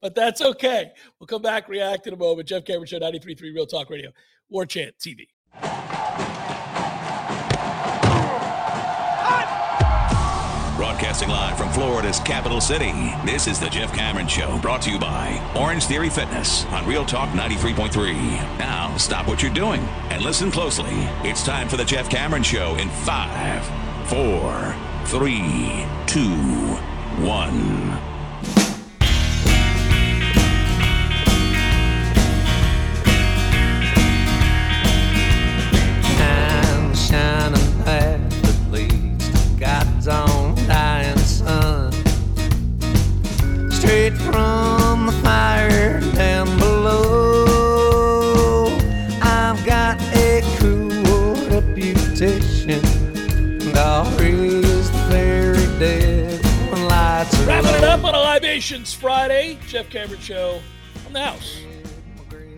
but 0.01 0.15
that's 0.15 0.41
okay. 0.41 0.91
We'll 1.19 1.27
come 1.27 1.41
back, 1.41 1.67
react 1.67 2.07
in 2.07 2.13
a 2.13 2.17
moment. 2.17 2.47
Jeff 2.47 2.65
Cameron 2.65 2.87
Show, 2.87 2.99
93.3 2.99 3.41
Real 3.41 3.65
Talk 3.65 3.89
Radio, 3.89 4.11
War 4.49 4.65
Chant 4.65 4.95
TV. 4.99 5.27
Broadcasting 10.79 11.29
live 11.29 11.57
from 11.57 11.69
Florida's 11.71 12.21
capital 12.21 12.61
city, 12.61 12.93
this 13.25 13.47
is 13.47 13.59
the 13.59 13.67
Jeff 13.69 13.93
Cameron 13.93 14.27
Show, 14.27 14.57
brought 14.59 14.81
to 14.83 14.91
you 14.91 14.97
by 14.97 15.37
Orangetheory 15.53 16.09
Fitness 16.09 16.65
on 16.67 16.87
Real 16.87 17.05
Talk 17.05 17.27
93.3. 17.29 18.13
Now, 18.59 18.95
stop 18.95 19.27
what 19.27 19.43
you're 19.43 19.53
doing 19.53 19.81
and 20.09 20.23
listen 20.23 20.51
closely. 20.51 20.93
It's 21.23 21.43
time 21.43 21.67
for 21.67 21.75
the 21.75 21.83
Jeff 21.83 22.09
Cameron 22.09 22.43
Show 22.43 22.75
in 22.75 22.87
five, 22.89 23.65
four, 24.07 24.73
three, 25.05 25.85
two, 26.07 26.29
one. 27.25 28.08
Libations 58.69 58.93
Friday, 58.93 59.57
Jeff 59.67 59.89
Cameron 59.89 60.19
Show 60.19 60.61
on 61.07 61.13
the 61.13 61.19
house. 61.19 61.59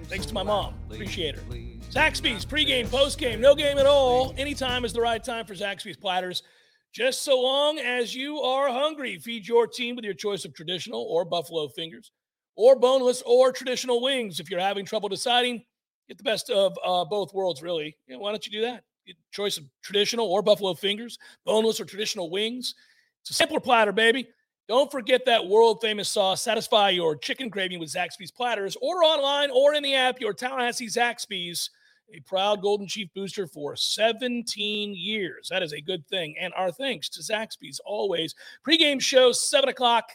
Thanks 0.09 0.25
to 0.25 0.33
my 0.33 0.43
mom. 0.43 0.73
Appreciate 0.91 1.35
her. 1.35 1.41
Zaxby's 1.89 2.45
pregame, 2.45 2.87
postgame, 2.87 3.39
no 3.39 3.55
game 3.55 3.77
at 3.77 3.85
all. 3.85 4.33
Anytime 4.37 4.83
is 4.83 4.91
the 4.91 4.99
right 4.99 5.23
time 5.23 5.45
for 5.45 5.53
Zaxby's 5.53 5.95
platters. 5.95 6.43
Just 6.91 7.21
so 7.21 7.39
long 7.39 7.79
as 7.79 8.13
you 8.13 8.41
are 8.41 8.67
hungry, 8.67 9.19
feed 9.19 9.47
your 9.47 9.67
team 9.67 9.95
with 9.95 10.03
your 10.03 10.13
choice 10.13 10.43
of 10.43 10.53
traditional 10.53 11.01
or 11.03 11.23
buffalo 11.23 11.69
fingers, 11.69 12.11
or 12.57 12.77
boneless 12.77 13.23
or 13.25 13.53
traditional 13.53 14.01
wings. 14.01 14.41
If 14.41 14.49
you're 14.49 14.59
having 14.59 14.83
trouble 14.83 15.07
deciding, 15.07 15.63
get 16.09 16.17
the 16.17 16.25
best 16.25 16.49
of 16.49 16.77
uh, 16.83 17.05
both 17.05 17.33
worlds. 17.33 17.61
Really, 17.61 17.95
why 18.09 18.31
don't 18.31 18.45
you 18.45 18.51
do 18.51 18.63
that? 18.63 18.83
Choice 19.31 19.57
of 19.57 19.63
traditional 19.81 20.27
or 20.27 20.41
buffalo 20.41 20.73
fingers, 20.73 21.17
boneless 21.45 21.79
or 21.79 21.85
traditional 21.85 22.29
wings. 22.29 22.75
It's 23.21 23.29
a 23.29 23.33
simpler 23.33 23.61
platter, 23.61 23.93
baby. 23.93 24.27
Don't 24.71 24.89
forget 24.89 25.25
that 25.25 25.45
world 25.45 25.81
famous 25.81 26.07
sauce. 26.07 26.41
Satisfy 26.41 26.91
your 26.91 27.17
chicken 27.17 27.49
craving 27.49 27.77
with 27.77 27.91
Zaxby's 27.91 28.31
platters. 28.31 28.77
Order 28.81 29.01
online 29.01 29.51
or 29.51 29.73
in 29.73 29.83
the 29.83 29.93
app. 29.93 30.21
Your 30.21 30.31
Tallahassee 30.31 30.87
Zaxby's, 30.87 31.69
a 32.15 32.21
proud 32.21 32.61
Golden 32.61 32.87
Chief 32.87 33.09
booster 33.13 33.47
for 33.47 33.75
17 33.75 34.95
years. 34.95 35.49
That 35.49 35.61
is 35.61 35.73
a 35.73 35.81
good 35.81 36.07
thing. 36.07 36.35
And 36.39 36.53
our 36.53 36.71
thanks 36.71 37.09
to 37.09 37.19
Zaxby's 37.21 37.81
always. 37.83 38.33
Pre-game 38.63 39.01
show, 39.01 39.33
7 39.33 39.67
o'clock. 39.67 40.09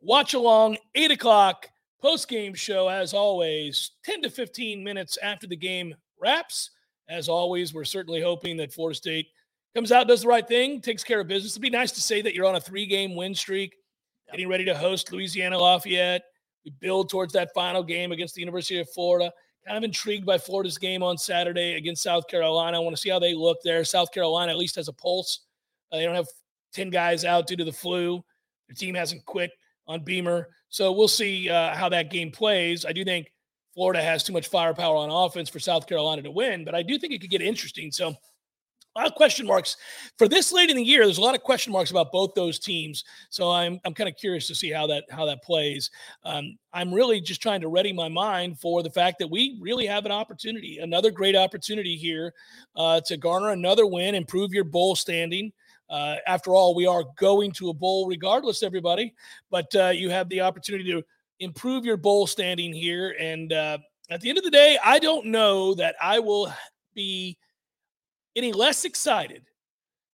Watch 0.00 0.32
along, 0.32 0.78
8 0.94 1.10
o'clock. 1.10 1.68
Post-game 2.00 2.54
show, 2.54 2.88
as 2.88 3.12
always, 3.12 3.90
10 4.06 4.22
to 4.22 4.30
15 4.30 4.82
minutes 4.82 5.18
after 5.22 5.46
the 5.46 5.56
game 5.56 5.94
wraps. 6.18 6.70
As 7.10 7.28
always, 7.28 7.74
we're 7.74 7.84
certainly 7.84 8.22
hoping 8.22 8.56
that 8.56 8.72
Florida 8.72 8.96
State 8.96 9.26
comes 9.74 9.92
out, 9.92 10.08
does 10.08 10.22
the 10.22 10.28
right 10.28 10.46
thing, 10.46 10.80
takes 10.80 11.04
care 11.04 11.20
of 11.20 11.28
business. 11.28 11.52
It'd 11.52 11.62
be 11.62 11.70
nice 11.70 11.92
to 11.92 12.00
say 12.00 12.22
that 12.22 12.34
you're 12.34 12.46
on 12.46 12.56
a 12.56 12.60
three 12.60 12.86
game 12.86 13.16
win 13.16 13.34
streak, 13.34 13.74
getting 14.30 14.48
ready 14.48 14.64
to 14.64 14.76
host 14.76 15.12
Louisiana 15.12 15.58
Lafayette. 15.58 16.22
We 16.64 16.72
build 16.80 17.10
towards 17.10 17.32
that 17.34 17.52
final 17.54 17.82
game 17.82 18.12
against 18.12 18.34
the 18.34 18.40
University 18.40 18.78
of 18.80 18.88
Florida. 18.90 19.32
Kind 19.66 19.78
of 19.78 19.84
intrigued 19.84 20.26
by 20.26 20.38
Florida's 20.38 20.78
game 20.78 21.02
on 21.02 21.16
Saturday 21.18 21.74
against 21.74 22.02
South 22.02 22.28
Carolina. 22.28 22.76
I 22.76 22.80
want 22.80 22.94
to 22.96 23.00
see 23.00 23.10
how 23.10 23.18
they 23.18 23.34
look 23.34 23.58
there. 23.64 23.84
South 23.84 24.12
Carolina 24.12 24.52
at 24.52 24.58
least 24.58 24.76
has 24.76 24.88
a 24.88 24.92
pulse. 24.92 25.40
Uh, 25.90 25.96
they 25.96 26.04
don't 26.04 26.14
have 26.14 26.28
10 26.74 26.90
guys 26.90 27.24
out 27.24 27.46
due 27.46 27.56
to 27.56 27.64
the 27.64 27.72
flu. 27.72 28.22
Their 28.68 28.74
team 28.74 28.94
hasn't 28.94 29.24
quit 29.24 29.50
on 29.86 30.04
Beamer. 30.04 30.48
So 30.68 30.92
we'll 30.92 31.08
see 31.08 31.48
uh, 31.48 31.74
how 31.74 31.88
that 31.90 32.10
game 32.10 32.30
plays. 32.30 32.84
I 32.84 32.92
do 32.92 33.04
think 33.04 33.30
Florida 33.74 34.02
has 34.02 34.22
too 34.22 34.32
much 34.32 34.48
firepower 34.48 34.96
on 34.96 35.10
offense 35.10 35.48
for 35.48 35.60
South 35.60 35.86
Carolina 35.86 36.22
to 36.22 36.30
win, 36.30 36.64
but 36.64 36.74
I 36.74 36.82
do 36.82 36.98
think 36.98 37.12
it 37.12 37.20
could 37.20 37.30
get 37.30 37.42
interesting. 37.42 37.90
So 37.90 38.14
a 38.94 39.00
lot 39.00 39.08
of 39.08 39.14
question 39.14 39.46
marks 39.46 39.76
for 40.16 40.28
this 40.28 40.52
late 40.52 40.70
in 40.70 40.76
the 40.76 40.82
year. 40.82 41.04
There's 41.04 41.18
a 41.18 41.22
lot 41.22 41.34
of 41.34 41.42
question 41.42 41.72
marks 41.72 41.90
about 41.90 42.12
both 42.12 42.34
those 42.34 42.58
teams, 42.58 43.04
so 43.28 43.50
I'm 43.50 43.80
I'm 43.84 43.92
kind 43.92 44.08
of 44.08 44.16
curious 44.16 44.46
to 44.48 44.54
see 44.54 44.70
how 44.70 44.86
that 44.86 45.04
how 45.10 45.26
that 45.26 45.42
plays. 45.42 45.90
Um, 46.24 46.56
I'm 46.72 46.94
really 46.94 47.20
just 47.20 47.42
trying 47.42 47.60
to 47.62 47.68
ready 47.68 47.92
my 47.92 48.08
mind 48.08 48.60
for 48.60 48.82
the 48.82 48.90
fact 48.90 49.18
that 49.18 49.28
we 49.28 49.58
really 49.60 49.86
have 49.86 50.06
an 50.06 50.12
opportunity, 50.12 50.78
another 50.78 51.10
great 51.10 51.34
opportunity 51.34 51.96
here 51.96 52.34
uh, 52.76 53.00
to 53.06 53.16
garner 53.16 53.50
another 53.50 53.86
win, 53.86 54.14
improve 54.14 54.52
your 54.52 54.64
bowl 54.64 54.94
standing. 54.94 55.52
Uh, 55.90 56.16
after 56.26 56.54
all, 56.54 56.74
we 56.74 56.86
are 56.86 57.04
going 57.16 57.52
to 57.52 57.70
a 57.70 57.74
bowl 57.74 58.06
regardless, 58.06 58.62
everybody. 58.62 59.12
But 59.50 59.74
uh, 59.74 59.88
you 59.88 60.08
have 60.10 60.28
the 60.28 60.40
opportunity 60.40 60.90
to 60.92 61.02
improve 61.40 61.84
your 61.84 61.96
bowl 61.96 62.28
standing 62.28 62.72
here, 62.72 63.16
and 63.18 63.52
uh, 63.52 63.78
at 64.08 64.20
the 64.20 64.28
end 64.28 64.38
of 64.38 64.44
the 64.44 64.50
day, 64.50 64.78
I 64.84 65.00
don't 65.00 65.26
know 65.26 65.74
that 65.74 65.96
I 66.00 66.20
will 66.20 66.52
be 66.94 67.36
any 68.36 68.52
less 68.52 68.84
excited 68.84 69.42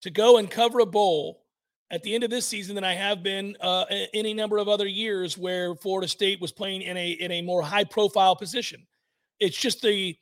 to 0.01 0.09
go 0.09 0.37
and 0.37 0.49
cover 0.49 0.79
a 0.79 0.85
bowl 0.85 1.43
at 1.91 2.03
the 2.03 2.13
end 2.13 2.23
of 2.23 2.29
this 2.29 2.45
season 2.45 2.75
than 2.75 2.83
I 2.83 2.93
have 2.93 3.23
been 3.23 3.57
uh, 3.61 3.85
any 4.13 4.33
number 4.33 4.57
of 4.57 4.67
other 4.67 4.87
years 4.87 5.37
where 5.37 5.75
Florida 5.75 6.07
State 6.07 6.39
was 6.39 6.51
playing 6.51 6.83
in 6.83 6.95
a 6.97 7.11
in 7.11 7.31
a 7.31 7.41
more 7.41 7.61
high 7.61 7.83
profile 7.83 8.35
position. 8.35 8.85
It's 9.39 9.57
just 9.57 9.81
the 9.81 10.15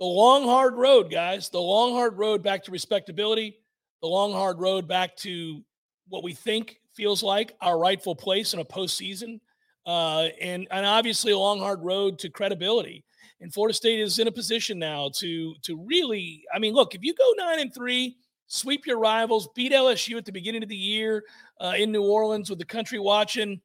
the 0.00 0.06
long 0.06 0.44
hard 0.44 0.74
road, 0.76 1.10
guys. 1.10 1.50
The 1.50 1.60
long 1.60 1.92
hard 1.92 2.16
road 2.18 2.42
back 2.42 2.64
to 2.64 2.70
respectability. 2.70 3.58
The 4.00 4.08
long 4.08 4.32
hard 4.32 4.60
road 4.60 4.86
back 4.86 5.16
to 5.18 5.62
what 6.08 6.22
we 6.22 6.32
think 6.32 6.80
feels 6.94 7.22
like 7.22 7.54
our 7.60 7.78
rightful 7.78 8.14
place 8.14 8.54
in 8.54 8.60
a 8.60 8.64
postseason, 8.64 9.40
uh, 9.86 10.28
and 10.40 10.66
and 10.70 10.86
obviously 10.86 11.32
a 11.32 11.38
long 11.38 11.58
hard 11.58 11.82
road 11.82 12.18
to 12.20 12.30
credibility 12.30 13.04
and 13.40 13.52
Florida 13.52 13.74
State 13.74 14.00
is 14.00 14.18
in 14.18 14.28
a 14.28 14.32
position 14.32 14.78
now 14.78 15.10
to 15.16 15.54
to 15.62 15.76
really. 15.76 16.44
I 16.52 16.58
mean, 16.58 16.74
look, 16.74 16.94
if 16.94 17.02
you 17.02 17.14
go 17.14 17.32
nine 17.36 17.60
and 17.60 17.72
three, 17.72 18.16
sweep 18.46 18.86
your 18.86 18.98
rivals, 18.98 19.48
beat 19.54 19.72
LSU 19.72 20.16
at 20.16 20.24
the 20.24 20.32
beginning 20.32 20.62
of 20.62 20.68
the 20.68 20.76
year 20.76 21.24
uh, 21.60 21.74
in 21.76 21.92
New 21.92 22.04
Orleans 22.04 22.50
with 22.50 22.58
the 22.58 22.64
country 22.64 22.98
watching, 22.98 23.60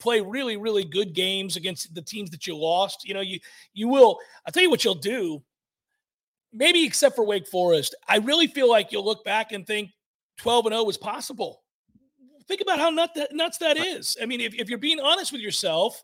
play 0.00 0.20
really 0.20 0.56
really 0.56 0.84
good 0.84 1.12
games 1.14 1.56
against 1.56 1.94
the 1.94 2.02
teams 2.02 2.30
that 2.30 2.46
you 2.46 2.56
lost. 2.56 3.06
You 3.06 3.14
know, 3.14 3.20
you 3.20 3.38
you 3.74 3.88
will. 3.88 4.18
I'll 4.46 4.52
tell 4.52 4.62
you 4.62 4.70
what 4.70 4.84
you'll 4.84 4.94
do. 4.94 5.42
Maybe 6.50 6.84
except 6.84 7.14
for 7.14 7.24
Wake 7.24 7.46
Forest, 7.46 7.94
I 8.08 8.18
really 8.18 8.46
feel 8.46 8.70
like 8.70 8.90
you'll 8.90 9.04
look 9.04 9.22
back 9.22 9.52
and 9.52 9.66
think 9.66 9.90
12 10.38 10.66
and 10.66 10.72
0 10.72 10.84
was 10.84 10.96
possible. 10.96 11.62
Think 12.46 12.62
about 12.62 12.78
how 12.78 12.88
nut 12.88 13.10
that, 13.16 13.34
nuts 13.34 13.58
that 13.58 13.76
is. 13.76 14.16
I 14.22 14.24
mean, 14.24 14.40
if, 14.40 14.54
if 14.54 14.70
you're 14.70 14.78
being 14.78 14.98
honest 14.98 15.30
with 15.30 15.42
yourself, 15.42 16.02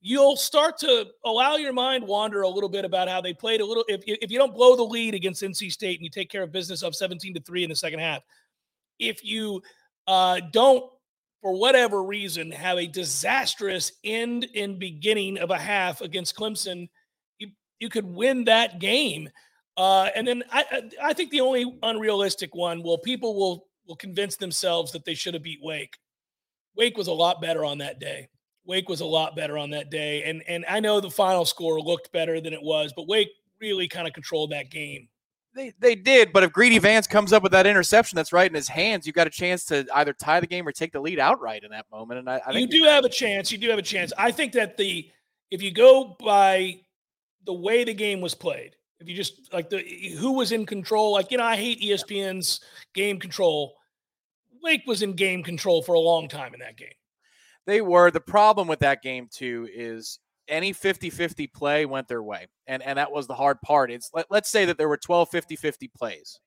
you'll 0.00 0.36
start 0.36 0.78
to 0.78 1.06
allow 1.24 1.56
your 1.56 1.72
mind 1.72 2.06
wander 2.06 2.42
a 2.42 2.48
little 2.48 2.68
bit 2.68 2.84
about 2.84 3.08
how 3.08 3.20
they 3.20 3.34
played 3.34 3.60
a 3.60 3.64
little. 3.64 3.84
If, 3.88 4.02
if 4.06 4.30
you 4.30 4.38
don't 4.38 4.54
blow 4.54 4.76
the 4.76 4.82
lead 4.82 5.14
against 5.14 5.42
NC 5.42 5.72
State 5.72 5.98
and 5.98 6.04
you 6.04 6.10
take 6.10 6.30
care 6.30 6.42
of 6.42 6.52
business 6.52 6.82
up 6.82 6.94
17 6.94 7.34
to 7.34 7.40
3 7.40 7.64
in 7.64 7.70
the 7.70 7.76
second 7.76 7.98
half, 7.98 8.22
if 8.98 9.24
you 9.24 9.62
uh, 10.06 10.40
don't, 10.52 10.90
for 11.42 11.52
whatever 11.58 12.02
reason, 12.02 12.50
have 12.50 12.78
a 12.78 12.86
disastrous 12.86 13.92
end 14.04 14.46
and 14.54 14.78
beginning 14.78 15.38
of 15.38 15.50
a 15.50 15.58
half 15.58 16.00
against 16.00 16.36
Clemson, 16.36 16.88
you, 17.38 17.48
you 17.78 17.88
could 17.88 18.06
win 18.06 18.44
that 18.44 18.78
game. 18.78 19.28
Uh, 19.76 20.10
and 20.16 20.26
then 20.26 20.42
I, 20.50 20.90
I 21.02 21.12
think 21.12 21.30
the 21.30 21.40
only 21.40 21.78
unrealistic 21.82 22.54
one, 22.54 22.82
well, 22.82 22.98
people 22.98 23.36
will 23.36 23.68
will 23.88 23.96
convince 23.96 24.36
themselves 24.36 24.92
that 24.92 25.04
they 25.04 25.14
should 25.14 25.34
have 25.34 25.42
beat 25.42 25.60
Wake. 25.62 25.96
Wake 26.76 26.96
was 26.96 27.08
a 27.08 27.12
lot 27.12 27.40
better 27.40 27.64
on 27.64 27.78
that 27.78 27.98
day. 27.98 28.28
Wake 28.68 28.88
was 28.88 29.00
a 29.00 29.06
lot 29.06 29.34
better 29.34 29.58
on 29.58 29.70
that 29.70 29.90
day. 29.90 30.22
And 30.24 30.42
and 30.46 30.64
I 30.68 30.78
know 30.78 31.00
the 31.00 31.10
final 31.10 31.44
score 31.44 31.80
looked 31.80 32.12
better 32.12 32.40
than 32.40 32.52
it 32.52 32.62
was, 32.62 32.92
but 32.94 33.08
Wake 33.08 33.30
really 33.60 33.88
kind 33.88 34.06
of 34.06 34.12
controlled 34.12 34.52
that 34.52 34.70
game. 34.70 35.08
They, 35.54 35.72
they 35.80 35.96
did, 35.96 36.32
but 36.32 36.44
if 36.44 36.52
Greedy 36.52 36.78
Vance 36.78 37.08
comes 37.08 37.32
up 37.32 37.42
with 37.42 37.50
that 37.50 37.66
interception 37.66 38.14
that's 38.14 38.32
right 38.32 38.48
in 38.48 38.54
his 38.54 38.68
hands, 38.68 39.06
you've 39.06 39.16
got 39.16 39.26
a 39.26 39.30
chance 39.30 39.64
to 39.64 39.86
either 39.94 40.12
tie 40.12 40.38
the 40.38 40.46
game 40.46 40.68
or 40.68 40.70
take 40.70 40.92
the 40.92 41.00
lead 41.00 41.18
outright 41.18 41.64
in 41.64 41.70
that 41.70 41.86
moment. 41.90 42.20
And 42.20 42.30
I, 42.30 42.40
I 42.46 42.52
you 42.52 42.68
do 42.68 42.84
have 42.84 43.04
a 43.04 43.08
chance. 43.08 43.50
You 43.50 43.58
do 43.58 43.68
have 43.70 43.78
a 43.78 43.82
chance. 43.82 44.12
I 44.16 44.30
think 44.30 44.52
that 44.52 44.76
the 44.76 45.10
if 45.50 45.62
you 45.62 45.72
go 45.72 46.16
by 46.20 46.78
the 47.44 47.54
way 47.54 47.82
the 47.82 47.94
game 47.94 48.20
was 48.20 48.34
played, 48.34 48.76
if 49.00 49.08
you 49.08 49.16
just 49.16 49.52
like 49.52 49.70
the 49.70 49.78
who 50.18 50.32
was 50.32 50.52
in 50.52 50.66
control, 50.66 51.12
like 51.12 51.32
you 51.32 51.38
know, 51.38 51.44
I 51.44 51.56
hate 51.56 51.80
ESPN's 51.80 52.60
game 52.92 53.18
control. 53.18 53.74
Wake 54.62 54.82
was 54.86 55.00
in 55.02 55.14
game 55.14 55.42
control 55.42 55.82
for 55.82 55.94
a 55.94 56.00
long 56.00 56.28
time 56.28 56.52
in 56.52 56.60
that 56.60 56.76
game. 56.76 56.88
They 57.68 57.82
were. 57.82 58.10
The 58.10 58.18
problem 58.18 58.66
with 58.66 58.78
that 58.80 59.02
game, 59.02 59.28
too, 59.30 59.68
is 59.70 60.20
any 60.48 60.72
50 60.72 61.10
50 61.10 61.46
play 61.48 61.84
went 61.84 62.08
their 62.08 62.22
way. 62.22 62.46
And 62.66 62.82
and 62.82 62.98
that 62.98 63.12
was 63.12 63.26
the 63.26 63.34
hard 63.34 63.60
part. 63.60 63.90
It's 63.90 64.08
let, 64.14 64.24
let's 64.30 64.48
say 64.48 64.64
that 64.64 64.78
there 64.78 64.88
were 64.88 64.96
12 64.96 65.28
50 65.28 65.54
50 65.54 65.88
plays. 65.88 66.40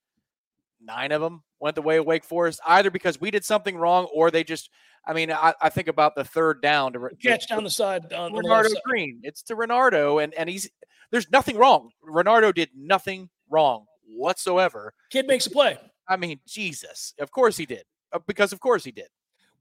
Nine 0.84 1.12
of 1.12 1.22
them 1.22 1.44
went 1.60 1.76
the 1.76 1.84
way 1.84 1.98
of 1.98 2.08
Wake 2.08 2.24
Forest, 2.24 2.60
either 2.66 2.90
because 2.90 3.22
we 3.22 3.30
did 3.30 3.46
something 3.46 3.78
wrong 3.78 4.06
or 4.06 4.32
they 4.32 4.44
just, 4.44 4.72
I 5.06 5.14
mean, 5.14 5.32
I, 5.32 5.54
I 5.62 5.70
think 5.70 5.88
about 5.88 6.16
the 6.16 6.24
third 6.24 6.60
down 6.60 6.94
to 6.94 7.10
catch 7.22 7.48
down 7.48 7.64
the 7.64 7.70
side 7.70 8.12
on 8.14 8.34
Renardo 8.34 8.70
side. 8.70 8.82
Green. 8.84 9.20
It's 9.22 9.44
to 9.44 9.56
Renardo, 9.56 10.24
and, 10.24 10.34
and 10.34 10.50
he's 10.50 10.68
there's 11.12 11.30
nothing 11.30 11.56
wrong. 11.56 11.92
Renardo 12.04 12.52
did 12.52 12.70
nothing 12.76 13.30
wrong 13.48 13.86
whatsoever. 14.08 14.96
Kid 15.12 15.28
makes 15.28 15.46
a 15.46 15.52
play. 15.52 15.78
I 16.08 16.18
mean, 16.18 16.40
Jesus. 16.48 17.14
Of 17.20 17.30
course 17.30 17.58
he 17.58 17.68
did. 17.68 17.84
Uh, 18.12 18.18
because 18.26 18.54
of 18.54 18.60
course 18.60 18.84
he 18.84 18.92
did. 18.92 19.08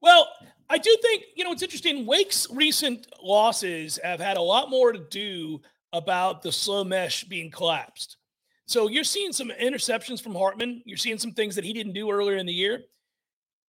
Well, 0.01 0.29
I 0.69 0.79
do 0.79 0.97
think, 1.03 1.25
you 1.35 1.45
know, 1.45 1.53
it's 1.53 1.63
interesting. 1.63 2.07
Wake's 2.07 2.49
recent 2.51 3.07
losses 3.23 3.99
have 4.03 4.21
had 4.21 4.37
a 4.37 4.43
lot 4.43 4.71
more 4.71 4.93
to 4.93 4.99
do 5.11 5.61
about 5.93 6.43
the 6.43 6.53
slow 6.53 6.85
mesh 6.85 7.25
being 7.25 7.51
collapsed. 7.51 8.17
So 8.67 8.89
you're 8.89 9.03
seeing 9.03 9.33
some 9.33 9.51
interceptions 9.51 10.23
from 10.23 10.35
Hartman. 10.35 10.83
You're 10.85 10.97
seeing 10.97 11.19
some 11.19 11.33
things 11.33 11.57
that 11.57 11.65
he 11.65 11.73
didn't 11.73 11.93
do 11.93 12.11
earlier 12.11 12.37
in 12.37 12.47
the 12.47 12.53
year. 12.53 12.85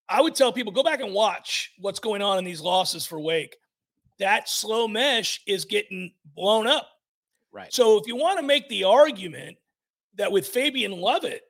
I 0.07 0.21
would 0.21 0.35
tell 0.35 0.53
people 0.53 0.71
go 0.71 0.83
back 0.83 1.01
and 1.01 1.13
watch 1.13 1.71
what's 1.79 1.99
going 1.99 2.21
on 2.21 2.37
in 2.37 2.43
these 2.45 2.61
losses 2.61 3.05
for 3.05 3.19
Wake. 3.19 3.57
That 4.19 4.47
slow 4.47 4.87
mesh 4.87 5.41
is 5.47 5.65
getting 5.65 6.13
blown 6.35 6.67
up. 6.67 6.87
Right. 7.51 7.73
So 7.73 7.97
if 7.97 8.05
you 8.05 8.15
want 8.15 8.39
to 8.39 8.45
make 8.45 8.69
the 8.69 8.83
argument 8.83 9.57
that 10.15 10.31
with 10.31 10.47
Fabian 10.47 10.91
Lovett, 10.91 11.41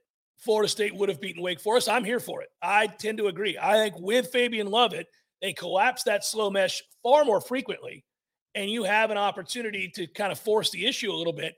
Florida 0.41 0.67
State 0.67 0.95
would 0.95 1.09
have 1.09 1.21
beaten 1.21 1.41
Wake 1.41 1.59
Forest. 1.59 1.87
I'm 1.87 2.03
here 2.03 2.19
for 2.19 2.41
it. 2.41 2.49
I 2.61 2.87
tend 2.87 3.19
to 3.19 3.27
agree. 3.27 3.57
I 3.61 3.75
think 3.75 3.99
with 3.99 4.31
Fabian 4.31 4.67
Lovett, 4.67 5.07
they 5.41 5.53
collapse 5.53 6.03
that 6.03 6.25
slow 6.25 6.49
mesh 6.49 6.81
far 7.03 7.23
more 7.23 7.39
frequently, 7.39 8.03
and 8.55 8.69
you 8.69 8.83
have 8.83 9.11
an 9.11 9.17
opportunity 9.17 9.87
to 9.95 10.07
kind 10.07 10.31
of 10.31 10.39
force 10.39 10.71
the 10.71 10.85
issue 10.85 11.11
a 11.11 11.15
little 11.15 11.33
bit. 11.33 11.55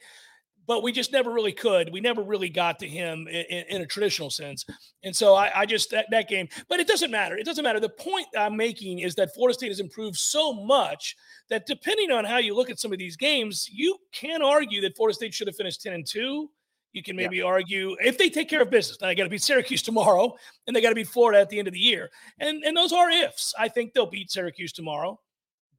But 0.66 0.82
we 0.82 0.94
just 0.94 1.12
never 1.12 1.32
really 1.32 1.52
could. 1.52 1.92
We 1.92 2.00
never 2.00 2.24
really 2.24 2.48
got 2.48 2.80
to 2.80 2.88
him 2.88 3.28
in, 3.28 3.44
in, 3.50 3.66
in 3.68 3.82
a 3.82 3.86
traditional 3.86 4.30
sense. 4.30 4.66
And 5.04 5.14
so 5.14 5.34
I, 5.34 5.52
I 5.54 5.66
just, 5.66 5.92
that, 5.92 6.06
that 6.12 6.30
game, 6.30 6.48
but 6.70 6.80
it 6.80 6.88
doesn't 6.88 7.12
matter. 7.12 7.38
It 7.38 7.46
doesn't 7.46 7.66
matter. 7.66 7.82
The 7.82 7.90
point 7.90 8.28
I'm 8.38 8.56
making 8.56 9.00
is 9.00 9.14
that 9.16 9.34
Florida 9.34 9.54
State 9.54 9.72
has 9.72 9.82
improved 9.82 10.16
so 10.16 10.54
much 10.54 11.18
that 11.50 11.66
depending 11.66 12.12
on 12.12 12.24
how 12.24 12.38
you 12.38 12.56
look 12.56 12.70
at 12.70 12.80
some 12.80 12.94
of 12.94 13.00
these 13.00 13.18
games, 13.18 13.70
you 13.70 13.98
can 14.14 14.42
argue 14.42 14.80
that 14.82 14.96
Florida 14.96 15.14
State 15.14 15.34
should 15.34 15.48
have 15.48 15.58
finished 15.58 15.82
10 15.82 15.94
and 15.94 16.08
2 16.08 16.50
you 16.94 17.04
can 17.04 17.16
maybe 17.16 17.38
yeah. 17.38 17.44
argue 17.44 17.98
if 18.00 18.18
they 18.18 18.30
take 18.30 18.50
care 18.50 18.62
of 18.62 18.70
business. 18.70 19.02
Now 19.02 19.08
they 19.08 19.16
got 19.16 19.24
to 19.24 19.30
beat 19.30 19.42
Syracuse 19.42 19.82
tomorrow, 19.82 20.36
and 20.68 20.76
they 20.76 20.82
got 20.82 20.90
to 20.90 20.96
beat 20.96 21.08
Florida 21.08 21.42
at 21.42 21.50
the 21.50 21.60
end 21.60 21.68
of 21.68 21.74
the 21.74 21.80
year. 21.80 22.10
And 22.40 22.64
and 22.64 22.78
those 22.78 22.94
are 22.94 23.10
ifs. 23.10 23.54
I 23.60 23.68
think 23.68 23.94
they'll 23.94 24.06
beat 24.06 24.32
Syracuse 24.32 24.72
tomorrow. 24.72 25.20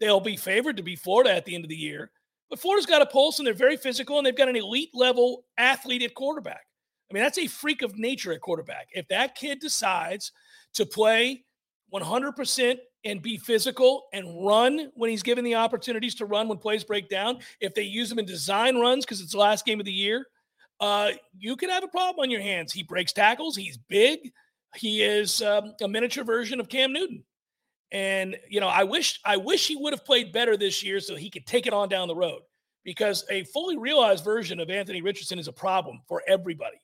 They'll 0.01 0.21
be 0.21 0.37
favored 0.37 0.77
to 0.77 0.83
beat 0.83 0.99
Florida 0.99 1.35
at 1.35 1.45
the 1.45 1.55
end 1.55 1.65
of 1.65 1.71
the 1.71 1.77
year. 1.77 2.11
But 2.51 2.59
Florida's 2.59 2.87
got 2.87 3.03
a 3.03 3.07
pulse, 3.07 3.39
and 3.39 3.47
they're 3.47 3.55
very 3.55 3.77
physical, 3.77 4.19
and 4.19 4.27
they've 4.27 4.37
got 4.37 4.49
an 4.49 4.57
elite 4.57 4.91
level 4.93 5.45
athlete 5.57 6.03
at 6.03 6.15
quarterback. 6.15 6.67
I 7.11 7.15
mean, 7.15 7.23
that's 7.23 7.39
a 7.39 7.47
freak 7.47 7.83
of 7.83 7.97
nature 7.97 8.33
at 8.33 8.41
quarterback. 8.41 8.89
If 8.93 9.09
that 9.09 9.35
kid 9.35 9.61
decides 9.61 10.33
to 10.75 10.85
play 10.85 11.45
100% 11.93 12.77
and 13.05 13.23
be 13.23 13.37
physical 13.37 14.05
and 14.12 14.45
run 14.45 14.91
when 14.95 15.11
he's 15.11 15.23
given 15.23 15.45
the 15.45 15.55
opportunities 15.55 16.15
to 16.17 16.27
run 16.27 16.49
when 16.49 16.59
plays 16.59 16.83
break 16.83 17.09
down, 17.09 17.39
if 17.61 17.75
they 17.75 17.83
use 17.83 18.11
him 18.11 18.19
in 18.19 18.25
design 18.25 18.77
runs 18.77 19.05
because 19.05 19.21
it's 19.21 19.33
the 19.33 19.39
last 19.39 19.65
game 19.65 19.79
of 19.79 19.87
the 19.87 19.93
year, 19.93 20.27
uh, 20.85 21.12
you 21.39 21.57
could 21.57 21.70
have 21.70 21.82
a 21.82 21.89
problem 21.89 22.22
on 22.22 22.30
your 22.30 22.43
hands. 22.43 22.70
He 22.70 22.82
breaks 22.82 23.11
tackles. 23.11 23.57
He's 23.57 23.78
big. 23.78 24.32
He 24.76 25.03
is 25.03 25.41
um, 25.41 25.72
a 25.80 25.89
miniature 25.89 26.24
version 26.24 26.61
of 26.61 26.68
Cam 26.68 26.93
Newton. 26.93 27.24
And 27.91 28.37
you 28.51 28.61
know, 28.61 28.68
I 28.68 28.85
wish 28.85 29.18
I 29.24 29.39
wish 29.39 29.66
he 29.66 29.76
would 29.76 29.95
have 29.95 30.05
played 30.05 30.30
better 30.30 30.59
this 30.59 30.82
year 30.82 31.01
so 31.01 31.16
he 31.16 31.30
could 31.30 31.47
take 31.47 31.66
it 31.66 31.72
on 31.72 31.89
down 31.89 32.07
the 32.07 32.14
road. 32.14 32.43
Because 32.85 33.24
a 33.30 33.45
fully 33.45 33.78
realized 33.78 34.24
version 34.24 34.61
of 34.61 34.68
Anthony 34.68 35.01
Richardson 35.01 35.39
is 35.39 35.49
a 35.49 35.53
problem 35.53 36.03
for 36.07 36.22
everybody. 36.28 36.76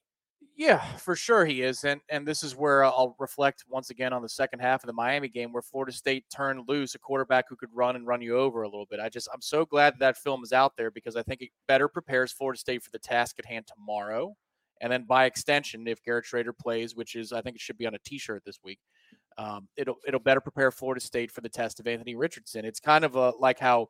Yeah, 0.60 0.84
for 0.98 1.16
sure 1.16 1.46
he 1.46 1.62
is, 1.62 1.84
and 1.84 2.02
and 2.10 2.28
this 2.28 2.44
is 2.44 2.54
where 2.54 2.84
I'll 2.84 3.16
reflect 3.18 3.64
once 3.66 3.88
again 3.88 4.12
on 4.12 4.20
the 4.20 4.28
second 4.28 4.58
half 4.58 4.82
of 4.82 4.88
the 4.88 4.92
Miami 4.92 5.30
game, 5.30 5.54
where 5.54 5.62
Florida 5.62 5.90
State 5.90 6.26
turned 6.28 6.68
loose 6.68 6.94
a 6.94 6.98
quarterback 6.98 7.46
who 7.48 7.56
could 7.56 7.70
run 7.72 7.96
and 7.96 8.06
run 8.06 8.20
you 8.20 8.36
over 8.36 8.60
a 8.60 8.68
little 8.68 8.84
bit. 8.84 9.00
I 9.00 9.08
just 9.08 9.26
I'm 9.32 9.40
so 9.40 9.64
glad 9.64 9.94
that, 9.94 10.00
that 10.00 10.16
film 10.18 10.44
is 10.44 10.52
out 10.52 10.76
there 10.76 10.90
because 10.90 11.16
I 11.16 11.22
think 11.22 11.40
it 11.40 11.48
better 11.66 11.88
prepares 11.88 12.30
Florida 12.30 12.58
State 12.58 12.82
for 12.82 12.90
the 12.90 12.98
task 12.98 13.36
at 13.38 13.46
hand 13.46 13.68
tomorrow, 13.74 14.36
and 14.82 14.92
then 14.92 15.04
by 15.04 15.24
extension, 15.24 15.88
if 15.88 16.02
Garrett 16.04 16.26
Shrader 16.26 16.52
plays, 16.54 16.94
which 16.94 17.16
is 17.16 17.32
I 17.32 17.40
think 17.40 17.56
it 17.56 17.62
should 17.62 17.78
be 17.78 17.86
on 17.86 17.94
a 17.94 17.98
T-shirt 18.04 18.42
this 18.44 18.58
week, 18.62 18.80
um, 19.38 19.66
it'll 19.78 19.96
it'll 20.06 20.20
better 20.20 20.42
prepare 20.42 20.70
Florida 20.70 21.00
State 21.00 21.30
for 21.30 21.40
the 21.40 21.48
test 21.48 21.80
of 21.80 21.86
Anthony 21.86 22.16
Richardson. 22.16 22.66
It's 22.66 22.80
kind 22.80 23.06
of 23.06 23.16
a, 23.16 23.30
like 23.40 23.58
how 23.58 23.88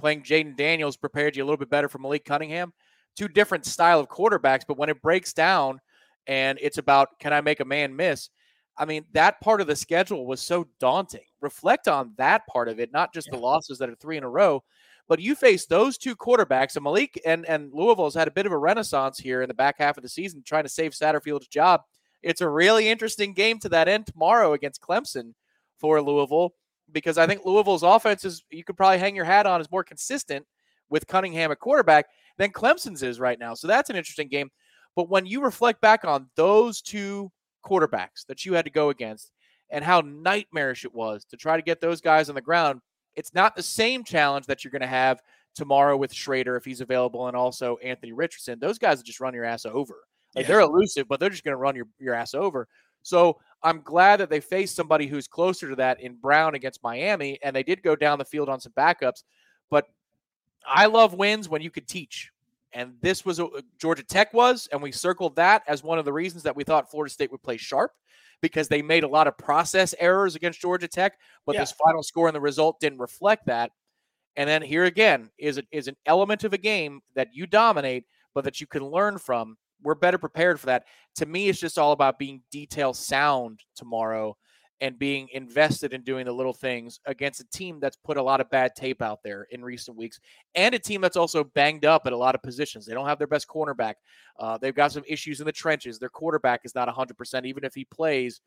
playing 0.00 0.24
Jayden 0.24 0.56
Daniels 0.56 0.96
prepared 0.96 1.36
you 1.36 1.44
a 1.44 1.46
little 1.46 1.58
bit 1.58 1.70
better 1.70 1.88
for 1.88 1.98
Malik 1.98 2.24
Cunningham. 2.24 2.72
Two 3.14 3.28
different 3.28 3.66
style 3.66 4.00
of 4.00 4.08
quarterbacks, 4.08 4.64
but 4.66 4.78
when 4.78 4.88
it 4.88 5.00
breaks 5.00 5.32
down 5.32 5.78
and 6.28 6.58
it's 6.60 6.78
about 6.78 7.18
can 7.18 7.32
I 7.32 7.40
make 7.40 7.60
a 7.60 7.64
man 7.64 7.96
miss? 7.96 8.30
I 8.76 8.84
mean, 8.84 9.04
that 9.12 9.40
part 9.40 9.60
of 9.60 9.66
the 9.66 9.74
schedule 9.74 10.24
was 10.24 10.40
so 10.40 10.68
daunting. 10.78 11.24
Reflect 11.40 11.88
on 11.88 12.12
that 12.16 12.46
part 12.46 12.68
of 12.68 12.78
it, 12.78 12.92
not 12.92 13.12
just 13.12 13.26
yeah. 13.26 13.36
the 13.36 13.42
losses 13.42 13.78
that 13.78 13.90
are 13.90 13.96
three 13.96 14.16
in 14.16 14.22
a 14.22 14.28
row, 14.28 14.62
but 15.08 15.20
you 15.20 15.34
face 15.34 15.66
those 15.66 15.98
two 15.98 16.14
quarterbacks, 16.14 16.76
and 16.76 16.84
Malik 16.84 17.20
and, 17.26 17.44
and 17.46 17.72
Louisville's 17.72 18.14
had 18.14 18.28
a 18.28 18.32
bit 18.32 18.46
of 18.46 18.52
a 18.52 18.58
renaissance 18.58 19.18
here 19.18 19.42
in 19.42 19.48
the 19.48 19.54
back 19.54 19.76
half 19.78 19.96
of 19.96 20.04
the 20.04 20.08
season, 20.08 20.42
trying 20.46 20.62
to 20.62 20.68
save 20.68 20.92
Satterfield's 20.92 21.48
job. 21.48 21.80
It's 22.22 22.40
a 22.40 22.48
really 22.48 22.88
interesting 22.88 23.32
game 23.32 23.58
to 23.60 23.68
that 23.70 23.88
end 23.88 24.06
tomorrow 24.06 24.52
against 24.52 24.82
Clemson 24.82 25.32
for 25.78 26.00
Louisville 26.02 26.54
because 26.92 27.18
I 27.18 27.26
think 27.26 27.44
Louisville's 27.44 27.82
offense 27.82 28.24
is 28.24 28.44
you 28.50 28.64
could 28.64 28.76
probably 28.76 28.98
hang 28.98 29.16
your 29.16 29.24
hat 29.24 29.46
on 29.46 29.60
is 29.60 29.70
more 29.70 29.84
consistent 29.84 30.46
with 30.90 31.06
Cunningham 31.06 31.52
at 31.52 31.60
quarterback 31.60 32.06
than 32.38 32.50
Clemson's 32.50 33.02
is 33.02 33.20
right 33.20 33.38
now. 33.38 33.54
So 33.54 33.66
that's 33.66 33.90
an 33.90 33.96
interesting 33.96 34.28
game. 34.28 34.50
But 34.98 35.08
when 35.08 35.26
you 35.26 35.42
reflect 35.42 35.80
back 35.80 36.04
on 36.04 36.28
those 36.34 36.82
two 36.82 37.30
quarterbacks 37.64 38.26
that 38.26 38.44
you 38.44 38.54
had 38.54 38.64
to 38.64 38.70
go 38.72 38.88
against 38.88 39.30
and 39.70 39.84
how 39.84 40.00
nightmarish 40.00 40.84
it 40.84 40.92
was 40.92 41.24
to 41.26 41.36
try 41.36 41.54
to 41.54 41.62
get 41.62 41.80
those 41.80 42.00
guys 42.00 42.28
on 42.28 42.34
the 42.34 42.40
ground, 42.40 42.80
it's 43.14 43.32
not 43.32 43.54
the 43.54 43.62
same 43.62 44.02
challenge 44.02 44.46
that 44.46 44.64
you're 44.64 44.72
going 44.72 44.82
to 44.82 44.88
have 44.88 45.22
tomorrow 45.54 45.96
with 45.96 46.12
Shrader 46.12 46.56
if 46.56 46.64
he's 46.64 46.80
available 46.80 47.28
and 47.28 47.36
also 47.36 47.76
Anthony 47.76 48.10
Richardson. 48.10 48.58
Those 48.58 48.76
guys 48.76 49.00
just 49.04 49.20
run 49.20 49.34
your 49.34 49.44
ass 49.44 49.66
over. 49.66 49.98
Like 50.34 50.42
yeah. 50.42 50.48
they're 50.48 50.60
elusive, 50.62 51.06
but 51.06 51.20
they're 51.20 51.30
just 51.30 51.44
going 51.44 51.52
to 51.52 51.58
run 51.58 51.76
your, 51.76 51.86
your 52.00 52.14
ass 52.14 52.34
over. 52.34 52.66
So 53.02 53.38
I'm 53.62 53.82
glad 53.82 54.18
that 54.18 54.30
they 54.30 54.40
faced 54.40 54.74
somebody 54.74 55.06
who's 55.06 55.28
closer 55.28 55.68
to 55.68 55.76
that 55.76 56.00
in 56.00 56.16
Brown 56.16 56.56
against 56.56 56.82
Miami, 56.82 57.38
and 57.44 57.54
they 57.54 57.62
did 57.62 57.84
go 57.84 57.94
down 57.94 58.18
the 58.18 58.24
field 58.24 58.48
on 58.48 58.58
some 58.58 58.72
backups. 58.76 59.22
But 59.70 59.86
I 60.66 60.86
love 60.86 61.14
wins 61.14 61.48
when 61.48 61.62
you 61.62 61.70
could 61.70 61.86
teach. 61.86 62.32
And 62.72 62.94
this 63.00 63.24
was 63.24 63.40
a, 63.40 63.48
Georgia 63.80 64.02
Tech 64.02 64.32
was, 64.34 64.68
and 64.72 64.82
we 64.82 64.92
circled 64.92 65.36
that 65.36 65.62
as 65.66 65.82
one 65.82 65.98
of 65.98 66.04
the 66.04 66.12
reasons 66.12 66.42
that 66.42 66.54
we 66.54 66.64
thought 66.64 66.90
Florida 66.90 67.12
State 67.12 67.30
would 67.32 67.42
play 67.42 67.56
sharp 67.56 67.92
because 68.40 68.68
they 68.68 68.82
made 68.82 69.04
a 69.04 69.08
lot 69.08 69.26
of 69.26 69.36
process 69.38 69.94
errors 69.98 70.36
against 70.36 70.60
Georgia 70.60 70.88
Tech, 70.88 71.18
but 71.46 71.54
yeah. 71.54 71.62
this 71.62 71.72
final 71.72 72.02
score 72.02 72.28
and 72.28 72.36
the 72.36 72.40
result 72.40 72.78
didn't 72.80 72.98
reflect 72.98 73.46
that. 73.46 73.72
And 74.36 74.48
then 74.48 74.62
here 74.62 74.84
again 74.84 75.30
is 75.38 75.58
a, 75.58 75.62
is 75.72 75.88
an 75.88 75.96
element 76.06 76.44
of 76.44 76.52
a 76.52 76.58
game 76.58 77.00
that 77.14 77.28
you 77.32 77.46
dominate, 77.46 78.04
but 78.34 78.44
that 78.44 78.60
you 78.60 78.66
can 78.66 78.84
learn 78.84 79.18
from. 79.18 79.56
We're 79.82 79.94
better 79.94 80.18
prepared 80.18 80.60
for 80.60 80.66
that. 80.66 80.84
To 81.16 81.26
me, 81.26 81.48
it's 81.48 81.58
just 81.58 81.78
all 81.78 81.92
about 81.92 82.18
being 82.18 82.42
detail 82.52 82.94
sound 82.94 83.60
tomorrow 83.74 84.36
and 84.80 84.98
being 84.98 85.28
invested 85.32 85.92
in 85.92 86.02
doing 86.02 86.24
the 86.24 86.32
little 86.32 86.52
things 86.52 87.00
against 87.06 87.40
a 87.40 87.48
team 87.48 87.80
that's 87.80 87.96
put 87.96 88.16
a 88.16 88.22
lot 88.22 88.40
of 88.40 88.48
bad 88.50 88.74
tape 88.76 89.02
out 89.02 89.20
there 89.24 89.46
in 89.50 89.62
recent 89.62 89.96
weeks 89.96 90.20
and 90.54 90.74
a 90.74 90.78
team 90.78 91.00
that's 91.00 91.16
also 91.16 91.42
banged 91.42 91.84
up 91.84 92.06
at 92.06 92.12
a 92.12 92.16
lot 92.16 92.34
of 92.34 92.42
positions. 92.42 92.86
They 92.86 92.94
don't 92.94 93.06
have 93.06 93.18
their 93.18 93.26
best 93.26 93.48
cornerback. 93.48 93.94
Uh, 94.38 94.56
they've 94.58 94.74
got 94.74 94.92
some 94.92 95.02
issues 95.06 95.40
in 95.40 95.46
the 95.46 95.52
trenches. 95.52 95.98
Their 95.98 96.08
quarterback 96.08 96.60
is 96.64 96.74
not 96.74 96.88
100%, 96.88 97.44
even 97.44 97.64
if 97.64 97.74
he 97.74 97.84
plays. 97.84 98.40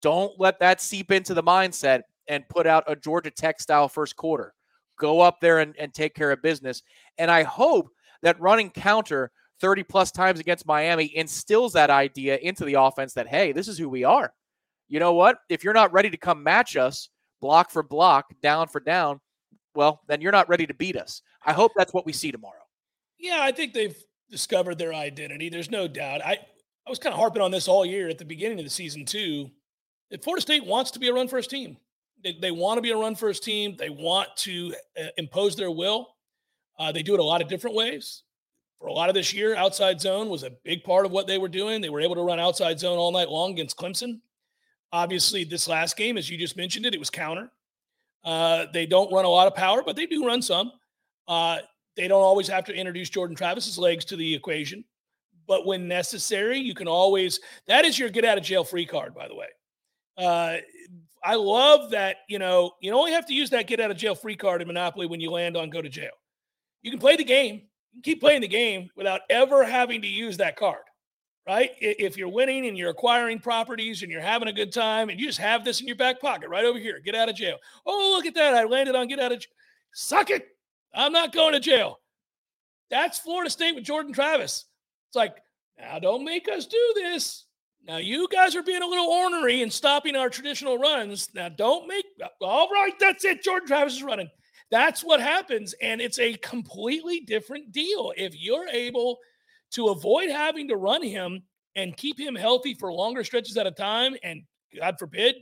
Don't 0.00 0.38
let 0.38 0.60
that 0.60 0.80
seep 0.80 1.10
into 1.10 1.34
the 1.34 1.42
mindset 1.42 2.02
and 2.28 2.48
put 2.48 2.66
out 2.66 2.84
a 2.86 2.94
Georgia 2.94 3.30
Tech 3.30 3.60
style 3.60 3.88
first 3.88 4.16
quarter. 4.16 4.54
Go 4.98 5.20
up 5.20 5.40
there 5.40 5.58
and, 5.58 5.74
and 5.78 5.92
take 5.92 6.14
care 6.14 6.30
of 6.30 6.42
business. 6.42 6.82
And 7.18 7.30
I 7.30 7.42
hope 7.42 7.88
that 8.22 8.40
running 8.40 8.70
counter 8.70 9.32
30 9.60 9.82
plus 9.84 10.12
times 10.12 10.38
against 10.38 10.66
Miami 10.66 11.16
instills 11.16 11.72
that 11.72 11.90
idea 11.90 12.36
into 12.36 12.64
the 12.64 12.74
offense 12.74 13.14
that, 13.14 13.28
hey, 13.28 13.52
this 13.52 13.68
is 13.68 13.78
who 13.78 13.88
we 13.88 14.04
are 14.04 14.32
you 14.92 15.00
know 15.00 15.14
what? 15.14 15.38
If 15.48 15.64
you're 15.64 15.72
not 15.72 15.90
ready 15.90 16.10
to 16.10 16.18
come 16.18 16.42
match 16.42 16.76
us 16.76 17.08
block 17.40 17.70
for 17.70 17.82
block, 17.82 18.26
down 18.42 18.68
for 18.68 18.78
down, 18.78 19.20
well, 19.74 20.02
then 20.06 20.20
you're 20.20 20.32
not 20.32 20.50
ready 20.50 20.66
to 20.66 20.74
beat 20.74 20.98
us. 20.98 21.22
I 21.46 21.54
hope 21.54 21.72
that's 21.74 21.94
what 21.94 22.04
we 22.04 22.12
see 22.12 22.30
tomorrow. 22.30 22.60
Yeah, 23.18 23.38
I 23.40 23.52
think 23.52 23.72
they've 23.72 23.96
discovered 24.30 24.76
their 24.76 24.92
identity. 24.92 25.48
There's 25.48 25.70
no 25.70 25.88
doubt. 25.88 26.20
I, 26.22 26.32
I 26.86 26.90
was 26.90 26.98
kind 26.98 27.14
of 27.14 27.18
harping 27.18 27.40
on 27.40 27.50
this 27.50 27.68
all 27.68 27.86
year 27.86 28.10
at 28.10 28.18
the 28.18 28.24
beginning 28.26 28.58
of 28.58 28.66
the 28.66 28.70
season, 28.70 29.06
too. 29.06 29.50
That 30.10 30.22
Florida 30.22 30.42
State 30.42 30.66
wants 30.66 30.90
to 30.90 30.98
be 30.98 31.08
a 31.08 31.14
run 31.14 31.26
first 31.26 31.48
team. 31.48 31.78
They, 32.22 32.36
they 32.38 32.50
want 32.50 32.76
to 32.76 32.82
be 32.82 32.90
a 32.90 32.96
run 32.96 33.14
first 33.14 33.42
team. 33.42 33.74
They 33.78 33.88
want 33.88 34.28
to 34.38 34.74
uh, 35.00 35.06
impose 35.16 35.56
their 35.56 35.70
will. 35.70 36.16
Uh, 36.78 36.92
they 36.92 37.02
do 37.02 37.14
it 37.14 37.20
a 37.20 37.24
lot 37.24 37.40
of 37.40 37.48
different 37.48 37.76
ways. 37.76 38.24
For 38.78 38.88
a 38.88 38.92
lot 38.92 39.08
of 39.08 39.14
this 39.14 39.32
year, 39.32 39.56
outside 39.56 40.02
zone 40.02 40.28
was 40.28 40.42
a 40.42 40.50
big 40.64 40.84
part 40.84 41.06
of 41.06 41.12
what 41.12 41.26
they 41.26 41.38
were 41.38 41.48
doing. 41.48 41.80
They 41.80 41.88
were 41.88 42.02
able 42.02 42.16
to 42.16 42.22
run 42.22 42.38
outside 42.38 42.78
zone 42.78 42.98
all 42.98 43.10
night 43.10 43.30
long 43.30 43.52
against 43.52 43.78
Clemson. 43.78 44.20
Obviously, 44.92 45.44
this 45.44 45.68
last 45.68 45.96
game, 45.96 46.18
as 46.18 46.28
you 46.28 46.36
just 46.36 46.56
mentioned 46.56 46.84
it, 46.84 46.94
it 46.94 47.00
was 47.00 47.10
counter. 47.10 47.50
Uh, 48.24 48.66
they 48.72 48.86
don't 48.86 49.12
run 49.12 49.24
a 49.24 49.28
lot 49.28 49.46
of 49.46 49.54
power, 49.54 49.82
but 49.82 49.96
they 49.96 50.06
do 50.06 50.26
run 50.26 50.42
some. 50.42 50.72
Uh, 51.26 51.58
they 51.96 52.08
don't 52.08 52.22
always 52.22 52.46
have 52.48 52.64
to 52.64 52.74
introduce 52.74 53.08
Jordan 53.08 53.34
Travis's 53.34 53.78
legs 53.78 54.04
to 54.06 54.16
the 54.16 54.34
equation, 54.34 54.84
but 55.46 55.66
when 55.66 55.88
necessary, 55.88 56.58
you 56.58 56.74
can 56.74 56.88
always. 56.88 57.40
That 57.66 57.84
is 57.84 57.98
your 57.98 58.10
get 58.10 58.24
out 58.24 58.38
of 58.38 58.44
jail 58.44 58.64
free 58.64 58.86
card, 58.86 59.14
by 59.14 59.28
the 59.28 59.34
way. 59.34 59.48
Uh, 60.16 60.56
I 61.24 61.36
love 61.36 61.90
that. 61.90 62.18
You 62.28 62.38
know, 62.38 62.72
you 62.80 62.92
only 62.92 63.12
have 63.12 63.26
to 63.26 63.34
use 63.34 63.50
that 63.50 63.66
get 63.66 63.80
out 63.80 63.90
of 63.90 63.96
jail 63.96 64.14
free 64.14 64.36
card 64.36 64.60
in 64.60 64.68
Monopoly 64.68 65.06
when 65.06 65.20
you 65.20 65.30
land 65.30 65.56
on 65.56 65.70
go 65.70 65.80
to 65.80 65.88
jail. 65.88 66.12
You 66.82 66.90
can 66.90 67.00
play 67.00 67.16
the 67.16 67.24
game. 67.24 67.62
You 67.92 67.96
can 67.96 68.02
keep 68.02 68.20
playing 68.20 68.42
the 68.42 68.48
game 68.48 68.90
without 68.96 69.22
ever 69.30 69.64
having 69.64 70.02
to 70.02 70.08
use 70.08 70.36
that 70.38 70.56
card 70.56 70.82
right? 71.46 71.70
If 71.80 72.16
you're 72.16 72.28
winning 72.28 72.66
and 72.66 72.78
you're 72.78 72.90
acquiring 72.90 73.40
properties 73.40 74.02
and 74.02 74.10
you're 74.10 74.20
having 74.20 74.48
a 74.48 74.52
good 74.52 74.72
time 74.72 75.08
and 75.08 75.18
you 75.18 75.26
just 75.26 75.38
have 75.38 75.64
this 75.64 75.80
in 75.80 75.86
your 75.86 75.96
back 75.96 76.20
pocket 76.20 76.48
right 76.48 76.64
over 76.64 76.78
here, 76.78 77.00
get 77.00 77.14
out 77.14 77.28
of 77.28 77.34
jail. 77.34 77.56
Oh, 77.84 78.12
look 78.14 78.26
at 78.26 78.34
that. 78.34 78.54
I 78.54 78.64
landed 78.64 78.94
on 78.94 79.08
get 79.08 79.18
out 79.18 79.32
of 79.32 79.40
jail. 79.40 79.50
Suck 79.92 80.30
it. 80.30 80.48
I'm 80.94 81.12
not 81.12 81.32
going 81.32 81.52
to 81.54 81.60
jail. 81.60 81.98
That's 82.90 83.18
Florida 83.18 83.50
State 83.50 83.74
with 83.74 83.84
Jordan 83.84 84.12
Travis. 84.12 84.66
It's 85.08 85.16
like, 85.16 85.36
now 85.78 85.98
don't 85.98 86.24
make 86.24 86.48
us 86.48 86.66
do 86.66 86.92
this. 86.94 87.46
Now 87.84 87.96
you 87.96 88.28
guys 88.28 88.54
are 88.54 88.62
being 88.62 88.82
a 88.82 88.86
little 88.86 89.06
ornery 89.08 89.62
and 89.62 89.72
stopping 89.72 90.14
our 90.14 90.30
traditional 90.30 90.78
runs. 90.78 91.28
Now 91.34 91.48
don't 91.48 91.88
make 91.88 92.04
uh, 92.22 92.28
all 92.40 92.68
right, 92.68 92.92
that's 93.00 93.24
it. 93.24 93.42
Jordan 93.42 93.66
Travis 93.66 93.94
is 93.94 94.02
running. 94.02 94.30
That's 94.70 95.02
what 95.02 95.20
happens. 95.20 95.74
And 95.82 96.00
it's 96.00 96.20
a 96.20 96.34
completely 96.34 97.20
different 97.20 97.72
deal. 97.72 98.12
If 98.16 98.40
you're 98.40 98.68
able– 98.68 99.18
to 99.72 99.88
avoid 99.88 100.30
having 100.30 100.68
to 100.68 100.76
run 100.76 101.02
him 101.02 101.42
and 101.76 101.96
keep 101.96 102.18
him 102.18 102.34
healthy 102.34 102.74
for 102.74 102.92
longer 102.92 103.24
stretches 103.24 103.56
at 103.56 103.66
a 103.66 103.70
time, 103.70 104.14
and 104.22 104.42
God 104.78 104.96
forbid, 104.98 105.36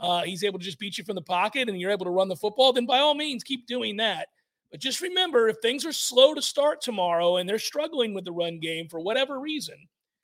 uh, 0.00 0.22
he's 0.22 0.44
able 0.44 0.58
to 0.58 0.64
just 0.64 0.78
beat 0.78 0.98
you 0.98 1.04
from 1.04 1.14
the 1.14 1.22
pocket 1.22 1.68
and 1.68 1.78
you're 1.78 1.90
able 1.90 2.06
to 2.06 2.10
run 2.10 2.28
the 2.28 2.36
football, 2.36 2.72
then 2.72 2.86
by 2.86 2.98
all 2.98 3.14
means, 3.14 3.44
keep 3.44 3.66
doing 3.66 3.96
that. 3.98 4.28
But 4.70 4.80
just 4.80 5.00
remember 5.00 5.48
if 5.48 5.56
things 5.60 5.84
are 5.84 5.92
slow 5.92 6.34
to 6.34 6.42
start 6.42 6.80
tomorrow 6.80 7.36
and 7.36 7.48
they're 7.48 7.58
struggling 7.58 8.14
with 8.14 8.24
the 8.24 8.32
run 8.32 8.60
game 8.60 8.88
for 8.88 9.00
whatever 9.00 9.40
reason, 9.40 9.76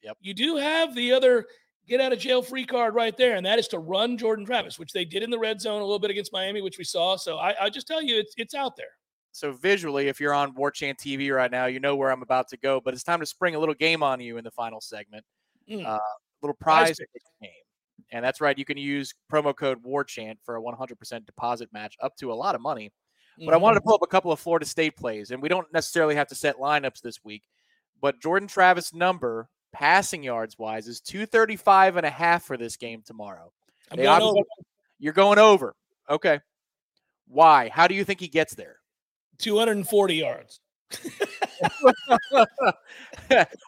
yep. 0.03 0.17
you 0.21 0.35
do 0.35 0.57
have 0.57 0.95
the 0.95 1.13
other 1.13 1.47
get 1.89 2.01
out 2.01 2.13
of 2.13 2.19
jail 2.19 2.43
free 2.43 2.65
card 2.65 2.95
right 2.95 3.17
there, 3.17 3.37
and 3.37 3.47
that 3.47 3.59
is 3.59 3.69
to 3.69 3.79
run 3.79 4.17
Jordan 4.17 4.45
Travis, 4.45 4.79
which 4.79 4.93
they 4.93 5.05
did 5.05 5.23
in 5.23 5.31
the 5.31 5.39
red 5.39 5.61
zone 5.61 5.81
a 5.81 5.85
little 5.85 5.99
bit 5.99 6.11
against 6.11 6.33
Miami, 6.33 6.63
which 6.63 6.79
we 6.79 6.85
saw. 6.85 7.17
So 7.17 7.39
I, 7.39 7.65
I 7.65 7.71
just 7.71 7.87
tell 7.87 8.03
you, 8.03 8.19
it's 8.19 8.35
it's 8.37 8.55
out 8.55 8.77
there. 8.77 8.91
So 9.37 9.53
visually, 9.53 10.09
if 10.09 10.19
you're 10.19 10.33
on 10.33 10.55
War 10.55 10.71
Chant 10.71 10.97
TV 10.99 11.31
right 11.31 11.51
now, 11.51 11.67
you 11.67 11.79
know 11.79 11.95
where 11.95 12.11
I'm 12.11 12.23
about 12.23 12.49
to 12.49 12.57
go. 12.57 12.81
But 12.81 12.95
it's 12.95 13.03
time 13.03 13.21
to 13.21 13.27
spring 13.27 13.55
a 13.55 13.59
little 13.59 13.75
game 13.75 14.03
on 14.03 14.19
you 14.19 14.39
in 14.39 14.45
the 14.45 14.51
final 14.51 14.81
segment. 14.81 15.27
Mm. 15.71 15.85
Uh, 15.85 15.99
little 16.41 16.57
prize 16.59 16.99
game. 17.43 17.51
And 18.13 18.25
that's 18.25 18.41
right. 18.41 18.57
You 18.57 18.65
can 18.65 18.79
use 18.79 19.13
promo 19.31 19.55
code 19.55 19.85
WarChant 19.85 20.37
for 20.43 20.57
a 20.57 20.63
100% 20.63 21.27
deposit 21.27 21.69
match 21.71 21.97
up 22.01 22.17
to 22.17 22.33
a 22.33 22.35
lot 22.35 22.55
of 22.55 22.63
money. 22.63 22.93
But 23.39 23.53
I 23.53 23.59
wanted 23.59 23.75
to 23.75 23.81
mm-hmm. 23.81 23.89
pull 23.89 23.97
up 23.97 24.03
a 24.03 24.07
couple 24.07 24.33
of 24.33 24.41
Florida 24.41 24.65
State 24.65 24.97
plays, 24.97 25.31
and 25.31 25.43
we 25.43 25.51
don't 25.51 25.71
necessarily 25.71 26.15
have 26.15 26.29
to 26.29 26.35
set 26.35 26.57
lineups 26.57 27.03
this 27.03 27.23
week. 27.23 27.43
But 28.01 28.23
Jordan 28.23 28.49
Travis' 28.49 28.95
number, 28.95 29.51
passing 29.71 30.23
yards 30.23 30.59
wise, 30.59 30.89
is 30.89 31.03
235 31.03 31.99
and 31.99 32.07
a 32.07 32.11
half 32.11 32.45
for 32.45 32.57
this 32.57 32.79
game 32.79 33.03
tomorrow. 33.05 33.53
Going 34.21 34.45
you're 34.99 35.13
going 35.13 35.39
over. 35.39 35.77
Okay. 36.09 36.41
Why? 37.29 37.69
How 37.69 37.87
do 37.87 37.95
you 37.95 38.05
think 38.05 38.21
he 38.21 38.29
gets 38.29 38.55
there? 38.55 38.76
240 39.39 40.15
yards. 40.15 40.61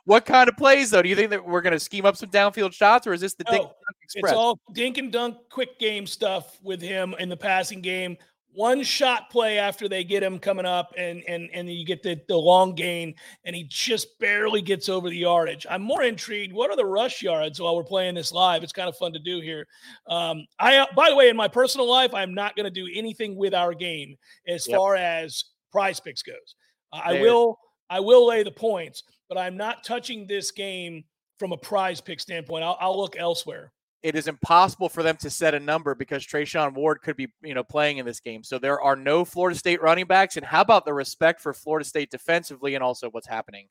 what 0.04 0.24
kind 0.24 0.48
of 0.48 0.56
plays 0.56 0.90
though? 0.90 1.02
Do 1.02 1.08
you 1.08 1.16
think 1.16 1.30
that 1.30 1.44
we're 1.44 1.62
going 1.62 1.72
to 1.72 1.80
scheme 1.80 2.06
up 2.06 2.16
some 2.16 2.30
downfield 2.30 2.72
shots, 2.72 3.06
or 3.08 3.12
is 3.12 3.20
this 3.20 3.34
the 3.34 3.44
no, 3.44 3.52
dink 3.52 3.70
It's 4.14 4.32
all 4.32 4.60
dink 4.72 4.98
and 4.98 5.10
dunk, 5.10 5.36
quick 5.50 5.80
game 5.80 6.06
stuff 6.06 6.58
with 6.62 6.80
him 6.80 7.16
in 7.18 7.28
the 7.28 7.36
passing 7.36 7.80
game 7.80 8.16
one 8.58 8.82
shot 8.82 9.30
play 9.30 9.58
after 9.58 9.88
they 9.88 10.02
get 10.02 10.20
him 10.22 10.38
coming 10.38 10.66
up 10.66 10.92
and 10.96 11.22
and 11.28 11.48
and 11.52 11.70
you 11.70 11.84
get 11.84 12.02
the, 12.02 12.20
the 12.28 12.36
long 12.36 12.74
gain 12.74 13.14
and 13.44 13.54
he 13.54 13.62
just 13.68 14.18
barely 14.18 14.62
gets 14.62 14.88
over 14.88 15.08
the 15.08 15.16
yardage 15.16 15.66
i'm 15.70 15.80
more 15.80 16.02
intrigued 16.02 16.52
what 16.52 16.68
are 16.68 16.76
the 16.76 16.84
rush 16.84 17.22
yards 17.22 17.60
while 17.60 17.76
we're 17.76 17.84
playing 17.84 18.14
this 18.14 18.32
live 18.32 18.62
it's 18.64 18.72
kind 18.72 18.88
of 18.88 18.96
fun 18.96 19.12
to 19.12 19.18
do 19.18 19.40
here 19.40 19.66
um, 20.08 20.44
i 20.58 20.86
by 20.96 21.08
the 21.10 21.14
way 21.14 21.28
in 21.28 21.36
my 21.36 21.46
personal 21.46 21.88
life 21.88 22.12
i'm 22.14 22.34
not 22.34 22.56
going 22.56 22.64
to 22.64 22.70
do 22.70 22.88
anything 22.92 23.36
with 23.36 23.54
our 23.54 23.74
game 23.74 24.16
as 24.48 24.66
yep. 24.66 24.76
far 24.76 24.96
as 24.96 25.44
PrizePicks 25.74 26.24
goes 26.24 26.54
i 26.92 27.20
will 27.20 27.58
i 27.90 28.00
will 28.00 28.26
lay 28.26 28.42
the 28.42 28.50
points 28.50 29.02
but 29.28 29.36
i'm 29.36 29.56
not 29.56 29.84
touching 29.84 30.26
this 30.26 30.50
game 30.50 31.04
from 31.38 31.52
a 31.52 31.56
PrizePick 31.56 32.20
standpoint 32.20 32.64
i'll, 32.64 32.78
I'll 32.80 32.98
look 32.98 33.16
elsewhere 33.16 33.72
it 34.02 34.14
is 34.14 34.28
impossible 34.28 34.88
for 34.88 35.02
them 35.02 35.16
to 35.16 35.30
set 35.30 35.54
a 35.54 35.60
number 35.60 35.94
because 35.94 36.24
Treshaun 36.24 36.72
Ward 36.74 37.02
could 37.02 37.16
be, 37.16 37.28
you 37.42 37.54
know, 37.54 37.64
playing 37.64 37.98
in 37.98 38.06
this 38.06 38.20
game. 38.20 38.44
So 38.44 38.58
there 38.58 38.80
are 38.80 38.94
no 38.94 39.24
Florida 39.24 39.58
State 39.58 39.82
running 39.82 40.06
backs. 40.06 40.36
And 40.36 40.46
how 40.46 40.60
about 40.60 40.84
the 40.84 40.94
respect 40.94 41.40
for 41.40 41.52
Florida 41.52 41.84
State 41.84 42.10
defensively 42.10 42.74
and 42.74 42.84
also 42.84 43.10
what's 43.10 43.26
happening 43.26 43.66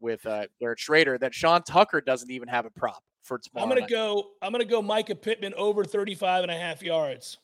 with 0.00 0.24
uh, 0.26 0.46
Garrett 0.60 0.78
Shrader 0.78 1.20
that 1.20 1.34
Sean 1.34 1.62
Tucker 1.62 2.00
doesn't 2.00 2.30
even 2.30 2.48
have 2.48 2.64
a 2.64 2.70
prop 2.70 3.02
for 3.22 3.38
tomorrow. 3.38 3.64
I'm 3.64 3.70
going 3.70 3.86
to 3.86 3.92
go, 3.92 4.24
I'm 4.40 4.52
going 4.52 4.64
to 4.64 4.70
go 4.70 4.82
Mycah 4.82 5.20
Pittman 5.20 5.52
over 5.54 5.84
35 5.84 6.44
and 6.44 6.52
a 6.52 6.56
half 6.56 6.82
yards. 6.82 7.38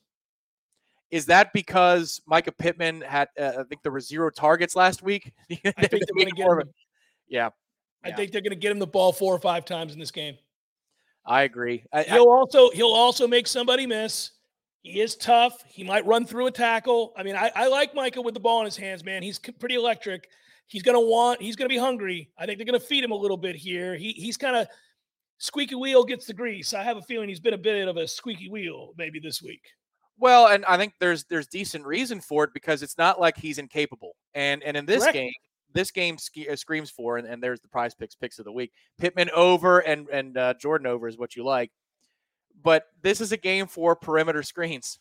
Is 1.12 1.26
that 1.26 1.52
because 1.52 2.22
Mycah 2.28 2.56
Pittman 2.56 3.02
had, 3.02 3.28
uh, 3.38 3.52
I 3.60 3.62
think 3.64 3.82
there 3.82 3.92
were 3.92 4.00
zero 4.00 4.30
targets 4.30 4.74
last 4.74 5.02
week? 5.02 5.32
I 5.50 5.54
think 5.54 5.74
they're 5.74 6.16
going 6.16 6.28
to 6.28 6.34
get 6.34 6.48
him. 6.48 6.62
Yeah. 7.28 7.50
I 8.02 8.08
yeah. 8.08 8.16
think 8.16 8.32
they're 8.32 8.40
going 8.40 8.50
to 8.50 8.56
get 8.56 8.72
him 8.72 8.78
the 8.78 8.86
ball 8.86 9.12
four 9.12 9.34
or 9.34 9.38
five 9.38 9.66
times 9.66 9.92
in 9.92 10.00
this 10.00 10.10
game. 10.10 10.36
I 11.26 11.42
agree. 11.42 11.84
I, 11.92 12.02
he'll 12.02 12.30
I, 12.30 12.34
also 12.34 12.70
he'll 12.70 12.88
also 12.88 13.28
make 13.28 13.46
somebody 13.46 13.86
miss. 13.86 14.32
He 14.80 15.00
is 15.00 15.14
tough. 15.14 15.62
He 15.68 15.84
might 15.84 16.04
run 16.06 16.26
through 16.26 16.46
a 16.46 16.50
tackle. 16.50 17.12
I 17.16 17.22
mean, 17.22 17.36
I, 17.36 17.52
I 17.54 17.68
like 17.68 17.94
Mycah 17.94 18.24
with 18.24 18.34
the 18.34 18.40
ball 18.40 18.60
in 18.60 18.64
his 18.64 18.76
hands, 18.76 19.04
man. 19.04 19.22
He's 19.22 19.38
pretty 19.38 19.76
electric. 19.76 20.28
He's 20.66 20.82
gonna 20.82 21.00
want. 21.00 21.40
He's 21.40 21.54
gonna 21.54 21.68
be 21.68 21.78
hungry. 21.78 22.30
I 22.38 22.46
think 22.46 22.58
they're 22.58 22.66
gonna 22.66 22.80
feed 22.80 23.04
him 23.04 23.12
a 23.12 23.16
little 23.16 23.36
bit 23.36 23.54
here. 23.54 23.94
He 23.94 24.12
he's 24.12 24.36
kind 24.36 24.56
of 24.56 24.66
squeaky 25.38 25.76
wheel 25.76 26.02
gets 26.02 26.26
the 26.26 26.34
grease. 26.34 26.74
I 26.74 26.82
have 26.82 26.96
a 26.96 27.02
feeling 27.02 27.28
he's 27.28 27.38
been 27.38 27.54
a 27.54 27.58
bit 27.58 27.86
of 27.86 27.96
a 27.96 28.08
squeaky 28.08 28.48
wheel 28.48 28.92
maybe 28.96 29.20
this 29.20 29.42
week. 29.42 29.62
Well, 30.18 30.48
and 30.48 30.64
I 30.66 30.76
think 30.76 30.94
there's 31.00 31.24
there's 31.24 31.46
decent 31.46 31.84
reason 31.84 32.20
for 32.20 32.44
it 32.44 32.50
because 32.54 32.82
it's 32.82 32.98
not 32.98 33.20
like 33.20 33.36
he's 33.36 33.58
incapable. 33.58 34.16
And 34.34 34.62
and 34.62 34.76
in 34.76 34.86
this 34.86 35.02
Correct. 35.02 35.14
game, 35.14 35.32
this 35.72 35.90
game 35.90 36.16
uh, 36.50 36.56
screams 36.56 36.90
for, 36.90 37.16
and, 37.16 37.26
and, 37.26 37.42
there's 37.42 37.60
the 37.60 37.68
PrizePicks 37.68 38.18
picks 38.20 38.38
of 38.38 38.44
the 38.44 38.52
week. 38.52 38.72
Pittman 38.98 39.30
over 39.30 39.80
and 39.80 40.08
and 40.08 40.36
uh, 40.36 40.54
Jordan 40.54 40.86
over 40.86 41.08
is 41.08 41.18
what 41.18 41.34
you 41.34 41.44
like, 41.44 41.70
but 42.62 42.86
this 43.02 43.20
is 43.20 43.32
a 43.32 43.36
game 43.36 43.66
for 43.66 43.96
perimeter 43.96 44.42
screens, 44.42 44.98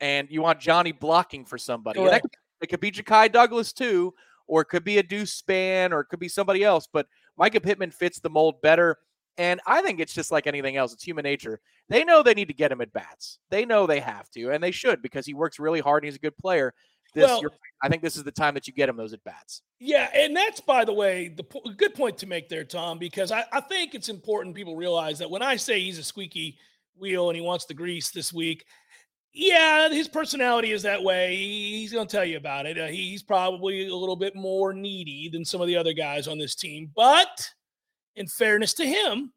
and 0.00 0.28
you 0.30 0.42
want 0.42 0.60
Johnny 0.60 0.92
blocking 0.92 1.44
for 1.44 1.58
somebody. 1.58 2.02
That, 2.04 2.22
it 2.60 2.66
could 2.68 2.80
be 2.80 2.90
Ja'Khi 2.90 3.32
Douglas 3.32 3.72
too, 3.72 4.14
or 4.46 4.62
it 4.62 4.66
could 4.66 4.84
be 4.84 4.98
a 4.98 5.02
Deuce 5.02 5.40
Spann, 5.40 5.92
or 5.92 6.00
it 6.00 6.06
could 6.06 6.20
be 6.20 6.28
somebody 6.28 6.62
else. 6.62 6.86
But 6.92 7.06
Mycah 7.38 7.62
Pittman 7.62 7.90
fits 7.90 8.20
the 8.20 8.30
mold 8.30 8.60
better. 8.60 8.98
And 9.38 9.60
I 9.66 9.80
think 9.82 10.00
it's 10.00 10.12
just 10.12 10.30
like 10.30 10.46
anything 10.46 10.76
else. 10.76 10.92
It's 10.92 11.02
human 11.02 11.22
nature. 11.22 11.60
They 11.88 12.04
know 12.04 12.22
they 12.22 12.34
need 12.34 12.48
to 12.48 12.54
get 12.54 12.72
him 12.72 12.80
at 12.80 12.92
bats. 12.92 13.38
They 13.50 13.64
know 13.64 13.86
they 13.86 14.00
have 14.00 14.30
to, 14.32 14.50
and 14.50 14.62
they 14.62 14.70
should 14.70 15.02
because 15.02 15.26
he 15.26 15.34
works 15.34 15.58
really 15.58 15.80
hard 15.80 16.02
and 16.02 16.08
he's 16.08 16.16
a 16.16 16.20
good 16.20 16.36
player. 16.36 16.74
This, 17.14 17.28
well, 17.28 17.42
I 17.82 17.88
think 17.88 18.02
this 18.02 18.16
is 18.16 18.22
the 18.22 18.30
time 18.30 18.54
that 18.54 18.68
you 18.68 18.72
get 18.72 18.88
him 18.88 18.96
those 18.96 19.12
at 19.12 19.24
bats. 19.24 19.62
Yeah, 19.80 20.08
and 20.14 20.36
that's 20.36 20.60
by 20.60 20.84
the 20.84 20.92
way 20.92 21.28
the 21.28 21.42
po- 21.42 21.62
good 21.76 21.94
point 21.94 22.18
to 22.18 22.26
make 22.26 22.48
there, 22.48 22.62
Tom, 22.62 22.98
because 22.98 23.32
I, 23.32 23.44
I 23.52 23.60
think 23.60 23.94
it's 23.94 24.08
important 24.08 24.54
people 24.54 24.76
realize 24.76 25.18
that 25.18 25.30
when 25.30 25.42
I 25.42 25.56
say 25.56 25.80
he's 25.80 25.98
a 25.98 26.04
squeaky 26.04 26.56
wheel 27.00 27.30
and 27.30 27.36
he 27.36 27.42
wants 27.42 27.64
the 27.64 27.74
grease 27.74 28.10
this 28.10 28.32
week. 28.32 28.64
Yeah, 29.32 29.88
his 29.90 30.08
personality 30.08 30.72
is 30.72 30.82
that 30.82 31.02
way. 31.02 31.36
He's 31.36 31.92
going 31.92 32.06
to 32.06 32.16
tell 32.16 32.24
you 32.24 32.36
about 32.36 32.66
it. 32.66 32.78
Uh, 32.78 32.88
he's 32.88 33.22
probably 33.22 33.86
a 33.86 33.94
little 33.94 34.16
bit 34.16 34.34
more 34.34 34.72
needy 34.72 35.28
than 35.28 35.44
some 35.44 35.60
of 35.60 35.68
the 35.68 35.76
other 35.76 35.92
guys 35.92 36.26
on 36.26 36.36
this 36.36 36.56
team. 36.56 36.90
But 36.96 37.48
in 38.16 38.26
fairness 38.26 38.74
to 38.74 38.86
him, 38.86 39.32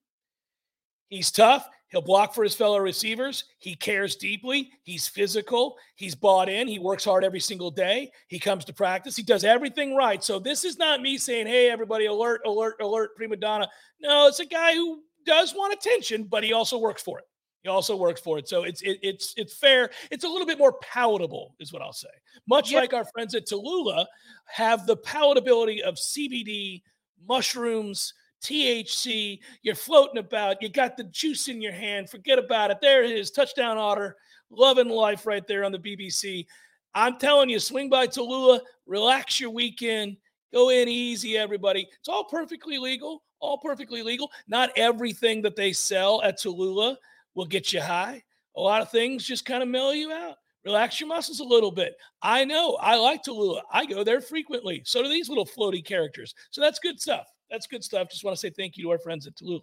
he's 1.09 1.31
tough. 1.31 1.67
He'll 1.89 2.01
block 2.01 2.33
for 2.33 2.43
his 2.43 2.55
fellow 2.55 2.79
receivers. 2.79 3.43
He 3.59 3.75
cares 3.75 4.15
deeply. 4.15 4.71
He's 4.81 5.07
physical. 5.07 5.77
He's 5.93 6.15
bought 6.15 6.49
in. 6.49 6.67
He 6.67 6.79
works 6.79 7.05
hard 7.05 7.23
every 7.23 7.39
single 7.39 7.69
day. 7.69 8.11
He 8.27 8.39
comes 8.39 8.65
to 8.65 8.73
practice. 8.73 9.15
He 9.15 9.21
does 9.21 9.43
everything 9.43 9.95
right. 9.95 10.23
So 10.23 10.39
this 10.39 10.65
is 10.65 10.79
not 10.79 11.01
me 11.01 11.19
saying, 11.19 11.45
hey, 11.45 11.69
everybody, 11.69 12.07
alert, 12.07 12.41
alert, 12.45 12.77
alert, 12.81 13.15
prima 13.15 13.35
donna. 13.35 13.69
No, 14.01 14.27
it's 14.27 14.39
a 14.39 14.45
guy 14.45 14.73
who 14.73 15.03
does 15.23 15.53
want 15.53 15.73
attention, 15.73 16.23
but 16.23 16.43
he 16.43 16.51
also 16.51 16.79
works 16.79 17.03
for 17.03 17.19
it. 17.19 17.25
He 17.61 17.69
also 17.69 17.95
works 17.95 18.19
for 18.19 18.37
it. 18.37 18.47
So 18.49 18.63
it's 18.63 18.81
it, 18.81 18.97
it's 19.01 19.33
it's 19.37 19.55
fair. 19.55 19.89
It's 20.11 20.25
a 20.25 20.27
little 20.27 20.47
bit 20.47 20.57
more 20.57 20.73
palatable, 20.81 21.55
is 21.59 21.71
what 21.71 21.81
I'll 21.81 21.93
say. 21.93 22.09
Much 22.47 22.71
yep. 22.71 22.81
like 22.81 22.93
our 22.93 23.05
friends 23.13 23.35
at 23.35 23.47
Tallulah 23.47 24.05
have 24.47 24.85
the 24.85 24.97
palatability 24.97 25.79
of 25.81 25.95
CBD, 25.95 26.81
mushrooms, 27.25 28.13
THC. 28.43 29.39
You're 29.61 29.75
floating 29.75 30.17
about. 30.17 30.61
You 30.61 30.69
got 30.69 30.97
the 30.97 31.05
juice 31.05 31.47
in 31.47 31.61
your 31.61 31.71
hand. 31.71 32.09
Forget 32.09 32.37
about 32.37 32.71
it. 32.71 32.77
There 32.81 33.03
it 33.03 33.11
is. 33.11 33.31
Touchdown 33.31 33.77
otter. 33.77 34.17
Loving 34.49 34.89
life 34.89 35.25
right 35.25 35.47
there 35.47 35.63
on 35.63 35.71
the 35.71 35.79
BBC. 35.79 36.45
I'm 36.93 37.17
telling 37.17 37.49
you, 37.49 37.59
swing 37.59 37.89
by 37.89 38.05
Tallulah, 38.05 38.59
relax 38.85 39.39
your 39.39 39.49
weekend, 39.49 40.17
go 40.53 40.69
in 40.69 40.87
easy, 40.87 41.37
everybody. 41.37 41.87
It's 41.99 42.09
all 42.09 42.25
perfectly 42.25 42.77
legal. 42.77 43.23
All 43.39 43.57
perfectly 43.57 44.03
legal. 44.03 44.31
Not 44.47 44.71
everything 44.77 45.41
that 45.41 45.55
they 45.55 45.73
sell 45.73 46.21
at 46.21 46.39
Tallulah 46.39 46.95
will 47.35 47.45
get 47.45 47.73
you 47.73 47.81
high. 47.81 48.23
A 48.55 48.61
lot 48.61 48.81
of 48.81 48.91
things 48.91 49.25
just 49.25 49.45
kind 49.45 49.63
of 49.63 49.69
mellow 49.69 49.91
you 49.91 50.11
out. 50.11 50.35
Relax 50.63 50.99
your 50.99 51.09
muscles 51.09 51.41
a 51.41 51.43
little 51.43 51.71
bit. 51.71 51.95
I 52.21 52.45
know 52.45 52.77
I 52.79 52.95
like 52.95 53.23
Tallulah. 53.23 53.63
I 53.71 53.85
go 53.85 54.03
there 54.03 54.21
frequently. 54.21 54.81
So 54.85 55.03
do 55.03 55.09
these 55.09 55.27
little 55.27 55.45
floaty 55.45 55.83
characters. 55.83 56.33
So 56.51 56.61
that's 56.61 56.79
good 56.79 57.01
stuff. 57.01 57.27
That's 57.53 57.67
good 57.67 57.83
stuff. 57.83 58.09
Just 58.09 58.23
want 58.23 58.35
to 58.35 58.39
say 58.39 58.49
thank 58.49 58.77
you 58.77 58.85
to 58.85 58.89
our 58.89 58.97
friends 58.97 59.27
at 59.27 59.35
Tallulah. 59.35 59.61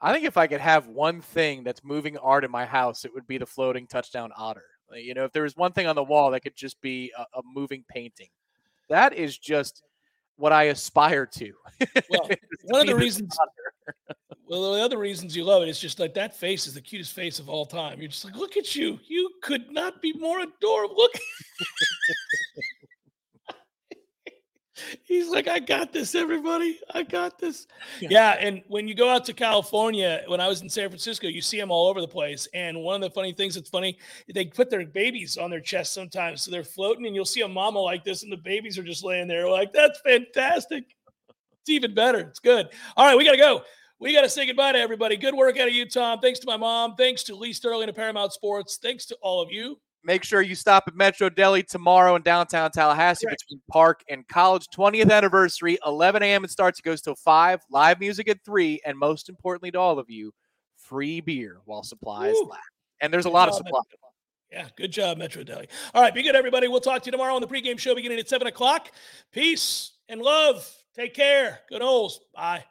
I 0.00 0.14
think 0.14 0.24
if 0.24 0.38
I 0.38 0.46
could 0.46 0.62
have 0.62 0.86
one 0.86 1.20
thing 1.20 1.62
that's 1.62 1.84
moving 1.84 2.16
art 2.16 2.42
in 2.42 2.50
my 2.50 2.64
house, 2.64 3.04
it 3.04 3.12
would 3.12 3.26
be 3.26 3.36
the 3.36 3.44
floating 3.44 3.86
touchdown 3.86 4.32
otter. 4.34 4.64
Uh, 4.90 4.96
you 4.96 5.12
know, 5.12 5.24
if 5.24 5.32
there 5.32 5.42
was 5.42 5.54
one 5.54 5.72
thing 5.72 5.86
on 5.86 5.94
the 5.94 6.02
wall 6.02 6.30
that 6.30 6.40
could 6.40 6.56
just 6.56 6.80
be 6.80 7.12
a, 7.18 7.20
a 7.20 7.42
moving 7.54 7.84
painting, 7.86 8.28
that 8.88 9.12
is 9.12 9.36
just 9.36 9.82
what 10.36 10.52
I 10.52 10.64
aspire 10.64 11.26
to. 11.26 11.52
Well, 12.08 12.30
one 12.64 12.80
of 12.80 12.86
the 12.86 12.96
reasons 12.96 13.36
well, 14.48 14.72
the 14.72 14.80
other 14.80 14.96
reasons 14.96 15.36
you 15.36 15.44
love 15.44 15.62
it 15.62 15.68
is 15.68 15.78
just 15.78 16.00
like 16.00 16.14
that 16.14 16.34
face 16.34 16.66
is 16.66 16.72
the 16.72 16.80
cutest 16.80 17.12
face 17.12 17.38
of 17.38 17.50
all 17.50 17.66
time. 17.66 18.00
You're 18.00 18.08
just 18.08 18.24
like, 18.24 18.36
look 18.36 18.56
at 18.56 18.74
you. 18.74 18.98
You 19.06 19.28
could 19.42 19.70
not 19.70 20.00
be 20.00 20.14
more 20.14 20.40
adorable. 20.40 20.96
Look. 20.96 21.12
He's 25.04 25.28
like, 25.28 25.48
I 25.48 25.58
got 25.58 25.92
this, 25.92 26.14
everybody. 26.14 26.78
I 26.94 27.02
got 27.02 27.38
this. 27.38 27.66
Yeah. 28.00 28.08
yeah. 28.10 28.30
And 28.40 28.62
when 28.68 28.88
you 28.88 28.94
go 28.94 29.08
out 29.08 29.24
to 29.26 29.32
California, 29.32 30.22
when 30.26 30.40
I 30.40 30.48
was 30.48 30.62
in 30.62 30.68
San 30.68 30.88
Francisco, 30.88 31.28
you 31.28 31.40
see 31.40 31.58
them 31.58 31.70
all 31.70 31.88
over 31.88 32.00
the 32.00 32.08
place. 32.08 32.48
And 32.54 32.82
one 32.82 32.96
of 32.96 33.00
the 33.02 33.14
funny 33.14 33.32
things 33.32 33.54
that's 33.54 33.70
funny, 33.70 33.98
they 34.32 34.46
put 34.46 34.70
their 34.70 34.86
babies 34.86 35.36
on 35.36 35.50
their 35.50 35.60
chest 35.60 35.92
sometimes. 35.94 36.42
So 36.42 36.50
they're 36.50 36.64
floating, 36.64 37.06
and 37.06 37.14
you'll 37.14 37.24
see 37.24 37.42
a 37.42 37.48
mama 37.48 37.80
like 37.80 38.04
this, 38.04 38.22
and 38.22 38.32
the 38.32 38.36
babies 38.36 38.78
are 38.78 38.82
just 38.82 39.04
laying 39.04 39.28
there. 39.28 39.48
like, 39.48 39.72
that's 39.72 40.00
fantastic. 40.00 40.84
It's 41.60 41.70
even 41.70 41.94
better. 41.94 42.20
It's 42.20 42.40
good. 42.40 42.68
All 42.96 43.06
right, 43.06 43.16
we 43.16 43.24
got 43.24 43.32
to 43.32 43.38
go 43.38 43.62
we 44.02 44.12
got 44.12 44.22
to 44.22 44.28
say 44.28 44.46
goodbye 44.46 44.72
to 44.72 44.78
everybody. 44.78 45.16
Good 45.16 45.32
work 45.32 45.60
out 45.60 45.68
of 45.68 45.74
you, 45.74 45.88
Tom. 45.88 46.18
Thanks 46.18 46.40
to 46.40 46.46
my 46.46 46.56
mom. 46.56 46.96
Thanks 46.96 47.22
to 47.22 47.36
Lee 47.36 47.52
Sterling 47.52 47.86
and 47.86 47.96
Paramount 47.96 48.32
Sports. 48.32 48.80
Thanks 48.82 49.06
to 49.06 49.16
all 49.22 49.40
of 49.40 49.52
you. 49.52 49.78
Make 50.04 50.24
sure 50.24 50.42
you 50.42 50.54
stop 50.54 50.84
at 50.88 50.96
Metro 50.96 51.28
Deli 51.28 51.62
tomorrow 51.62 52.16
in 52.16 52.22
downtown 52.22 52.70
Tallahassee 52.70 53.26
Correct. 53.26 53.44
between 53.46 53.62
Park 53.70 54.02
and 54.08 54.26
College. 54.26 54.66
20th 54.74 55.10
anniversary, 55.10 55.78
11 55.86 56.22
a.m. 56.22 56.44
It 56.44 56.50
starts. 56.50 56.80
It 56.80 56.82
goes 56.82 57.00
till 57.00 57.14
5. 57.14 57.60
Live 57.70 58.00
music 58.00 58.28
at 58.28 58.44
3. 58.44 58.80
And 58.84 58.98
most 58.98 59.28
importantly 59.28 59.70
to 59.72 59.78
all 59.78 59.98
of 59.98 60.10
you, 60.10 60.32
free 60.76 61.20
beer 61.20 61.60
while 61.64 61.82
supplies 61.84 62.34
Woo. 62.34 62.48
last. 62.48 62.62
And 63.00 63.12
there's 63.12 63.26
a 63.26 63.30
lot 63.30 63.48
of 63.48 63.54
supply. 63.54 63.80
Yeah, 64.50 64.68
good 64.76 64.92
job, 64.92 65.16
Metro 65.16 65.42
Deli. 65.42 65.66
All 65.94 66.02
right, 66.02 66.12
be 66.12 66.22
good, 66.22 66.36
everybody. 66.36 66.68
We'll 66.68 66.80
talk 66.80 67.02
to 67.02 67.06
you 67.06 67.12
tomorrow 67.12 67.34
on 67.34 67.40
the 67.40 67.46
pregame 67.46 67.78
show 67.78 67.94
beginning 67.94 68.18
at 68.18 68.28
7 68.28 68.46
o'clock. 68.46 68.92
Peace 69.32 69.92
and 70.08 70.20
love. 70.20 70.68
Take 70.94 71.14
care. 71.14 71.60
Good 71.70 71.80
Oles. 71.80 72.20
Bye. 72.34 72.64